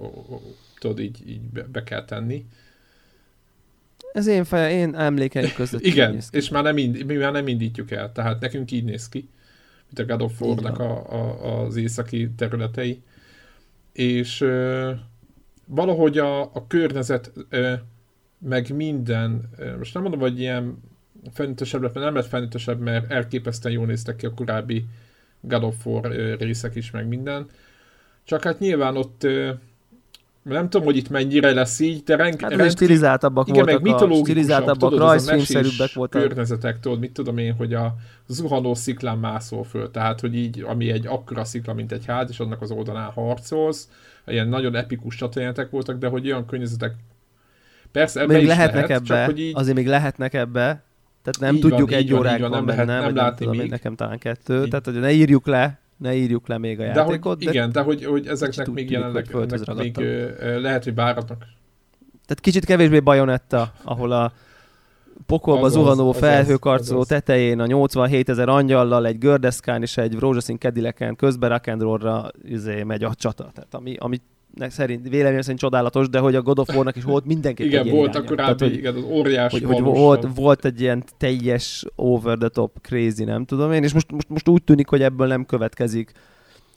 [0.78, 2.46] tudod, így, így be, be kell tenni.
[4.12, 7.90] Ez én fej, én emlékeim között Igen, és már nem, ind, mi már nem indítjuk
[7.90, 9.28] el, tehát nekünk így néz ki,
[9.90, 13.02] mint a God of War-nak a, a, az északi területei.
[13.92, 14.92] És ö,
[15.66, 17.72] valahogy a, a környezet, ö,
[18.38, 20.78] meg minden, ö, most nem mondom, hogy ilyen
[21.32, 24.84] felnőttesebb lett, mert nem lett felnőttesebb, mert elképesztően jól néztek ki a korábbi
[25.40, 27.46] God of War részek is, meg minden.
[28.24, 29.26] Csak hát nyilván ott
[30.54, 32.70] nem tudom, hogy itt mennyire lesz így, de renk, hát rendkívül...
[32.70, 36.22] stilizáltabbak igen, voltak, meg mitológikusabb, stilizáltabbak, rajzfilmszerűbbek voltak.
[36.22, 37.94] környezetek, tudod, mit tudom én, hogy a
[38.26, 42.40] zuhanó sziklán mászol föl, tehát, hogy így, ami egy akkora szikla, mint egy ház, és
[42.40, 43.88] annak az oldalán harcolsz,
[44.26, 46.94] ilyen nagyon epikus csatornátek voltak, de hogy olyan környezetek
[47.92, 49.52] Persze, ebbe még lehetnek lehet, ebbe, csak, így...
[49.56, 50.82] azért még lehetnek ebbe,
[51.22, 53.70] tehát nem így tudjuk van, egy órában nem benne, lehet, nem, nem tudom, még.
[53.70, 54.68] nekem talán kettő, így.
[54.68, 57.36] tehát hogy ne írjuk le, ne írjuk le még a de játékot.
[57.36, 59.26] Hogy, de igen, de hogy, hogy ezeknek még jelenleg
[59.76, 59.96] még,
[60.60, 61.38] lehet, hogy váratnak.
[62.26, 64.32] Tehát kicsit kevésbé bajonetta, ahol a
[65.26, 71.16] pokolba azaz, zuhanó felhőkarcoló tetején a 87 ezer angyallal egy gördeszkán és egy rózsaszín kedileken
[71.16, 73.50] közben rock'n'rollra izé, megy a csata.
[73.54, 74.20] Tehát ami, ami
[74.58, 77.92] szerint, véleményem szerint csodálatos, de hogy a God of War-nak is volt mindenki Igen, egy
[77.92, 81.84] volt a korábbi, Tehát, hogy, igen, az óriás hogy, hogy volt, volt egy ilyen teljes
[81.94, 85.26] over the top crazy, nem tudom én, és most, most, most úgy tűnik, hogy ebből
[85.26, 86.12] nem következik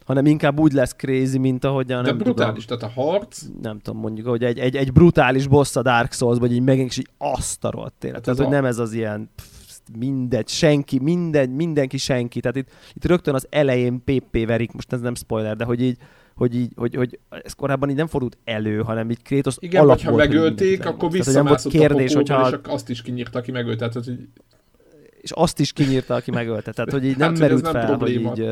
[0.04, 3.42] hanem inkább úgy lesz crazy, mint ahogy a, nem De brutális, tudom, tehát a harc...
[3.62, 6.90] Nem tudom, mondjuk, hogy egy, egy, egy brutális boss a Dark Souls, vagy így megint
[6.90, 8.48] is így azt a rohadt hát Tehát, hogy a...
[8.48, 9.46] nem ez az ilyen pff,
[9.98, 12.40] mindegy, senki, minden, mindenki senki.
[12.40, 15.98] Tehát itt, itt rögtön az elején PP verik, most ez nem spoiler, de hogy így,
[16.34, 20.00] hogy, így, hogy, hogy ez korábban így nem fordult elő, hanem így Kratos Igen, alap
[20.00, 22.48] ha megölték, akkor visszamászott kérdés, a hogyha...
[22.48, 23.88] és azt is kinyírta, aki megölte.
[23.88, 24.28] Tehát, hogy...
[25.20, 26.72] És azt is kinyírta, aki megölte.
[26.72, 28.28] Tehát, hogy így nem hát, merült nem fel, probléma.
[28.28, 28.46] hogy így,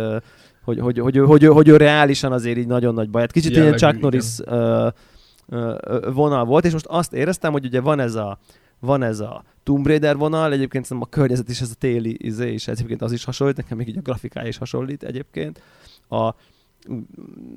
[0.64, 3.20] hogy, hogy, hogy, hogy, hogy, hogy ő reálisan azért így nagyon nagy baj.
[3.20, 4.86] Hát kicsit ilyen Chuck Norris uh,
[5.46, 8.38] uh, vonal volt, és most azt éreztem, hogy ugye van ez a,
[8.78, 12.52] van ez a Tomb Raider vonal, egyébként szerintem a környezet is ez a téli izé,
[12.52, 15.62] és egyébként az is hasonlít, nekem még így a grafikája is hasonlít egyébként.
[16.08, 16.34] A,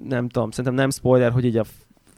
[0.03, 1.63] nem tudom, szerintem nem spoiler, hogy így a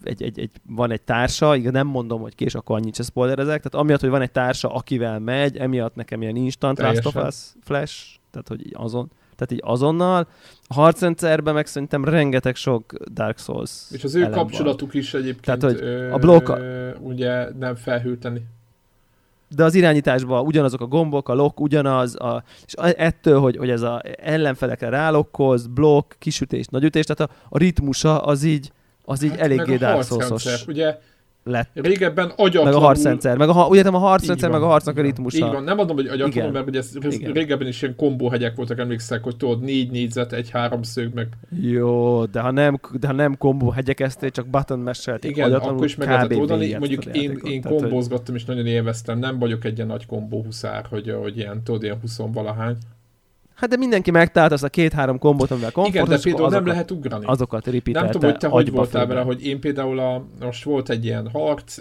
[0.04, 3.40] egy, egy, egy, van egy társa, igen, nem mondom, hogy kés, akkor annyit se spoiler
[3.40, 7.16] ezek, tehát amiatt, hogy van egy társa, akivel megy, emiatt nekem ilyen instant Last of
[7.16, 10.28] Us flash, tehát hogy azon, tehát így azonnal.
[10.68, 15.02] A harcrendszerben meg szerintem rengeteg sok Dark Souls És az ő kapcsolatuk van.
[15.02, 16.52] is egyébként Tehát, hogy a blokk...
[17.00, 18.46] ugye nem felhűteni.
[19.50, 23.82] De az irányításban ugyanazok a gombok, a lock ugyanaz, a, és ettől, hogy, hogy ez
[23.82, 28.72] a ellenfelekre rálokkoz, blokk, kisütés, nagyütés, tehát a, a ritmusa az így,
[29.04, 30.66] az így hát eléggé Souls-os.
[30.68, 31.00] Ugye
[31.48, 31.70] lett.
[31.74, 32.74] Régebben agyatlanul...
[32.74, 35.46] Meg a harcrendszer, meg a, ugye nem a harcrendszer, meg a harcnak a ritmusa.
[35.46, 37.32] Így van, nem mondom, hogy agyatlanul, mert ugye ez, Igen.
[37.32, 41.28] régebben is ilyen kombóhegyek voltak, emlékszek, hogy tudod, négy négyzet, egy háromszög, meg...
[41.62, 45.96] Jó, de ha nem, de ha nem kombóhegyek ezték, csak button meselték Igen, akkor is
[45.96, 46.74] meg lehetett oldani.
[46.74, 51.16] Mondjuk én, én kombózgattam, és nagyon élveztem, nem vagyok egy ilyen nagy kombó huszár, hogy,
[51.22, 52.76] hogy ilyen, tudod, ilyen 20 valahány.
[53.58, 56.74] Hát de mindenki megtalált azt a két-három kombot, amivel komfortos, Igen, de például azokat, nem
[56.74, 57.26] lehet ugrani.
[57.26, 61.06] Azokat Nem tudom, hogy te hogy voltál vele, hogy én például a, most volt egy
[61.06, 61.78] ilyen harc,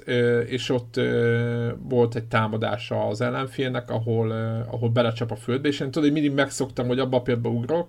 [0.46, 1.00] és ott
[1.88, 4.30] volt egy támadása az ellenfélnek, ahol,
[4.70, 7.88] ahol belecsap a földbe, és én tudod, hogy mindig megszoktam, hogy abba a pillanatban ugrok,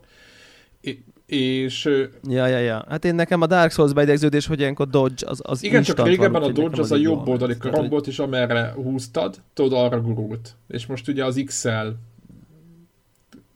[1.26, 1.86] és...
[2.30, 2.86] Ja, ja, ja.
[2.90, 6.42] Hát én nekem a Dark Souls beidegződés, hogy ilyenkor dodge az, az Igen, csak régebben
[6.42, 10.56] a dodge az, a jobb oldali karambot, és amerre húztad, tudod, arra gurult.
[10.68, 11.88] És most ugye az XL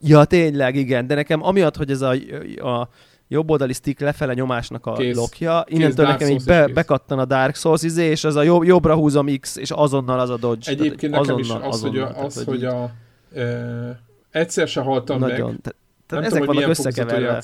[0.03, 2.11] Ja, tényleg, igen, de nekem amiatt, hogy ez a,
[2.55, 2.89] a
[3.27, 7.55] jobb oldali stick lefele nyomásnak a kész, lokja, innentől nekem így be, bekattan a Dark
[7.55, 10.71] Souls izé, és az a jobb, jobbra húzom X, és azonnal az a dodge.
[10.71, 12.91] Egyébként nekem azonnal, is az, azonnal, hogy a, az, tehát, hogy a
[13.39, 13.99] e,
[14.31, 15.61] egyszer se haltam nagyon, meg.
[15.61, 15.71] Te,
[16.07, 17.43] te nem ezek tudom, vannak összekeverve.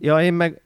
[0.00, 0.62] Ja, én meg,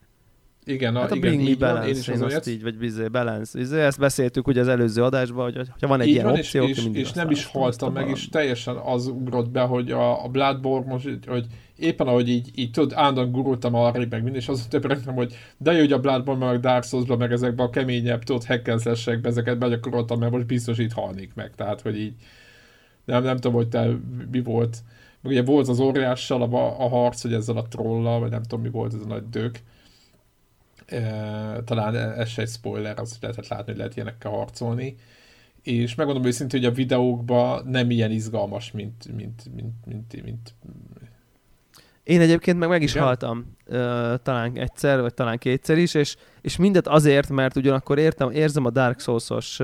[0.69, 3.07] igen, a, hát a igen, Bring Me Balance, én, is én azt így, vagy bizé,
[3.09, 3.59] balance.
[3.59, 6.65] Bizé, ezt beszéltük ugye az előző adásban, hogy ha van egy így ilyen van, opció,
[6.65, 10.29] és, és, és nem is haltam meg, és teljesen az ugrott be, hogy a, a
[10.29, 14.67] Bloodborne most, hogy éppen ahogy így, így tudod, állandóan gurultam arra, meg minden, és az
[14.71, 17.71] több nem, hogy de jó, hogy a Bloodborne, meg a Dark souls meg ezekbe a
[17.71, 22.15] keményebb, tudod, hackenslessekbe ezeket begyakoroltam, mert most biztos itt halnék meg, tehát, hogy így
[23.05, 23.89] nem, nem tudom, hogy te
[24.31, 24.79] mi volt.
[25.21, 28.61] Meg ugye volt az óriással a, a harc, hogy ezzel a trollal, vagy nem tudom,
[28.61, 29.61] mi volt ez a nagy dök
[31.65, 34.97] talán ez se egy spoiler, az lehetett látni, hogy lehet ilyenekkel harcolni.
[35.63, 40.55] És megmondom őszintén, hogy a videókban nem ilyen izgalmas, mint, mint, mint, mint, mint
[42.07, 43.05] én egyébként meg meg is Igen?
[43.05, 43.75] haltam uh,
[44.23, 48.71] talán egyszer, vagy talán kétszer is, és, és mindet azért, mert ugyanakkor értem, érzem a
[48.71, 49.61] Dark Souls-os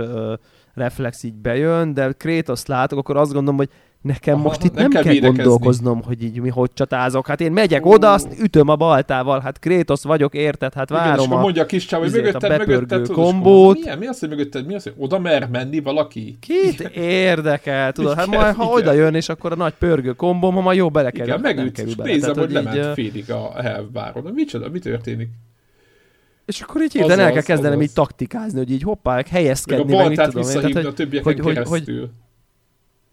[0.75, 3.71] reflex így bejön, de Kratos látok, akkor azt gondolom, hogy
[4.03, 7.27] Nekem Aha, most itt nem nem, kell kell, gondolkoznom, hogy így mi hogy csatázok.
[7.27, 10.75] Hát én megyek oda, azt ütöm a baltával, hát Krétosz vagyok, érted?
[10.75, 11.41] Hát Igen, és várom a...
[11.41, 13.79] mondja a kis csáv, hogy a mögötted, mögötted, kombót.
[13.79, 13.99] Milyen?
[13.99, 14.67] Mi az, hogy mögötted?
[14.67, 16.37] Mi az, hogy oda mer menni valaki?
[16.41, 18.17] Kit érdekel, tudod?
[18.17, 18.77] Hát Igen, majd, ha igen.
[18.77, 21.57] oda jön, és akkor a nagy pörgő kombom, ha majd jó belekerül, Igen, hát nem
[21.57, 24.31] megüt, kerül és nézem, hogy lement félig a Helv báron.
[24.35, 25.29] Micsoda, mi történik?
[26.45, 29.85] És akkor így hirtelen el kell kezdenem így taktikázni, hogy így hoppá, Meg a helyezkedni,
[29.85, 32.11] meg mit baltát visszahívni Tehát, a hogy, többieken hogy- hogy- hogy- keresztül.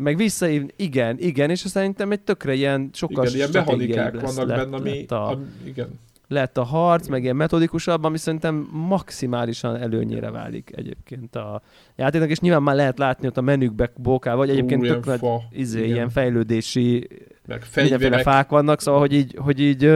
[0.01, 4.49] Meg visszahívni, igen, igen, és szerintem egy tökre ilyen sokkal Igen, ilyen mechanikák lesz, vannak
[4.49, 5.99] lett, benne, ami, lett, a, ami, igen.
[6.27, 11.61] lett a harc, meg ilyen metodikusabb, ami szerintem maximálisan előnyére válik egyébként a
[11.95, 15.21] játéknak, és nyilván már lehet látni ott a menükbe bókál, vagy egyébként Ú, tök nagy
[15.51, 15.95] izé, igen.
[15.95, 17.07] ilyen fejlődési
[17.47, 19.91] Meg mindenféle fák vannak, szóval, hogy így, hogy így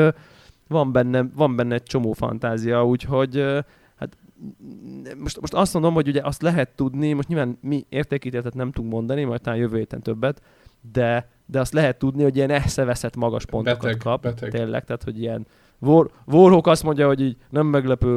[0.68, 3.46] van benne, van benne egy csomó fantázia, úgyhogy
[5.18, 8.94] most, most azt mondom, hogy ugye azt lehet tudni, most nyilván mi értékítéletet nem tudunk
[8.94, 10.42] mondani, majd talán jövő héten többet,
[10.92, 14.52] de, de azt lehet tudni, hogy ilyen eszeveszett magas pontokat Beteg, kap, beteg.
[14.52, 15.48] tényleg, tehát hogy ilyen
[15.84, 18.12] War, Warhawk azt mondja, hogy így nem meglepő,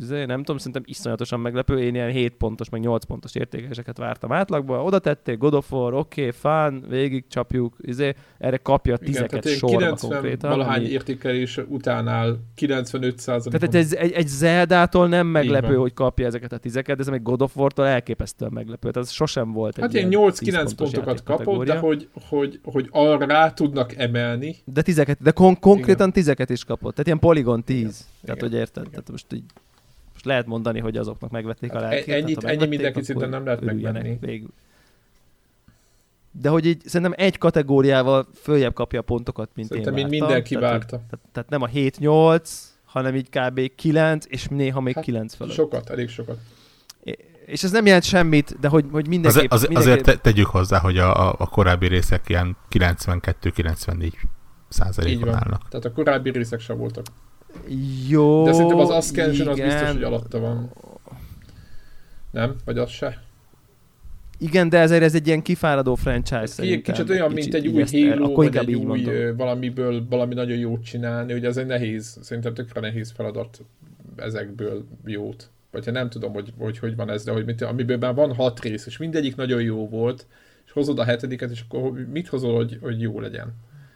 [0.00, 4.32] izé, nem tudom, szerintem iszonyatosan meglepő, én ilyen 7 pontos, meg 8 pontos értékeléseket vártam
[4.32, 9.06] átlagba, oda tették, God of War, oké, okay, fán, végig csapjuk, izé, erre kapja Igen,
[9.06, 10.50] tizeket ilyen sorba 90 konkrétan.
[10.50, 13.60] valahány ami- értékelés utánál 95 százalék.
[13.60, 17.22] tehát egy, egy, egy Zeldától nem meglepő, hogy kapja ezeket a tizeket, de ez meg
[17.22, 18.90] God of War-tól elképesztően meglepő.
[18.90, 22.60] Tehát ez sosem volt egy Hát ilyen 10 8-9 pontos pontokat kapott, de hogy, hogy,
[22.62, 24.56] hogy arra rá tudnak emelni.
[24.64, 26.90] De tizeket, de kon- konkrétan tizeket is kapott.
[26.90, 27.78] Tehát ilyen Polygon 10.
[27.78, 27.92] Igen.
[28.24, 28.48] Tehát, Igen.
[28.50, 28.82] hogy érted?
[28.82, 28.90] Igen.
[28.90, 29.44] Tehát most így
[30.12, 32.14] most lehet mondani, hogy azoknak megvették a Hát lelkét.
[32.14, 34.18] ennyit- tehát ennyi akkor szinte nem lehet megvenni.
[34.20, 34.50] Végül.
[36.40, 40.18] De hogy így szerintem egy kategóriával följebb kapja a pontokat, mint Szerintem én vártam.
[40.20, 40.96] mindenki tehát, várta.
[41.10, 42.48] Tehát, tehát nem a 7-8,
[42.84, 43.74] hanem így kb.
[43.74, 45.54] 9, és néha még Hát, 9 fölött.
[45.54, 46.38] Sokat, elég sokat.
[47.46, 49.50] És ez nem jelent semmit, de hogy, hogy mindenképp...
[49.52, 54.02] Az, az, mindenképp azért te, tegyük hozzá, hogy a, a, a korábbi részek ilyen 92-94
[54.02, 54.18] Így
[54.72, 55.68] százalékon állnak.
[55.68, 57.06] Tehát a korábbi részek sem voltak.
[58.08, 60.72] Jó, De szerintem az Ascension az biztos, hogy alatta van.
[62.30, 62.56] Nem?
[62.64, 63.22] Vagy az se?
[64.38, 66.94] Igen, de ezért ez egy ilyen kifáradó franchise szerintem.
[66.94, 69.36] kicsit olyan, mint egy új Halo, akkor vagy egy új mondom.
[69.36, 73.60] valamiből valami nagyon jót csinálni, hogy ez egy nehéz, szerintem tökre nehéz feladat
[74.16, 75.50] ezekből jót.
[75.70, 78.60] Vagy nem tudom, hogy hogy, hogy van ez, de hogy mit, amiből már van hat
[78.60, 80.26] rész, és mindegyik nagyon jó volt,
[80.66, 83.54] és hozod a hetediket, és akkor mit hozol, hogy, hogy jó legyen?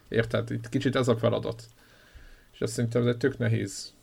[0.09, 0.51] Érted?
[0.51, 1.63] Itt kicsit ez a feladat.
[2.53, 3.95] És azt szerintem ez egy tök nehéz.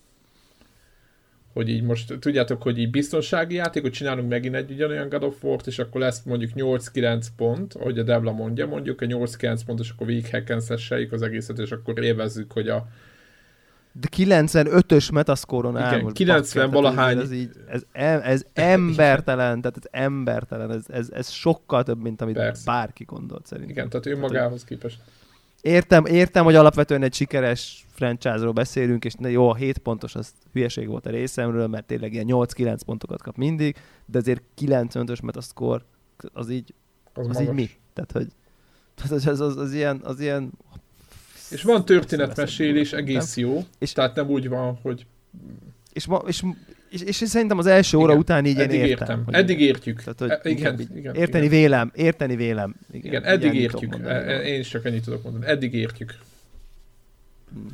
[1.54, 5.68] Hogy így most, tudjátok, hogy így biztonsági játékot csinálunk megint egy ugyanolyan God of War-t,
[5.68, 9.90] és akkor lesz mondjuk 8-9 pont, ahogy a Devla mondja, mondjuk a 8-9 pont, és
[9.90, 12.88] akkor végig hackensesseljük az egészet, és akkor élvezzük, hogy a
[13.92, 16.02] De 95-ös metaszkóron Igen, áll.
[16.02, 20.84] most, 90 bakker, tehát valahány- Ez, így, ez, em, ez embertelen, tehát ez embertelen, ez,
[20.88, 22.72] ez, ez sokkal több, mint amit Persze.
[22.72, 23.74] bárki gondolt szerintem.
[23.76, 24.98] igen, tehát önmagához képest.
[25.64, 30.88] Értem, értem, hogy alapvetően egy sikeres franchise-ról beszélünk, és jó, a 7 pontos az hülyeség
[30.88, 33.76] volt a részemről, mert tényleg ilyen 8-9 pontokat kap mindig,
[34.06, 35.86] de azért 95-ös metaszkór,
[36.34, 36.74] az így,
[37.14, 37.42] Az, az magas.
[37.42, 37.70] így mi?
[37.94, 38.28] Tehát, hogy
[39.10, 40.52] hogy az, az, az, ilyen, az ilyen
[41.50, 45.06] És van történetmesélés, egész jó, és tehát nem úgy van, hogy
[45.94, 46.44] és, ma, és,
[46.94, 48.90] és, és, szerintem az első óra Igen, után így én eddig értem.
[49.08, 49.24] értem.
[49.26, 50.04] hogy- Eddig értjük.
[50.04, 51.58] Tehát, hogy E- igen, így igen, érteni igen.
[51.60, 52.76] vélem, érteni vélem.
[52.92, 53.92] Igen, Igen, eddig értjük.
[53.92, 54.42] mondani E-.
[54.44, 55.46] Én is csak ennyit tudok mondani.
[55.46, 56.18] Eddig értjük,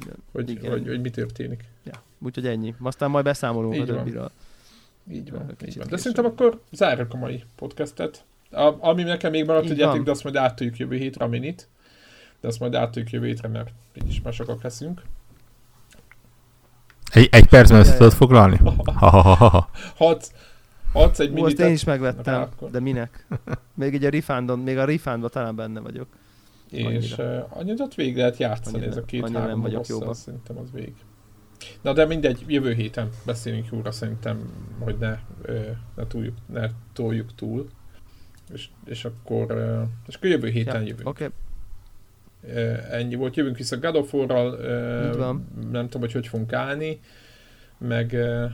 [0.02, 0.16] Igen.
[0.32, 0.72] hogy, Igen.
[0.72, 1.64] hogy, hogy mi történik.
[1.84, 2.74] Ja, úgyhogy ennyi.
[2.82, 4.32] Aztán majd beszámolunk Így a többiről.
[5.12, 5.48] Így van.
[5.48, 5.88] Kicsit Így van.
[5.88, 5.98] De később.
[6.00, 8.24] szerintem akkor zárjuk a mai podcastet.
[8.52, 11.68] A, ami nekem még maradt egy játék, de azt majd átoljuk jövő hétre, a minit.
[12.41, 13.70] De azt majd átoljuk jövő hétre, mert
[14.04, 15.02] így is már sokak leszünk.
[17.11, 18.57] Egy, egy percben össze tudod foglalni?
[18.57, 19.69] Ha, ha, ha, ha.
[19.95, 20.31] Hadsz,
[20.94, 22.69] hadsz egy Ú, azt én minit, is megvettem, akkor.
[22.69, 23.26] de minek?
[23.73, 26.07] Még így a refundon, még a refundban talán benne vagyok.
[26.69, 29.90] és uh, annyit végig lehet játszani, Annyira ez a két annyira nem három vagyok rossz,
[29.90, 30.10] jóba.
[30.10, 30.94] az szerintem az vég.
[31.81, 35.60] Na de mindegy, jövő héten beszélünk jóra szerintem, hogy ne, ö,
[35.95, 37.69] ne, túljuk, ne toljuk túl.
[38.53, 41.07] És, és, akkor, ö, és akkor jövő héten Ja, jövünk.
[41.10, 41.27] Oké, Ö,
[42.91, 44.56] ennyi volt, jövünk vissza God of War-ral,
[45.72, 46.99] nem tudom, hogy hogy fogunk állni,
[47.78, 48.11] meg,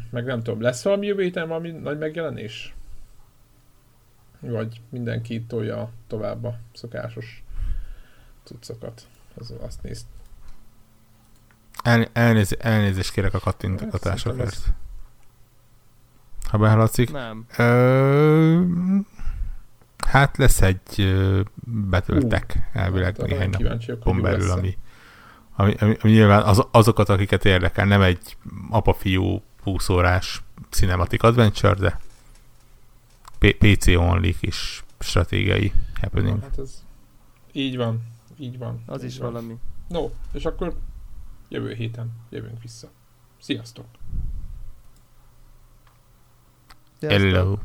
[0.10, 2.76] meg nem tudom, lesz valami jövő héten valami nagy megjelenés?
[4.40, 7.44] Vagy mindenki tolja tovább a szokásos
[8.44, 9.02] cuccokat.
[9.36, 10.06] Az, azt néz.
[11.84, 14.48] El, elnéz, elnézést kérek a kattintatásokért.
[14.48, 14.66] ez-
[16.50, 17.12] Ha behallatszik.
[17.12, 17.46] nem.
[17.58, 18.62] Ö,
[20.06, 21.16] hát lesz egy
[21.66, 23.50] betöltek elvileg Hát, néhány
[23.88, 24.78] napon belül, ami,
[25.56, 28.38] ami, ami, ami nyilván az, azokat, akiket érdekel, nem egy
[28.70, 32.00] apa-fiú 20 órás cinematic adventure, de
[33.40, 35.72] P- PC only kis stratégiai
[36.02, 36.42] happening.
[36.42, 36.84] Hát ez
[37.52, 38.02] Így van,
[38.38, 38.84] így van.
[38.86, 39.32] Az így is van.
[39.32, 39.58] valami.
[39.88, 40.76] No, és akkor
[41.50, 42.88] jövő héten jövünk vissza.
[43.42, 43.86] Sziasztok!
[47.00, 47.22] Sziasztok.
[47.22, 47.58] Hello.